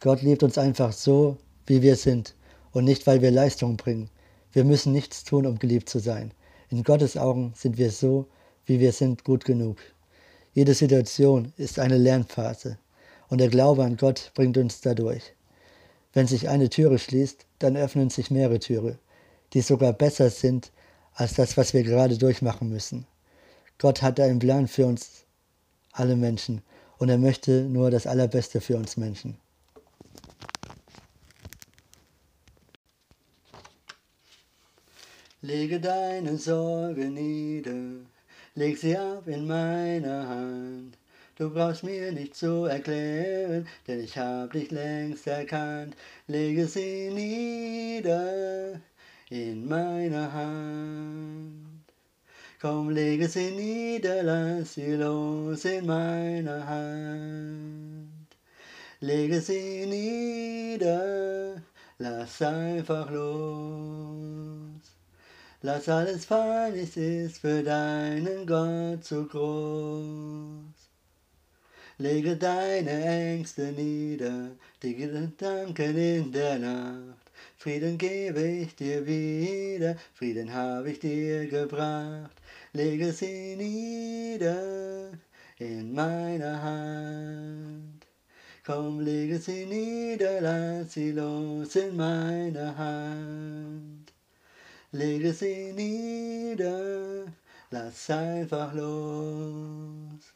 Gott 0.01 0.23
liebt 0.23 0.43
uns 0.43 0.59
einfach 0.59 0.93
so, 0.93 1.37
wie 1.67 1.83
wir 1.83 1.97
sind 1.97 2.35
und 2.73 2.85
nicht, 2.85 3.07
weil 3.07 3.23
wir 3.23 3.31
Leistung 3.31 3.77
bringen. 3.77 4.11
Wir 4.53 4.65
müssen 4.65 4.93
nichts 4.93 5.25
tun, 5.25 5.47
um 5.47 5.59
geliebt 5.59 5.89
zu 5.89 5.99
sein. 5.99 6.33
In 6.71 6.85
Gottes 6.85 7.17
Augen 7.17 7.53
sind 7.57 7.79
wir 7.79 7.91
so, 7.91 8.27
wie 8.67 8.81
wir 8.81 8.93
sind, 8.93 9.25
gut 9.25 9.45
genug. 9.45 9.79
Jede 10.53 10.75
Situation 10.75 11.53
ist 11.57 11.79
eine 11.81 11.99
Lernphase 11.99 12.79
und 13.29 13.39
der 13.39 13.49
Glaube 13.49 13.83
an 13.83 13.97
Gott 13.97 14.31
bringt 14.35 14.57
uns 14.57 14.81
dadurch. 14.81 15.35
Wenn 16.13 16.29
sich 16.29 16.49
eine 16.49 16.71
Türe 16.71 17.01
schließt, 17.01 17.45
dann 17.59 17.77
öffnen 17.77 18.11
sich 18.11 18.31
mehrere 18.31 18.61
Türe, 18.61 18.99
die 19.53 19.61
sogar 19.61 19.93
besser 19.93 20.31
sind 20.31 20.71
als 21.15 21.35
das, 21.35 21.57
was 21.57 21.75
wir 21.75 21.83
gerade 21.83 22.17
durchmachen 22.17 22.69
müssen. 22.69 23.07
Gott 23.79 24.03
hat 24.03 24.21
einen 24.21 24.39
Plan 24.39 24.69
für 24.69 24.87
uns, 24.87 25.24
alle 25.95 26.17
Menschen, 26.17 26.63
und 26.99 27.09
er 27.09 27.19
möchte 27.19 27.63
nur 27.63 27.91
das 27.91 28.07
Allerbeste 28.07 28.61
für 28.61 28.77
uns 28.77 28.97
Menschen. 28.97 29.37
Lege 35.41 35.79
deine 35.79 36.39
Sorge 36.39 37.11
nieder, 37.11 38.01
leg 38.55 38.79
sie 38.79 38.97
ab 38.97 39.27
in 39.27 39.47
meine 39.47 40.27
Hand. 40.27 40.97
Du 41.37 41.51
brauchst 41.51 41.83
mir 41.83 42.13
nicht 42.13 42.37
zu 42.37 42.65
erklären, 42.65 43.67
denn 43.87 44.01
ich 44.05 44.17
hab 44.17 44.53
dich 44.53 44.71
längst 44.71 45.27
erkannt. 45.27 45.97
Lege 46.29 46.67
sie 46.67 47.11
nieder 47.11 48.81
in 49.29 49.69
meine 49.69 50.33
Hand. 50.33 51.64
Komm, 52.65 52.89
lege 52.89 53.29
sie 53.29 53.51
nieder, 53.51 54.23
lass 54.23 54.73
sie 54.73 54.95
los 54.95 55.67
in 55.67 55.85
meiner 55.85 56.67
Hand. 56.67 58.29
Lege 59.01 59.39
sie 59.43 59.85
nieder, 59.85 61.61
lass 61.99 62.41
einfach 62.41 63.11
los. 63.11 64.81
Lass 65.61 65.91
alles 65.91 66.25
fallen, 66.25 66.75
es 66.77 66.97
ist 66.97 67.41
für 67.43 67.63
deinen 67.63 68.47
Gott 68.47 69.05
zu 69.05 69.27
groß. 69.27 70.89
Lege 71.99 72.35
deine 72.35 73.05
Ängste 73.35 73.73
nieder, 73.73 74.53
die 74.83 74.95
Gedanken 74.95 75.99
in 75.99 76.33
der 76.33 76.59
Nacht. 76.59 77.31
Frieden 77.59 77.99
gebe 77.99 78.41
ich 78.41 78.75
dir 78.75 79.07
wieder, 79.07 79.97
Frieden 80.15 80.51
habe 80.55 80.93
ich 80.93 81.01
dir 81.01 81.47
gebracht 81.47 82.41
lege 82.75 83.13
sie 83.13 83.55
nieder 83.57 85.13
in 85.59 85.95
meiner 85.95 86.61
Hand. 86.61 88.05
Komm, 88.67 88.99
lege 88.99 89.39
sie 89.39 89.65
nieder, 89.65 90.41
lass 90.41 90.95
sie 90.95 91.13
los 91.13 91.77
in 91.77 91.97
meiner 91.97 92.77
Hand. 92.77 94.13
Lege 94.91 95.33
sie 95.33 95.73
nieder, 95.73 97.27
lass 97.71 98.11
einfach 98.11 98.75
los. 98.75 100.35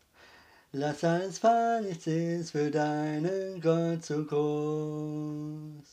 Lass 0.72 1.02
alles 1.02 1.38
fallen, 1.38 1.86
nichts 1.86 2.06
ist 2.06 2.52
für 2.52 2.70
deinen 2.70 3.60
Gott 3.60 4.04
zu 4.04 4.24
groß. 4.24 5.88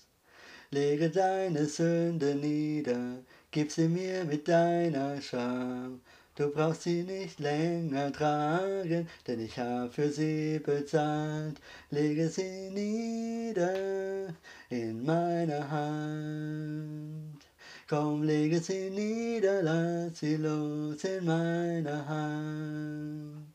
Lege 0.69 1.09
deine 1.09 1.65
Sünde 1.65 2.35
nieder, 2.35 3.19
gib 3.49 3.71
sie 3.71 3.87
mir 3.87 4.25
mit 4.25 4.47
deiner 4.47 5.19
Scham. 5.21 6.01
Du 6.37 6.49
brauchst 6.51 6.83
sie 6.83 7.03
nicht 7.03 7.39
länger 7.39 8.11
tragen, 8.11 9.07
denn 9.25 9.39
ich 9.39 9.57
hab 9.57 9.93
für 9.93 10.11
sie 10.11 10.59
bezahlt. 10.59 11.61
Lege 11.91 12.27
sie 12.27 12.69
nieder 12.71 14.33
in 14.69 15.05
meiner 15.05 15.71
Hand. 15.71 17.39
Komm, 17.87 18.23
lege 18.23 18.59
sie 18.59 18.89
nieder, 18.89 19.63
lass 19.63 20.19
sie 20.19 20.35
los 20.35 21.01
in 21.05 21.23
meiner 21.23 22.05
Hand. 22.05 23.53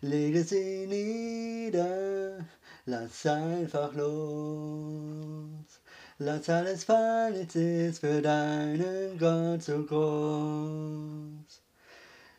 Lege 0.00 0.42
sie 0.42 0.88
nieder, 0.88 2.44
lass 2.86 3.24
einfach 3.24 3.94
los. 3.94 5.80
Lass 6.18 6.48
alles 6.48 6.82
fallen, 6.84 7.36
jetzt 7.36 7.54
ist 7.54 8.00
für 8.00 8.20
deinen 8.20 9.16
Gott 9.16 9.62
zu 9.62 9.86
groß. 9.86 11.49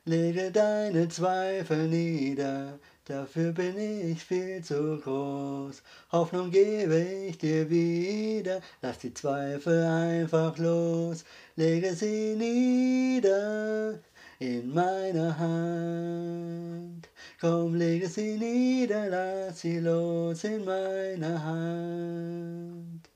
Lege 0.06 0.50
deine 0.50 1.10
Zweifel 1.10 1.88
nieder, 1.88 2.80
dafür 3.06 3.52
bin 3.52 3.78
ich 3.78 4.26
viel 4.26 4.64
zu 4.64 5.00
groß. 5.00 5.84
Hoffnung 6.12 6.50
gebe 6.50 7.00
ich 7.28 7.38
dir 7.38 7.70
wieder, 7.70 8.62
lass 8.82 8.98
die 8.98 9.14
Zweifel 9.14 9.84
einfach 9.84 10.58
los. 10.58 11.24
Lege 11.56 11.94
sie 11.94 12.36
nieder 12.36 14.00
in 14.40 14.74
meiner 14.74 15.38
Hand. 15.38 17.08
Komm, 17.40 17.76
lege 17.76 18.10
sie 18.10 18.38
nieder, 18.38 19.08
lass 19.08 19.62
sie 19.62 19.78
los 19.78 20.44
in 20.44 20.66
meiner 20.66 21.44
Hand. 21.44 23.08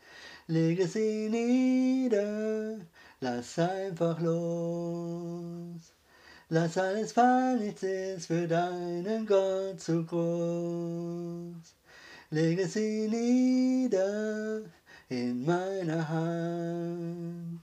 Lege 0.46 0.88
sie 0.88 1.30
nieder, 1.30 2.78
lass 3.22 3.58
einfach 3.58 4.22
los. 4.22 5.95
Lass 6.50 6.78
alles 6.78 7.12
fallen, 7.12 7.60
nichts 7.60 7.82
ist 7.82 8.28
für 8.28 8.48
deinen 8.48 9.26
Gott 9.26 9.82
zu 9.82 10.06
groß. 10.06 11.74
Lege 12.30 12.68
sie 12.68 13.08
nieder 13.08 14.62
in 15.10 15.44
meiner 15.44 16.08
Hand. 16.08 17.62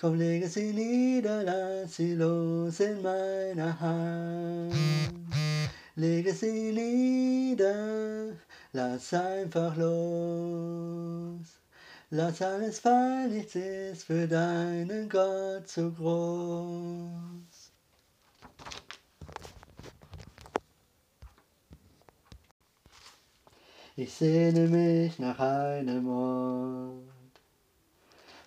Komm, 0.00 0.14
lege 0.14 0.48
sie 0.48 0.72
nieder, 0.72 1.42
lass 1.42 1.96
sie 1.96 2.14
los 2.14 2.80
in 2.80 3.02
meiner 3.02 3.78
Hand. 3.80 4.72
Lege 5.94 6.32
sie 6.32 6.72
nieder, 6.72 8.34
lass 8.72 9.12
einfach 9.12 9.76
los. 9.76 11.46
Lass 12.08 12.40
alles 12.40 12.78
fallen, 12.78 13.34
nichts 13.34 13.56
ist 13.56 14.04
für 14.04 14.26
deinen 14.26 15.06
Gott 15.10 15.68
zu 15.68 15.92
groß. 15.92 17.45
Ich 23.98 24.12
sehne 24.12 24.68
mich 24.68 25.18
nach 25.18 25.38
einem 25.38 26.06
Ort, 26.06 27.40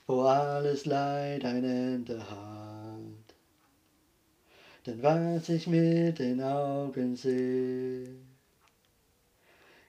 wo 0.05 0.21
alles 0.21 0.85
Leid 0.85 1.43
ein 1.43 1.63
Ende 1.63 2.19
hat. 2.19 3.35
Denn 4.85 5.01
was 5.01 5.49
ich 5.49 5.65
mit 5.65 6.19
den 6.19 6.39
Augen 6.39 7.15
sehe, 7.15 8.13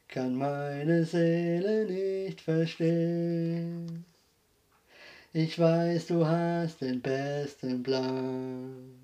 kann 0.09 0.35
meine 0.35 1.05
Seele 1.05 1.85
nicht 1.85 2.41
verstehen. 2.41 4.07
Ich 5.35 5.59
weiß, 5.59 6.07
du 6.07 6.27
hast 6.27 6.81
den 6.81 7.03
besten 7.03 7.83
Plan, 7.83 8.99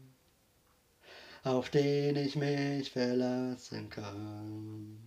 auf 1.45 1.69
den 1.69 2.17
ich 2.17 2.35
mich 2.35 2.91
verlassen 2.91 3.91
kann. 3.91 5.06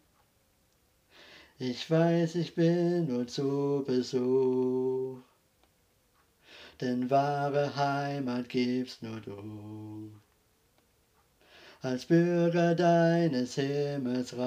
Ich 1.59 1.91
weiß, 1.91 2.37
ich 2.37 2.55
bin 2.55 3.09
nur 3.09 3.27
zu 3.27 3.83
Besuch, 3.85 5.19
denn 6.81 7.11
wahre 7.11 7.75
Heimat 7.75 8.49
gibst 8.49 9.03
nur 9.03 9.21
du 9.21 10.13
als 11.85 12.07
Bürger 12.07 12.75
deines 12.75 13.57
Himmelsreichs 13.57 14.41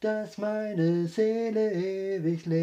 dass 0.01 0.37
meine 0.37 1.07
Seele 1.07 1.73
ewig 1.73 2.45
lebt. 2.45 2.63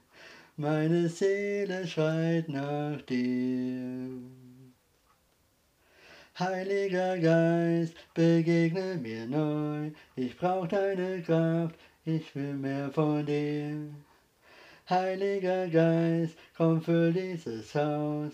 meine 0.57 1.09
Seele 1.09 1.87
schreit 1.87 2.49
nach 2.49 3.01
dir. 3.01 4.11
Heiliger 6.37 7.17
Geist, 7.17 7.95
begegne 8.13 8.97
mir 8.97 9.25
neu, 9.25 9.89
ich 10.15 10.37
brauch 10.37 10.67
deine 10.67 11.23
Kraft, 11.23 11.79
ich 12.07 12.33
will 12.35 12.53
mehr 12.53 12.89
von 12.89 13.25
dir. 13.25 13.89
Heiliger 14.89 15.67
Geist, 15.67 16.37
komm 16.55 16.81
füll 16.81 17.11
dieses 17.11 17.75
Haus, 17.75 18.31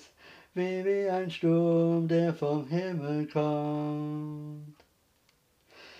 wie 0.54 0.86
wie 0.86 1.10
ein 1.10 1.32
Sturm, 1.32 2.08
der 2.08 2.36
vom 2.36 2.68
Himmel 2.68 3.26
kommt. 3.28 4.76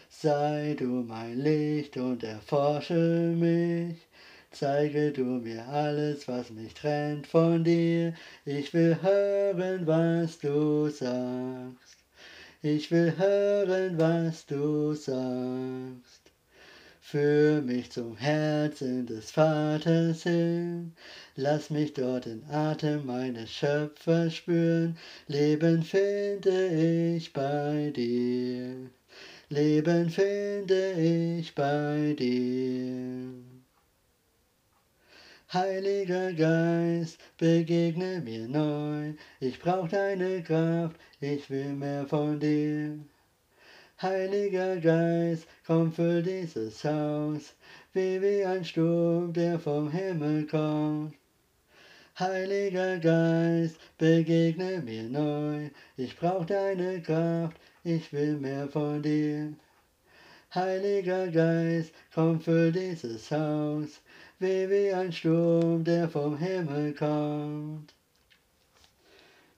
Sei 0.08 0.76
du 0.78 0.86
mein 0.86 1.40
Licht 1.40 1.98
und 1.98 2.24
erforsche 2.24 3.34
mich, 3.36 3.98
zeige 4.52 5.12
du 5.12 5.24
mir 5.24 5.68
alles, 5.68 6.28
was 6.28 6.52
mich 6.52 6.76
trennt 6.76 7.26
von 7.26 7.64
dir. 7.64 8.14
Ich 8.46 8.72
will 8.76 9.00
hören, 9.02 9.88
was 9.88 10.38
du 10.38 10.90
sagst. 10.90 11.98
Ich 12.62 12.92
will 12.92 13.18
hören, 13.18 13.98
was 13.98 14.46
du 14.46 14.94
sagst. 14.94 16.23
Führ 17.14 17.62
mich 17.62 17.92
zum 17.92 18.18
Herzen 18.18 19.06
des 19.06 19.30
Vaters 19.30 20.24
hin, 20.24 20.94
lass 21.36 21.70
mich 21.70 21.94
dort 21.94 22.26
den 22.26 22.44
Atem 22.50 23.06
meines 23.06 23.52
Schöpfers 23.52 24.34
spüren. 24.34 24.98
Leben 25.28 25.84
finde 25.84 26.70
ich 27.16 27.32
bei 27.32 27.94
dir, 27.96 28.90
Leben 29.50 30.10
finde 30.10 30.94
ich 30.94 31.54
bei 31.54 32.16
dir. 32.18 33.30
Heiliger 35.54 36.34
Geist, 36.34 37.20
begegne 37.38 38.22
mir 38.22 38.48
neu, 38.48 39.14
ich 39.40 39.60
brauch 39.60 39.88
deine 39.88 40.42
Kraft, 40.42 40.96
ich 41.22 41.48
will 41.52 41.74
mehr 41.74 42.08
von 42.08 42.40
dir. 42.40 42.98
Heiliger 44.02 44.78
Geist, 44.78 45.48
komm 45.66 45.92
füll 45.92 46.22
dieses 46.22 46.84
Haus, 46.84 47.54
wie 47.94 48.22
wie 48.22 48.44
ein 48.46 48.66
Sturm, 48.66 49.34
der 49.34 49.60
vom 49.60 49.90
Himmel 49.92 50.46
kommt. 50.48 51.16
Heiliger 52.20 53.00
Geist, 53.00 53.78
begegne 53.98 54.82
mir 54.82 55.04
neu, 55.04 55.70
ich 55.98 56.16
brauch 56.16 56.46
deine 56.46 57.02
Kraft, 57.02 57.58
ich 57.84 58.14
will 58.14 58.38
mehr 58.38 58.68
von 58.68 59.02
dir. 59.02 59.54
Heiliger 60.54 61.28
Geist, 61.30 61.92
komm 62.14 62.40
füll 62.40 62.72
dieses 62.72 63.32
Haus, 63.32 64.02
wie 64.38 64.70
wie 64.70 64.94
ein 64.94 65.12
Sturm, 65.12 65.84
der 65.84 66.08
vom 66.08 66.38
Himmel 66.38 66.94
kommt. 66.94 67.96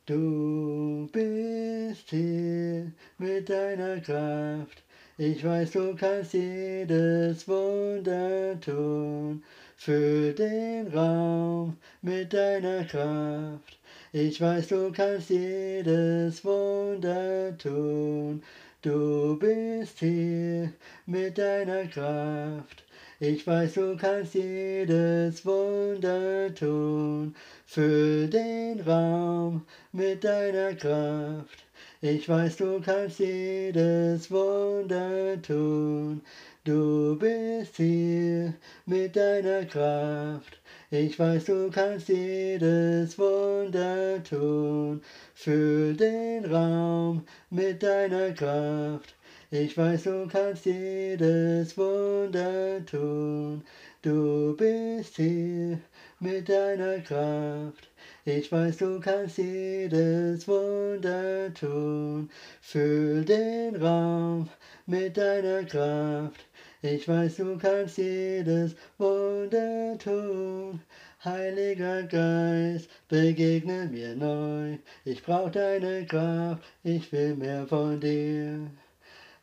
Du 0.05 1.09
bist 1.11 2.09
hier 2.11 2.91
mit 3.17 3.49
deiner 3.49 3.99
Kraft, 3.99 4.84
ich 5.17 5.43
weiß, 5.43 5.71
du 5.71 5.95
kannst 5.95 6.33
jedes 6.33 7.47
Wunder 7.47 8.59
tun. 8.59 9.43
Füll 9.77 10.33
den 10.33 10.87
Raum 10.87 11.77
mit 12.01 12.33
deiner 12.33 12.83
Kraft, 12.85 13.77
ich 14.13 14.39
weiß, 14.39 14.69
du 14.69 14.91
kannst 14.91 15.29
jedes 15.29 16.43
Wunder 16.45 17.57
tun. 17.57 18.41
Du 18.81 19.37
bist 19.37 19.99
hier 19.99 20.71
mit 21.05 21.37
deiner 21.37 21.85
Kraft, 21.87 22.83
ich 23.19 23.45
weiß, 23.45 23.73
du 23.73 23.97
kannst 23.97 24.35
jedes 24.35 25.45
Wunder 25.45 26.53
tun. 26.55 27.35
Füll 27.65 28.29
den 28.29 28.79
Raum 28.81 29.65
mit 29.91 30.23
deiner 30.23 30.73
Kraft. 30.75 31.64
Ich 32.01 32.27
weiß, 32.27 32.57
du 32.57 32.81
kannst 32.81 33.19
jedes 33.19 34.29
Wunder 34.29 35.41
tun. 35.41 36.21
Du 36.65 37.17
bist 37.17 37.77
hier 37.77 38.53
mit 38.85 39.15
deiner 39.15 39.63
Kraft. 39.63 40.59
Ich 40.91 41.17
weiß, 41.17 41.45
du 41.45 41.71
kannst 41.71 42.09
jedes 42.09 43.17
Wunder 43.17 44.21
tun. 44.23 45.01
Füll 45.35 45.95
den 45.95 46.43
Raum 46.45 47.23
mit 47.49 47.81
deiner 47.81 48.31
Kraft. 48.31 49.15
Ich 49.49 49.77
weiß, 49.77 50.03
du 50.03 50.27
kannst 50.27 50.65
jedes 50.65 51.77
Wunder 51.77 52.85
tun. 52.85 53.63
Du 54.01 54.55
bist 54.57 55.15
hier 55.15 55.79
mit 56.19 56.49
deiner 56.49 56.99
Kraft. 56.99 57.89
Ich 58.27 58.51
weiß, 58.51 58.77
du 58.77 58.99
kannst 58.99 59.37
jedes 59.37 60.47
Wunder 60.47 61.53
tun. 61.53 62.27
Füll 62.59 63.23
den 63.23 63.75
Raum 63.75 64.49
mit 64.87 65.15
deiner 65.15 65.63
Kraft. 65.63 66.43
Ich 66.81 67.07
weiß, 67.07 67.35
du 67.35 67.55
kannst 67.59 67.99
jedes 67.99 68.75
Wunder 68.97 69.95
tun. 69.99 70.81
Heiliger 71.23 72.01
Geist, 72.01 72.89
begegne 73.09 73.89
mir 73.91 74.15
neu. 74.15 74.79
Ich 75.03 75.21
brauch 75.21 75.51
deine 75.51 76.03
Kraft, 76.07 76.63
ich 76.83 77.11
will 77.11 77.35
mehr 77.35 77.67
von 77.67 77.99
dir. 77.99 78.71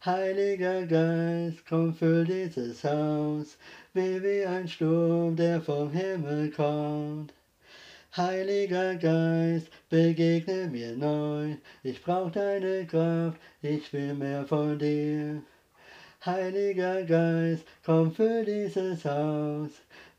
Heiliger 0.05 0.87
Geist, 0.87 1.64
komm 1.68 1.95
füll 1.95 2.24
dieses 2.24 2.83
Haus, 2.83 3.59
wie 3.95 4.20
wie 4.24 4.45
ein 4.45 4.66
Sturm, 4.66 5.37
der 5.37 5.61
vom 5.61 5.93
Himmel 5.93 6.51
kommt. 6.51 7.33
Heiliger 8.14 8.96
Geist, 8.96 9.68
begegne 9.88 10.68
mir 10.68 10.94
neu, 10.94 11.56
ich 11.82 12.02
brauch 12.02 12.30
deine 12.30 12.86
Kraft, 12.86 13.40
ich 13.62 13.90
will 13.94 14.12
mehr 14.12 14.44
von 14.44 14.78
dir. 14.78 15.42
Heiliger 16.22 17.04
Geist, 17.04 17.64
komm 17.82 18.12
für 18.12 18.44
dieses 18.44 19.06
Haus, 19.06 19.70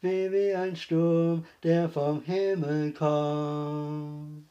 wie 0.01 0.31
wie 0.31 0.55
ein 0.55 0.75
Sturm, 0.75 1.45
der 1.61 1.87
vom 1.87 2.23
Himmel 2.23 2.93
kommt. 2.93 4.47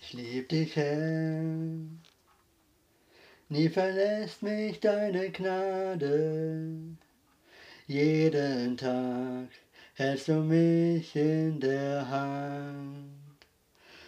Ich 0.00 0.14
lieb 0.14 0.48
dich, 0.48 0.76
Herr. 0.76 2.01
Nie 3.52 3.68
verlässt 3.68 4.42
mich 4.42 4.80
deine 4.80 5.28
Gnade. 5.28 6.96
Jeden 7.86 8.78
Tag 8.78 9.48
hältst 9.92 10.28
du 10.28 10.36
mich 10.36 11.14
in 11.14 11.60
der 11.60 12.08
Hand. 12.08 13.12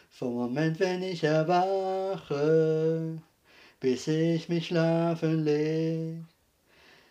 Vom 0.09 0.37
Moment, 0.37 0.81
wenn 0.81 1.03
ich 1.03 1.25
erwache, 1.25 3.19
bis 3.81 4.09
ich 4.09 4.49
mich 4.49 4.69
schlafen 4.69 5.45
leg, 5.45 6.23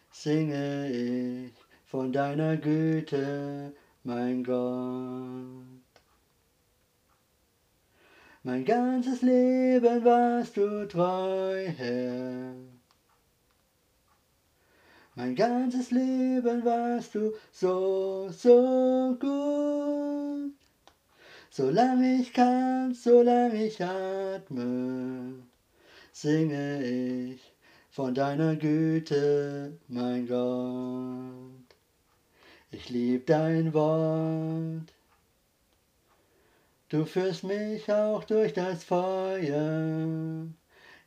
singe 0.10 0.90
ich 0.90 1.54
von 1.86 2.12
deiner 2.12 2.58
Güte, 2.58 3.74
mein 4.04 4.44
Gott. 4.44 5.73
Mein 8.46 8.66
ganzes 8.66 9.22
Leben 9.22 10.04
warst 10.04 10.58
du 10.58 10.86
treu, 10.86 11.66
Herr. 11.66 12.54
Mein 15.16 15.34
ganzes 15.34 15.92
Leben 15.92 16.66
warst 16.66 17.16
du 17.16 17.32
so, 17.54 18.28
so 18.32 19.16
gut. 19.18 20.52
Solange 21.52 22.16
ich 22.16 22.34
kann, 22.34 22.94
solange 22.94 23.66
ich 23.66 23.82
atme, 23.82 25.36
singe 26.12 26.84
ich 26.84 27.54
von 27.92 28.14
deiner 28.14 28.58
Güte, 28.58 29.80
mein 29.88 30.28
Gott. 30.28 31.78
Ich 32.72 32.90
lieb 32.90 33.26
dein 33.28 33.74
Wort. 33.74 34.94
Du 36.94 37.06
führst 37.06 37.44
mich 37.44 37.92
auch 37.92 38.24
durch 38.24 38.54
das 38.54 38.84
Feuer 38.84 40.46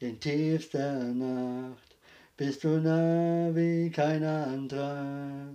in 0.00 0.18
tiefster 0.18 1.04
Nacht. 1.14 1.96
Bist 2.36 2.64
du 2.64 2.80
nah 2.80 3.54
wie 3.54 3.88
kein 3.90 4.24
anderer. 4.24 5.46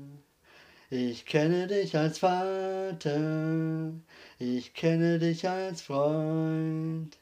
Ich 0.90 1.26
kenne 1.26 1.68
dich 1.68 1.98
als 1.98 2.20
Vater, 2.20 3.92
ich 4.40 4.74
kenne 4.74 5.20
dich 5.20 5.50
als 5.50 5.82
Freund. 5.82 7.18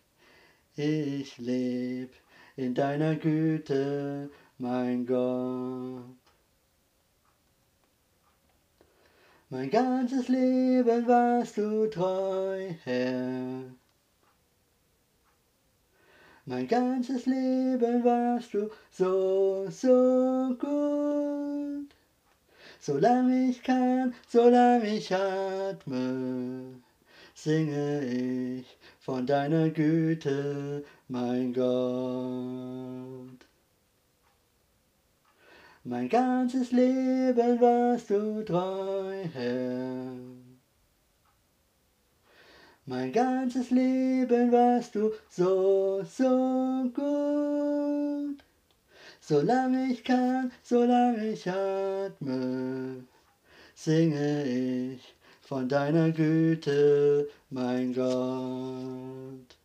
Ich 0.75 1.35
leb 1.39 2.13
in 2.57 2.75
deiner 2.75 3.15
Güte, 3.15 4.29
mein 4.59 5.07
Gott. 5.07 6.28
Mein 9.51 9.71
ganzes 9.71 10.27
Leben 10.27 11.07
warst 11.07 11.57
du 11.57 11.87
treu, 11.87 12.69
Herr. 12.83 13.63
Mein 16.45 16.67
ganzes 16.67 17.25
Leben 17.25 18.03
warst 18.03 18.53
du 18.53 18.69
so, 18.91 19.65
so 19.71 20.55
gut. 20.59 21.89
Solange 22.79 23.49
ich 23.49 23.63
kann, 23.63 24.13
solange 24.27 24.85
ich 24.85 25.11
atme, 25.15 26.75
singe 27.33 28.05
ich 28.05 28.77
von 28.99 29.25
deiner 29.25 29.71
Güte, 29.71 30.85
mein 31.07 31.53
Gott. 31.53 33.48
Mein 35.89 36.07
ganzes 36.07 36.71
Leben 36.71 37.59
warst 37.59 38.11
du 38.11 38.43
treu, 38.43 39.23
Herr. 39.33 40.11
Mein 42.85 43.11
ganzes 43.11 43.71
Leben 43.71 44.51
warst 44.51 44.93
du 44.93 45.11
so, 45.31 46.03
so 46.03 46.91
gut. 46.93 48.37
Solange 49.19 49.91
ich 49.91 50.03
kann, 50.03 50.51
solange 50.61 51.31
ich 51.31 51.49
atme, 51.49 53.03
singe 53.73 54.43
ich 54.45 55.15
von 55.41 55.67
deiner 55.67 56.11
Güte, 56.11 57.27
mein 57.49 57.95
Gott. 57.95 59.57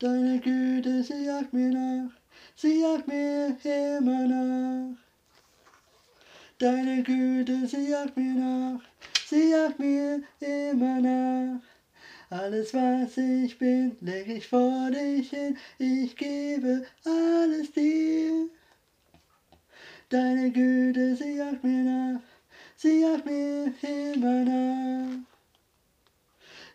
Deine 0.00 0.40
Güte, 0.40 1.04
sie 1.04 1.26
jagt 1.26 1.52
mir 1.52 1.70
nach, 1.70 2.23
sie 2.56 2.80
jagt 2.80 3.08
mir 3.08 3.56
immer 3.64 4.26
nach. 4.26 4.96
Deine 6.58 7.02
Güte, 7.02 7.66
sie 7.66 7.90
jagt 7.90 8.16
mir 8.16 8.34
nach, 8.34 8.80
sie 9.26 9.50
jagt 9.50 9.78
mir 9.78 10.22
immer 10.40 11.00
nach. 11.00 11.60
Alles, 12.30 12.72
was 12.72 13.16
ich 13.16 13.58
bin, 13.58 13.96
leg 14.00 14.28
ich 14.28 14.46
vor 14.46 14.90
dich 14.90 15.30
hin, 15.30 15.56
ich 15.78 16.16
gebe 16.16 16.86
alles 17.04 17.72
dir. 17.72 18.48
Deine 20.08 20.50
Güte, 20.50 21.16
sie 21.16 21.36
jagt 21.36 21.64
mir 21.64 21.82
nach, 21.82 22.20
sie 22.76 23.00
jagt 23.00 23.26
mir 23.26 23.72
immer 23.82 24.44
nach. 24.44 25.18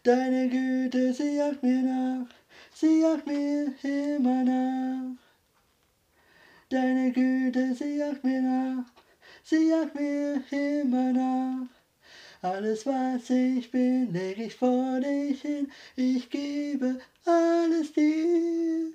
Deine 0.03 0.49
Güte, 0.49 1.13
sie 1.13 1.37
jagt 1.37 1.63
mir 1.63 1.81
nach, 1.83 2.27
sie 2.73 3.01
jagt 3.01 3.27
mir 3.27 3.73
immer 3.83 4.43
nach. 4.43 5.28
Deine 6.71 7.11
Güte, 7.11 7.73
sie 7.73 7.97
jagt 7.97 8.23
mir 8.23 8.43
nach, 8.43 8.85
sie 9.43 9.69
jagt 9.69 9.95
mir 9.95 10.39
immer 10.51 11.11
nach. 11.11 11.67
Alles, 12.43 12.85
was 12.85 13.27
ich 13.31 13.71
bin, 13.71 14.13
leg 14.13 14.37
ich 14.37 14.55
vor 14.55 14.99
dich 14.99 15.41
hin, 15.41 15.71
ich 15.95 16.29
gebe 16.29 16.99
alles 17.25 17.91
dir. 17.93 18.91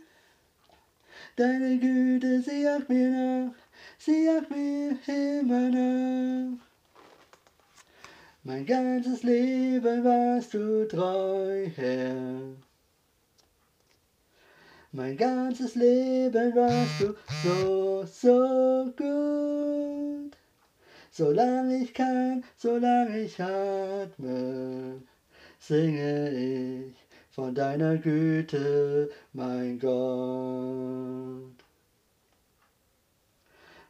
Deine 1.35 1.77
Güte, 1.79 2.43
sie 2.43 2.63
jagt 2.63 2.89
mir 2.89 3.11
nach, 3.11 3.55
sie 3.99 4.27
jagt 4.27 4.51
mir 4.53 4.97
immer 5.09 5.71
nach. 5.71 6.59
Mein 8.45 8.65
ganzes 8.67 9.25
Leben 9.25 10.05
warst 10.05 10.55
du 10.55 10.87
treu, 10.87 11.67
Herr. 11.75 12.55
Mein 14.97 15.17
ganzes 15.17 15.75
Leben 15.75 16.55
warst 16.55 17.01
du 17.01 17.17
so, 17.43 18.05
so 18.07 18.93
gut. 18.97 20.37
Solange 21.11 21.79
ich 21.79 21.93
kann, 21.93 22.45
solange 22.57 23.23
ich 23.23 23.41
atme, 23.43 25.03
singe 25.59 26.31
ich 26.31 26.95
von 27.33 27.53
deiner 27.57 27.97
Güte, 27.97 29.11
mein 29.33 29.81
Gott. 29.81 31.57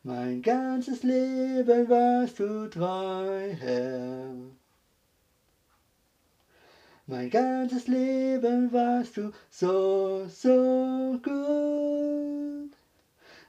Mein 0.05 0.41
ganzes 0.41 1.03
Leben 1.03 1.87
warst 1.91 2.39
du 2.39 2.67
treu, 2.71 3.53
Herr. 3.61 4.33
Mein 7.07 7.29
ganzes 7.29 7.87
Leben 7.87 8.73
warst 8.73 9.19
du 9.19 9.31
so, 9.51 10.27
so 10.27 11.21
gut. 11.23 12.73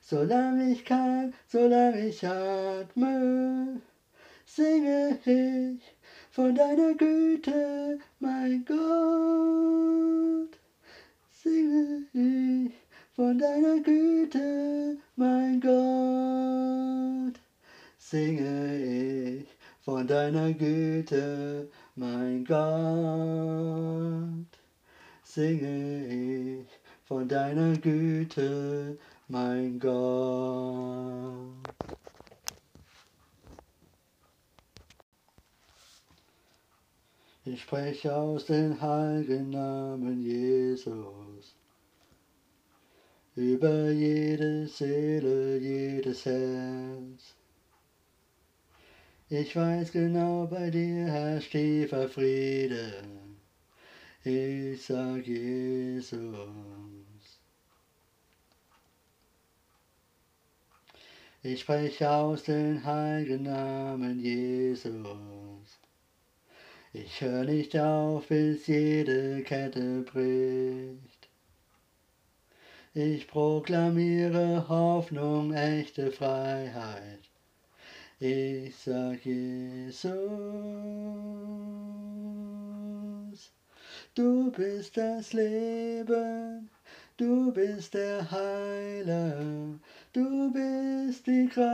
Solange 0.02 0.74
ich 0.74 0.84
kann, 0.84 1.34
solange 1.48 2.10
ich 2.10 2.28
atme, 2.28 3.80
singe 4.46 5.18
ich 5.24 5.82
von 6.32 6.54
deiner 6.54 6.96
Güte, 6.96 7.98
mein 8.20 8.66
Gott. 8.66 10.60
Singe 11.32 12.08
ich 12.12 12.74
von 13.16 13.40
deiner 13.40 13.80
Güte, 13.80 14.98
mein 15.16 15.62
Gott. 15.62 17.40
Singe 17.98 19.40
ich 19.40 19.48
von 19.80 20.06
deiner 20.06 20.52
Güte, 20.52 21.70
mein 21.96 22.44
Gott. 22.46 22.66
Singe 25.24 26.62
ich 26.62 26.68
von 27.06 27.28
deiner 27.28 27.78
Güte, 27.78 28.98
mein 29.28 29.80
Gott. 29.80 31.56
Ich 37.46 37.62
spreche 37.62 38.16
aus 38.16 38.46
den 38.46 38.82
heiligen 38.82 39.52
Namen 39.52 40.22
Jesus 40.22 41.56
über 43.36 43.92
jede 43.92 44.68
Seele, 44.68 45.58
jedes 45.58 46.26
Herz. 46.26 47.35
Ich 49.28 49.56
weiß 49.56 49.92
genau, 49.92 50.46
bei 50.46 50.70
dir 50.70 51.08
herrscht 51.08 51.52
tiefer 51.52 52.08
Friede. 52.08 53.02
Ich 54.24 54.86
sag 54.86 55.26
Jesus. 55.26 56.22
Ich 61.42 61.62
spreche 61.62 62.08
aus 62.08 62.44
den 62.44 62.86
heiligen 62.86 63.44
Namen 63.44 64.20
Jesus. 64.20 65.80
Ich 66.94 67.20
höre 67.20 67.46
nicht 67.46 67.76
auf, 67.80 68.28
bis 68.28 68.68
jede 68.68 69.42
Kette 69.42 70.02
bricht. 70.02 71.30
Ich 72.94 73.28
proklamiere 73.28 74.70
Hoffnung, 74.70 75.52
echte 75.52 76.12
Freiheit. 76.12 77.35
Ich 78.18 78.74
sag 78.78 79.26
Jesus, 79.26 80.14
du 84.16 84.52
bist 84.52 84.96
das 84.96 85.34
Leben, 85.34 86.70
du 87.18 87.52
bist 87.52 87.94
der 87.94 88.32
Heiler, 88.32 89.78
du 90.14 90.50
bist 90.54 91.28
die 91.28 91.50
Kraft. 91.50 91.66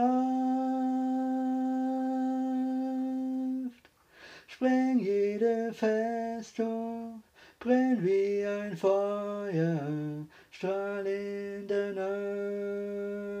Spreng 4.48 4.98
jede 4.98 5.72
Festung, 5.72 7.22
brenn 7.60 8.04
wie 8.04 8.44
ein 8.44 8.76
Feuer, 8.76 10.26
strahl 10.50 11.06
in 11.06 11.68
der 11.68 11.92
Nacht. 11.92 13.32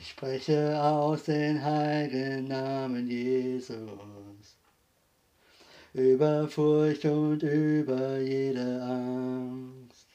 Ich 0.00 0.10
spreche 0.10 0.80
aus 0.80 1.24
den 1.24 1.60
heiligen 1.60 2.46
Namen 2.46 3.10
Jesus 3.10 4.56
über 5.92 6.46
Furcht 6.46 7.04
und 7.04 7.42
über 7.42 8.20
jede 8.20 8.80
Angst. 8.80 10.06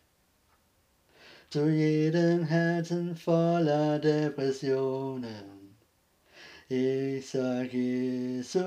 Zu 1.50 1.68
jedem 1.68 2.46
Herzen 2.46 3.14
voller 3.18 4.00
Depressionen. 4.00 5.76
Ich 6.70 7.30
sag 7.30 7.74
Jesus, 7.74 8.64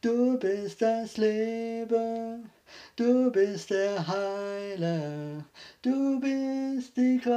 du 0.00 0.36
bist 0.40 0.82
das 0.82 1.16
Leben, 1.18 2.50
du 2.96 3.30
bist 3.30 3.70
der 3.70 4.06
Heiler, 4.06 5.44
du 5.82 6.20
bist 6.20 6.96
die 6.96 7.18
Kraft. 7.18 7.34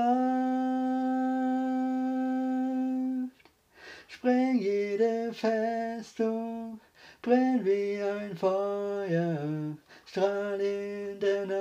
Spreng 4.08 4.60
jede 4.60 5.34
Festung, 5.34 6.80
brenn 7.22 7.66
wie 7.66 8.02
ein 8.02 8.36
Feuer, 8.36 9.78
strahl 10.06 10.60
in 10.60 11.20
der 11.20 11.46
Nacht. 11.46 11.58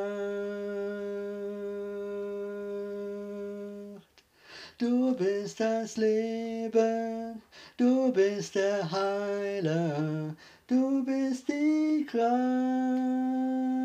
Du 4.78 5.14
bist 5.16 5.61
das 5.61 5.97
Leben, 5.97 7.40
du 7.78 8.12
bist 8.12 8.55
der 8.57 8.90
Heiler, 8.90 10.34
du 10.66 11.03
bist 11.05 11.49
die 11.49 12.05
Kraft. 12.07 13.76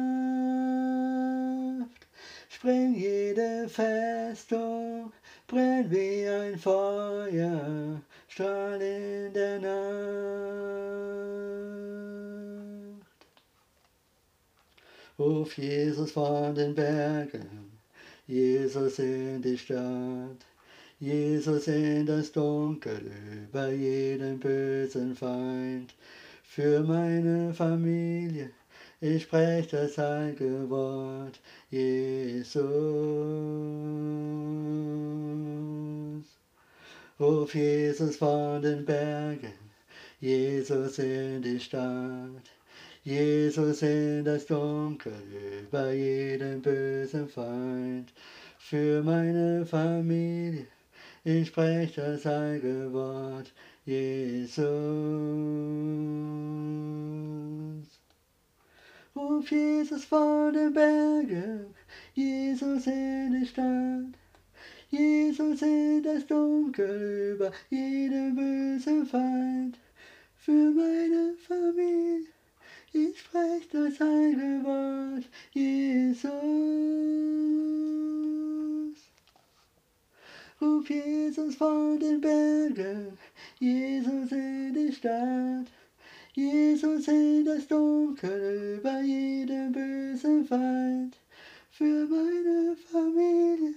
Spreng 2.61 2.93
jede 2.93 3.67
Festung, 3.67 5.11
brenn 5.47 5.89
wie 5.89 6.27
ein 6.27 6.59
Feuer, 6.59 7.99
strahl 8.27 8.79
in 8.79 9.33
der 9.33 9.59
Nacht. 9.59 9.71
Ruf 15.17 15.57
Jesus 15.57 16.11
von 16.11 16.53
den 16.53 16.75
Bergen, 16.75 17.71
Jesus 18.27 18.99
in 18.99 19.41
die 19.41 19.57
Stadt, 19.57 20.45
Jesus 20.99 21.67
in 21.67 22.05
das 22.05 22.31
Dunkel 22.31 23.11
über 23.43 23.69
jeden 23.69 24.39
bösen 24.39 25.15
Feind. 25.15 25.95
Für 26.43 26.81
meine 26.81 27.55
Familie, 27.55 28.51
ich 29.01 29.23
sprech 29.23 29.67
das 29.67 29.97
heilige 29.97 30.69
Wort, 30.69 31.39
Jesus. 31.71 32.61
Ruf 37.19 37.55
Jesus 37.55 38.17
von 38.17 38.61
den 38.61 38.85
Bergen, 38.85 39.53
Jesus 40.19 40.99
in 40.99 41.41
die 41.41 41.59
Stadt, 41.59 42.51
Jesus 43.03 43.81
in 43.81 44.23
das 44.23 44.45
Dunkel 44.45 45.13
über 45.63 45.91
jeden 45.91 46.61
bösen 46.61 47.27
Feind. 47.27 48.13
Für 48.59 49.01
meine 49.01 49.65
Familie, 49.65 50.67
ich 51.23 51.47
sprech 51.47 51.95
das 51.95 52.23
heilige 52.25 52.93
Wort, 52.93 53.51
Jesus. 53.83 54.61
Ruf 59.13 59.51
Jesus 59.51 60.05
von 60.05 60.53
den 60.53 60.73
Bergen, 60.73 61.75
Jesus 62.13 62.87
in 62.87 63.33
die 63.33 63.45
Stadt, 63.45 64.17
Jesus 64.89 65.61
in 65.61 66.01
das 66.01 66.25
Dunkel 66.27 67.33
über 67.35 67.51
jeden 67.69 68.35
bösen 68.37 69.05
Feind. 69.05 69.77
Für 70.37 70.71
meine 70.71 71.35
Familie, 71.45 72.25
ich 72.93 73.19
sprech 73.19 73.67
das 73.69 73.99
heilige 73.99 74.63
Wort, 74.63 75.25
Jesus. 75.51 76.31
Ruf 80.61 80.89
Jesus 80.89 81.55
von 81.55 81.99
den 81.99 82.21
Bergen, 82.21 83.17
Jesus 83.59 84.31
in 84.31 84.73
die 84.73 84.93
Stadt, 84.93 85.67
Jesus 86.33 87.09
in 87.09 87.43
das 87.43 87.67
Dunkel 87.67 88.77
über 88.79 89.01
jeden 89.01 89.73
bösen 89.73 90.45
Feind. 90.45 91.17
Für 91.71 92.07
meine 92.07 92.77
Familie, 92.89 93.73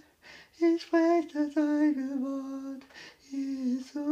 ich 0.58 0.82
sprech 0.82 1.26
das 1.32 1.56
heilige 1.56 2.20
Wort, 2.20 2.82
Jesus. 3.28 4.04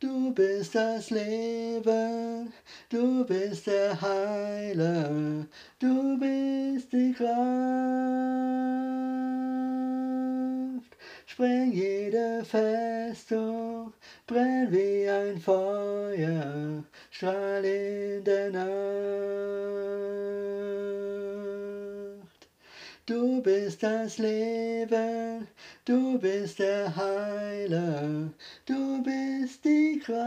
Du 0.00 0.32
bist 0.32 0.74
das 0.74 1.10
Leben, 1.10 2.50
du 2.88 3.24
bist 3.26 3.66
der 3.66 4.00
Heiler, 4.00 5.46
du 5.78 6.18
bist 6.18 6.90
die 6.90 7.12
Kraft. 7.12 7.30
Spreng 11.30 11.70
jede 11.70 12.44
Festung, 12.44 13.92
brenn 14.26 14.66
wie 14.72 15.08
ein 15.08 15.38
Feuer, 15.38 16.82
strahl 17.12 17.64
in 17.64 18.24
der 18.24 18.50
Nacht. 18.50 18.66
Du 23.06 23.40
bist 23.42 23.80
das 23.80 24.18
Leben, 24.18 25.46
du 25.84 26.18
bist 26.18 26.58
der 26.58 26.96
Heiler, 26.96 28.32
du 28.66 29.00
bist 29.04 29.64
die 29.64 30.00
Kraft. 30.00 30.20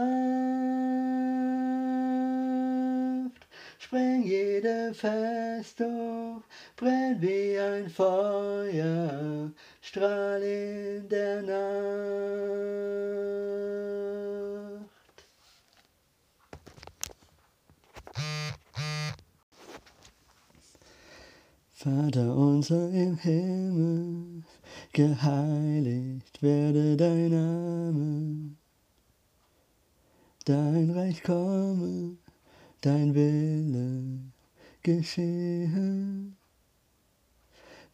Spreng 3.78 4.22
jede 4.22 4.94
Festung, 4.94 6.42
brenn 6.76 7.20
wie 7.20 7.58
ein 7.58 7.90
Feuer, 7.90 9.50
strahl 9.84 10.42
in 10.42 11.08
der 11.08 11.42
Nacht. 11.42 11.60
Vater 21.72 22.34
unser 22.34 22.88
im 22.90 23.18
Himmel, 23.18 24.42
geheiligt 24.94 26.42
werde 26.42 26.96
dein 26.96 27.28
Name. 27.28 28.56
Dein 30.46 30.90
Reich 30.92 31.22
komme, 31.22 32.16
dein 32.80 33.14
Wille 33.14 34.32
geschehe. 34.82 36.32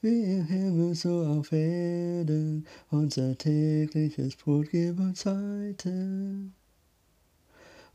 Wie 0.02 0.22
im 0.22 0.46
Himmel, 0.46 0.94
so 0.94 1.26
auf 1.26 1.52
Erden, 1.52 2.66
unser 2.90 3.36
tägliches 3.36 4.34
Brot 4.34 4.68
gib 4.70 4.98
uns 4.98 5.26
heute. 5.26 6.50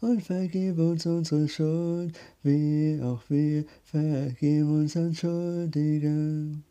Und 0.02 0.22
vergib 0.22 0.78
uns 0.78 1.08
unsere 1.08 1.48
Schuld, 1.48 2.16
wie 2.44 3.02
auch 3.02 3.24
wir 3.28 3.66
vergeben 3.84 4.82
unseren 4.82 5.16
Schuldigen. 5.16 6.64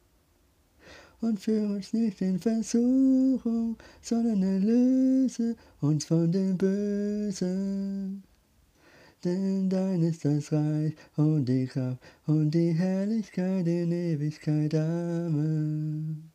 Und 1.20 1.40
führ 1.40 1.68
uns 1.68 1.92
nicht 1.92 2.20
in 2.20 2.38
Versuchung, 2.38 3.76
sondern 4.02 4.40
erlöse 4.40 5.56
uns 5.80 6.04
von 6.04 6.30
dem 6.30 6.56
Bösen. 6.56 8.22
Denn 9.24 9.70
dein 9.70 10.02
ist 10.02 10.24
das 10.24 10.52
Reich 10.52 10.92
und 11.16 11.46
die 11.46 11.66
Kraft 11.66 11.98
und 12.26 12.50
die 12.50 12.72
Herrlichkeit 12.72 13.66
in 13.66 13.90
Ewigkeit. 13.90 14.74
Amen. 14.74 16.30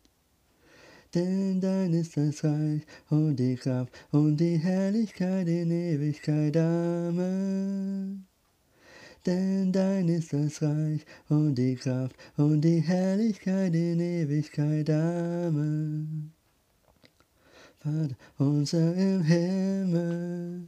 Denn 1.13 1.61
dein 1.61 1.93
ist 1.93 2.17
das 2.17 2.43
Reich 2.43 2.81
und 3.09 3.35
die 3.35 3.55
Kraft 3.55 3.93
und 4.11 4.37
die 4.37 4.57
Herrlichkeit 4.57 5.47
in 5.47 5.69
Ewigkeit. 5.69 6.57
Amen. 6.57 8.25
Denn 9.25 9.71
dein 9.71 10.07
ist 10.07 10.33
das 10.33 10.61
Reich 10.61 11.05
und 11.27 11.55
die 11.55 11.75
Kraft 11.75 12.15
und 12.37 12.61
die 12.61 12.79
Herrlichkeit 12.79 13.75
in 13.75 13.99
Ewigkeit. 13.99 14.89
Amen. 14.89 16.33
Vater 17.79 18.15
unser 18.37 18.95
im 18.95 19.21
Himmel, 19.23 20.67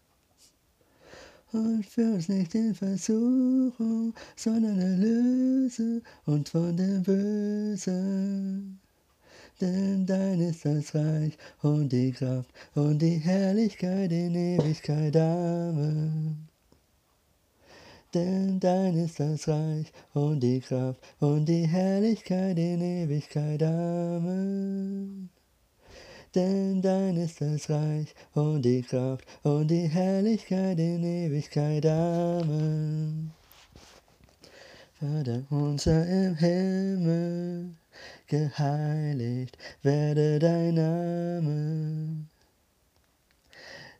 Und 1.53 1.85
führ 1.85 2.13
uns 2.13 2.29
nicht 2.29 2.55
in 2.55 2.73
Versuchung, 2.73 4.13
sondern 4.37 4.79
erlöse 4.79 6.01
uns 6.25 6.49
von 6.49 6.77
dem 6.77 7.03
Bösen. 7.03 8.79
Denn 9.59 10.05
dein 10.05 10.39
ist 10.39 10.65
das 10.65 10.95
Reich 10.95 11.37
und 11.61 11.91
die 11.91 12.13
Kraft 12.13 12.49
und 12.73 12.99
die 12.99 13.17
Herrlichkeit 13.17 14.11
in 14.11 14.33
Ewigkeit. 14.33 15.15
Amen. 15.17 16.47
Denn 18.13 18.59
dein 18.59 18.97
ist 18.97 19.19
das 19.19 19.47
Reich 19.47 19.91
und 20.13 20.39
die 20.39 20.61
Kraft 20.61 21.01
und 21.19 21.45
die 21.45 21.67
Herrlichkeit 21.67 22.57
in 22.57 22.81
Ewigkeit. 22.81 23.61
Amen. 23.61 25.29
Denn 26.33 26.81
dein 26.81 27.17
ist 27.17 27.41
das 27.41 27.69
Reich 27.69 28.15
und 28.33 28.61
die 28.61 28.81
Kraft 28.81 29.25
und 29.43 29.67
die 29.67 29.87
Herrlichkeit 29.87 30.79
in 30.79 31.03
Ewigkeit. 31.03 31.85
Amen. 31.85 33.31
Vater 35.01 35.43
unser 35.49 36.05
im 36.05 36.35
Himmel, 36.35 37.75
geheiligt 38.27 39.57
werde 39.81 40.39
dein 40.39 40.75
Name. 40.75 42.27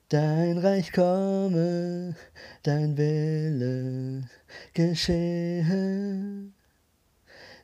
Dein 0.08 0.58
Reich 0.58 0.94
komme, 0.94 2.16
dein 2.64 2.95
Wille 2.98 4.30
geschehe, 4.74 6.52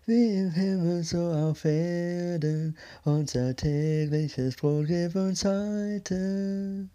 wie 0.08 0.38
im 0.38 0.52
Himmel 0.52 1.04
so 1.04 1.20
auf 1.20 1.66
Erden. 1.66 2.78
Unser 3.04 3.54
tägliches 3.54 4.56
Brot 4.56 4.88
gib 4.88 5.16
uns 5.16 5.44
heute 5.44 6.88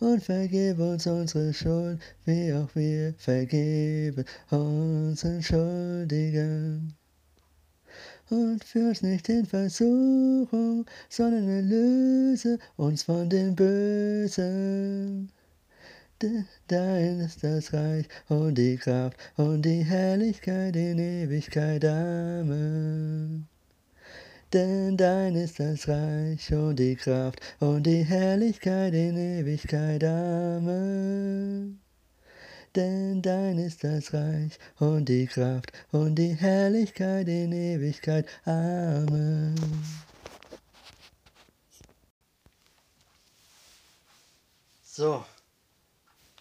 und 0.00 0.22
vergib 0.22 0.78
uns 0.80 1.06
unsere 1.06 1.54
Schuld, 1.54 1.98
wie 2.26 2.52
auch 2.52 2.68
wir 2.74 3.14
vergeben 3.16 4.24
unseren 4.50 5.42
Schuldigen 5.42 6.94
und 8.28 8.62
führ 8.62 8.88
uns 8.88 9.00
nicht 9.00 9.28
in 9.30 9.46
Versuchung, 9.46 10.84
sondern 11.08 11.48
erlöse 11.48 12.58
uns 12.76 13.04
von 13.04 13.30
dem 13.30 13.54
Bösen. 13.56 15.30
Dein 16.68 17.20
ist 17.20 17.44
das 17.44 17.72
Reich 17.72 18.06
und 18.28 18.56
die 18.56 18.76
Kraft 18.76 19.16
und 19.36 19.62
die 19.62 19.82
Herrlichkeit 19.82 20.76
in 20.76 20.98
Ewigkeit. 20.98 21.84
Amen. 21.84 23.48
Denn 24.52 24.96
dein 24.96 25.34
ist 25.34 25.60
das 25.60 25.88
Reich 25.88 26.52
und 26.52 26.78
die 26.78 26.96
Kraft 26.96 27.40
und 27.60 27.84
die 27.84 28.04
Herrlichkeit 28.04 28.94
in 28.94 29.16
Ewigkeit. 29.16 30.04
Amen 30.04 31.80
denn 32.74 33.22
dein 33.22 33.58
ist 33.58 33.84
das 33.84 34.12
Reich 34.12 34.58
und 34.78 35.08
die 35.08 35.26
Kraft 35.26 35.72
und 35.92 36.16
die 36.16 36.34
Herrlichkeit 36.34 37.28
in 37.28 37.52
Ewigkeit. 37.52 38.26
Amen. 38.44 39.54
So, 44.82 45.24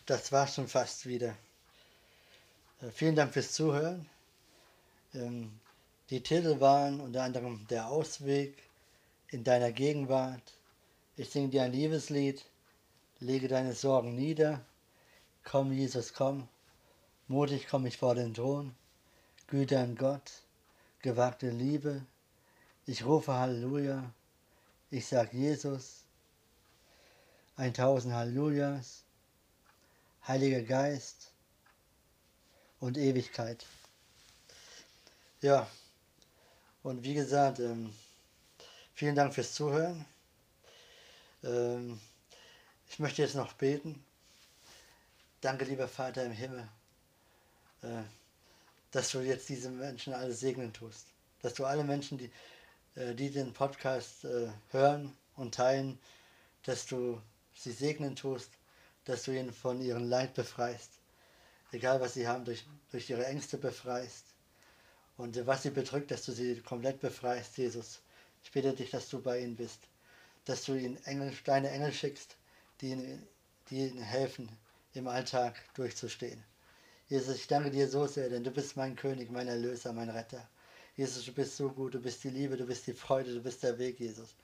das 0.06 0.32
war 0.32 0.48
schon 0.48 0.68
fast 0.68 1.06
wieder. 1.06 1.36
Äh, 2.82 2.90
vielen 2.92 3.16
Dank 3.16 3.34
fürs 3.34 3.54
Zuhören. 3.54 4.10
Ähm, 5.14 5.60
die 6.10 6.22
Titel 6.22 6.60
waren 6.60 7.00
unter 7.00 7.24
anderem 7.24 7.66
Der 7.70 7.88
Ausweg 7.88 8.58
in 9.30 9.44
deiner 9.44 9.72
Gegenwart. 9.72 10.54
Ich 11.16 11.30
singe 11.30 11.50
dir 11.50 11.64
ein 11.64 11.72
Liebeslied, 11.72 12.46
lege 13.20 13.48
deine 13.48 13.74
Sorgen 13.74 14.16
nieder. 14.16 14.62
Komm, 15.44 15.72
Jesus, 15.72 16.14
komm, 16.14 16.48
mutig 17.28 17.68
komm 17.68 17.86
ich 17.86 17.98
vor 17.98 18.16
den 18.16 18.34
Thron, 18.34 18.74
Güte 19.48 19.80
an 19.80 19.96
Gott, 19.96 20.32
gewagte 21.02 21.50
Liebe, 21.50 22.06
ich 22.86 23.06
rufe 23.06 23.34
Halleluja, 23.34 24.14
ich 24.90 25.06
sag 25.06 25.34
Jesus, 25.34 26.04
ein 27.58 27.74
tausend 27.74 28.14
Hallelujahs, 28.14 29.03
Heiliger 30.26 30.62
Geist 30.62 31.34
und 32.80 32.98
Ewigkeit. 32.98 33.66
Ja, 35.42 35.70
und 36.82 37.04
wie 37.04 37.14
gesagt, 37.14 37.60
ähm, 37.60 37.94
vielen 38.94 39.16
Dank 39.16 39.34
fürs 39.34 39.54
Zuhören. 39.54 40.06
Ähm, 41.44 42.00
ich 42.90 43.00
möchte 43.00 43.22
jetzt 43.22 43.36
noch 43.36 43.52
beten. 43.52 44.02
Danke, 45.42 45.66
lieber 45.66 45.90
Vater 45.90 46.24
im 46.24 46.32
Himmel, 46.32 46.70
äh, 47.82 48.04
dass 48.92 49.12
du 49.12 49.20
jetzt 49.20 49.50
diese 49.50 49.70
Menschen 49.72 50.14
alle 50.14 50.32
segnen 50.32 50.72
tust. 50.72 51.08
Dass 51.42 51.54
du 51.54 51.66
alle 51.66 51.84
Menschen, 51.84 52.18
die, 52.18 52.32
äh, 52.96 53.14
die 53.14 53.30
den 53.30 53.52
Podcast 53.52 54.24
äh, 54.24 54.48
hören 54.72 55.18
und 55.36 55.54
teilen, 55.54 56.00
dass 56.64 56.86
du 56.86 57.22
sie 57.54 57.74
segnen 57.74 58.16
tust, 58.16 58.52
dass 59.06 59.24
du 59.24 59.32
ihnen 59.32 59.54
von 59.54 59.82
ihrem 59.82 60.10
Leid 60.10 60.34
befreist. 60.34 60.92
Egal 61.72 62.00
was 62.00 62.14
sie 62.14 62.28
haben, 62.28 62.46
durch, 62.46 62.66
durch 62.92 63.10
ihre 63.10 63.26
Ängste 63.26 63.58
befreist. 63.58 64.26
Und 65.18 65.46
was 65.46 65.64
sie 65.64 65.70
bedrückt, 65.70 66.12
dass 66.12 66.26
du 66.26 66.32
sie 66.32 66.62
komplett 66.62 67.00
befreist, 67.00 67.58
Jesus. 67.58 68.02
Ich 68.44 68.52
bitte 68.52 68.74
dich, 68.74 68.92
dass 68.92 69.10
du 69.10 69.22
bei 69.22 69.40
ihnen 69.40 69.56
bist. 69.56 69.80
Dass 70.46 70.66
du 70.66 70.74
ihnen 70.74 71.04
Engel, 71.06 71.34
deine 71.46 71.70
Engel 71.70 71.94
schickst, 71.94 72.36
die 72.82 72.92
ihnen, 72.92 73.28
die 73.70 73.88
ihnen 73.88 74.02
helfen, 74.02 74.50
im 74.94 75.08
Alltag 75.08 75.56
durchzustehen. 75.76 76.44
Jesus, 77.08 77.36
ich 77.36 77.48
danke 77.48 77.72
dir 77.72 77.88
so 77.88 78.08
sehr, 78.08 78.30
denn 78.30 78.44
du 78.44 78.52
bist 78.52 78.76
mein 78.76 78.96
König, 78.96 79.32
mein 79.32 79.48
Erlöser, 79.48 79.94
mein 79.94 80.10
Retter. 80.10 80.48
Jesus, 80.96 81.26
du 81.26 81.34
bist 81.34 81.58
so 81.58 81.70
gut, 81.70 81.94
du 81.94 82.00
bist 82.00 82.24
die 82.24 82.30
Liebe, 82.30 82.56
du 82.58 82.66
bist 82.66 82.86
die 82.88 82.94
Freude, 82.94 83.34
du 83.34 83.42
bist 83.42 83.64
der 83.64 83.78
Weg, 83.80 84.00
Jesus. 84.00 84.36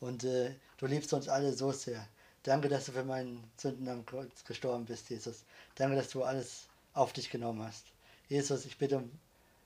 Und 0.00 0.24
äh, 0.24 0.54
du 0.76 0.86
liebst 0.86 1.12
uns 1.12 1.28
alle 1.28 1.52
so 1.52 1.72
sehr. 1.72 2.06
Danke, 2.46 2.68
dass 2.68 2.84
du 2.84 2.92
für 2.92 3.02
meinen 3.02 3.42
Sünden 3.56 3.88
am 3.88 4.06
Kreuz 4.06 4.44
gestorben 4.44 4.84
bist, 4.84 5.10
Jesus. 5.10 5.42
Danke, 5.74 5.96
dass 5.96 6.10
du 6.10 6.22
alles 6.22 6.68
auf 6.94 7.12
dich 7.12 7.28
genommen 7.28 7.66
hast. 7.66 7.86
Jesus, 8.28 8.66
ich 8.66 8.78
bitte 8.78 8.98
um 8.98 9.10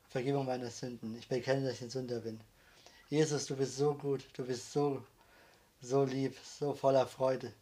Vergebung 0.08 0.46
meiner 0.46 0.70
Sünden. 0.70 1.14
Ich 1.18 1.28
bekenne, 1.28 1.66
dass 1.66 1.74
ich 1.74 1.82
ein 1.82 1.90
Sünder 1.90 2.20
bin. 2.20 2.40
Jesus, 3.10 3.44
du 3.44 3.56
bist 3.56 3.76
so 3.76 3.92
gut, 3.92 4.24
du 4.32 4.46
bist 4.46 4.72
so, 4.72 5.04
so 5.82 6.04
lieb, 6.04 6.34
so 6.42 6.72
voller 6.72 7.06
Freude. 7.06 7.52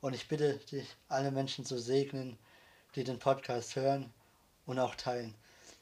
Und 0.00 0.14
ich 0.14 0.26
bitte 0.26 0.58
dich, 0.72 0.88
alle 1.08 1.30
Menschen 1.30 1.64
zu 1.64 1.78
segnen, 1.78 2.36
die 2.96 3.04
den 3.04 3.20
Podcast 3.20 3.76
hören 3.76 4.12
und 4.66 4.80
auch 4.80 4.96
teilen. 4.96 5.32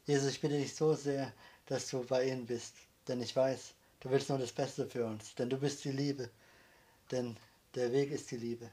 Jesus, 0.05 0.29
ich 0.29 0.43
bitte 0.43 0.59
dich 0.59 0.75
so 0.75 0.93
sehr, 0.93 1.33
dass 1.69 1.89
du 1.89 2.05
bei 2.05 2.29
ihnen 2.29 2.45
bist. 2.45 2.75
Denn 3.09 3.23
ich 3.23 3.35
weiß, 3.35 3.73
du 4.01 4.11
willst 4.11 4.29
nur 4.29 4.37
das 4.37 4.53
Beste 4.53 4.87
für 4.87 5.07
uns. 5.07 5.35
Denn 5.37 5.49
du 5.49 5.57
bist 5.57 5.83
die 5.85 5.93
Liebe. 5.93 6.29
Denn 7.11 7.35
der 7.75 7.93
Weg 7.93 8.11
ist 8.11 8.31
die 8.31 8.37
Liebe. 8.37 8.71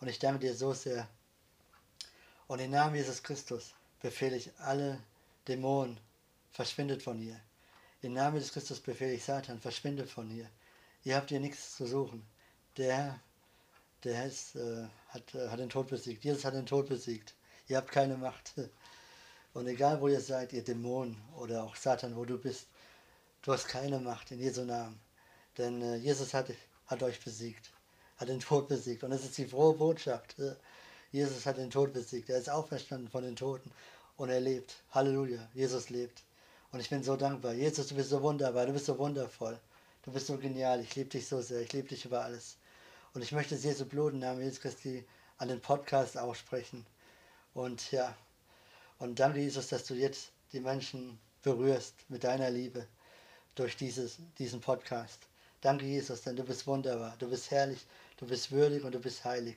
Und 0.00 0.08
ich 0.08 0.18
danke 0.18 0.40
dir 0.40 0.54
so 0.54 0.72
sehr. 0.72 1.08
Und 2.46 2.60
im 2.60 2.70
Namen 2.70 2.96
Jesus 2.96 3.22
Christus 3.22 3.74
befehle 4.00 4.36
ich 4.36 4.50
alle 4.58 5.00
Dämonen, 5.46 5.98
verschwindet 6.52 7.02
von 7.02 7.20
ihr. 7.20 7.40
Im 8.02 8.14
Namen 8.14 8.36
Jesus 8.36 8.52
Christus 8.52 8.80
befehle 8.80 9.12
ich 9.12 9.24
Satan, 9.24 9.60
verschwindet 9.60 10.10
von 10.10 10.30
ihr. 10.30 10.48
Ihr 11.04 11.16
habt 11.16 11.28
hier 11.28 11.40
nichts 11.40 11.76
zu 11.76 11.86
suchen. 11.86 12.26
Der 12.76 12.96
Herr 12.96 13.20
der 14.04 14.26
ist, 14.26 14.56
äh, 14.56 14.86
hat, 15.08 15.34
äh, 15.34 15.48
hat 15.48 15.58
den 15.58 15.68
Tod 15.68 15.88
besiegt. 15.88 16.24
Jesus 16.24 16.44
hat 16.44 16.54
den 16.54 16.66
Tod 16.66 16.88
besiegt. 16.88 17.34
Ihr 17.68 17.76
habt 17.76 17.90
keine 17.90 18.16
Macht. 18.16 18.54
Und 19.52 19.66
egal 19.66 20.00
wo 20.00 20.08
ihr 20.08 20.20
seid, 20.20 20.52
ihr 20.52 20.64
Dämonen 20.64 21.20
oder 21.36 21.64
auch 21.64 21.76
Satan, 21.76 22.16
wo 22.16 22.24
du 22.24 22.38
bist, 22.38 22.68
du 23.42 23.52
hast 23.52 23.66
keine 23.66 23.98
Macht 23.98 24.30
in 24.30 24.38
Jesu 24.38 24.64
Namen. 24.64 25.00
Denn 25.58 25.82
äh, 25.82 25.96
Jesus 25.96 26.32
hat, 26.34 26.50
hat 26.86 27.02
euch 27.02 27.22
besiegt, 27.22 27.70
hat 28.20 28.28
den 28.28 28.40
Tod 28.40 28.68
besiegt. 28.68 29.02
Und 29.02 29.12
es 29.12 29.24
ist 29.24 29.38
die 29.38 29.46
frohe 29.46 29.74
Botschaft. 29.74 30.38
Äh, 30.38 30.54
Jesus 31.10 31.46
hat 31.46 31.56
den 31.56 31.70
Tod 31.70 31.94
besiegt. 31.94 32.28
Er 32.28 32.38
ist 32.38 32.50
auferstanden 32.50 33.08
von 33.08 33.24
den 33.24 33.34
Toten 33.34 33.70
und 34.16 34.28
er 34.28 34.40
lebt. 34.40 34.74
Halleluja. 34.92 35.48
Jesus 35.54 35.88
lebt. 35.88 36.22
Und 36.70 36.80
ich 36.80 36.90
bin 36.90 37.02
so 37.02 37.16
dankbar. 37.16 37.54
Jesus, 37.54 37.88
du 37.88 37.96
bist 37.96 38.10
so 38.10 38.22
wunderbar, 38.22 38.66
du 38.66 38.72
bist 38.72 38.86
so 38.86 38.98
wundervoll. 38.98 39.58
Du 40.02 40.12
bist 40.12 40.26
so 40.26 40.36
genial. 40.36 40.80
Ich 40.80 40.94
liebe 40.94 41.08
dich 41.08 41.26
so 41.26 41.40
sehr. 41.40 41.62
Ich 41.62 41.72
liebe 41.72 41.88
dich 41.88 42.04
über 42.04 42.22
alles. 42.22 42.58
Und 43.14 43.22
ich 43.22 43.32
möchte 43.32 43.56
Jesu 43.56 43.86
Blut 43.86 44.12
im 44.12 44.20
Namen 44.20 44.42
Jesus 44.42 44.60
Christi 44.60 45.04
an 45.38 45.48
den 45.48 45.60
Podcast 45.60 46.16
aussprechen. 46.16 46.86
Und 47.54 47.90
ja, 47.90 48.14
und 48.98 49.18
danke 49.18 49.40
Jesus, 49.40 49.68
dass 49.68 49.86
du 49.86 49.94
jetzt 49.94 50.30
die 50.52 50.60
Menschen 50.60 51.18
berührst 51.42 51.94
mit 52.08 52.22
deiner 52.22 52.50
Liebe 52.50 52.86
durch 53.54 53.76
dieses, 53.76 54.18
diesen 54.38 54.60
Podcast. 54.60 55.18
Danke 55.62 55.84
Jesus, 55.84 56.22
denn 56.22 56.36
du 56.36 56.44
bist 56.44 56.66
wunderbar, 56.66 57.14
du 57.18 57.28
bist 57.28 57.50
herrlich, 57.50 57.86
du 58.20 58.26
bist 58.26 58.52
würdig 58.52 58.84
und 58.84 58.94
du 58.94 59.00
bist 59.00 59.24
heilig. 59.24 59.56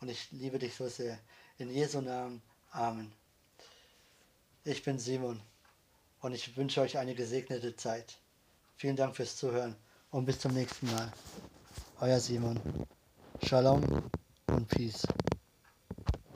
Und 0.00 0.08
ich 0.08 0.30
liebe 0.32 0.58
dich 0.58 0.74
so 0.74 0.88
sehr. 0.88 1.18
In 1.58 1.70
Jesu 1.70 2.00
Namen. 2.00 2.42
Amen. 2.70 3.12
Ich 4.64 4.82
bin 4.82 4.98
Simon 4.98 5.40
und 6.20 6.32
ich 6.32 6.56
wünsche 6.56 6.80
euch 6.80 6.98
eine 6.98 7.14
gesegnete 7.14 7.74
Zeit. 7.74 8.18
Vielen 8.76 8.96
Dank 8.96 9.16
fürs 9.16 9.36
Zuhören 9.36 9.76
und 10.10 10.24
bis 10.24 10.38
zum 10.38 10.52
nächsten 10.52 10.90
Mal. 10.92 11.12
Euer 12.00 12.20
Simon. 12.20 12.60
Shalom 13.42 13.82
und 14.46 14.68
Peace. 14.68 15.02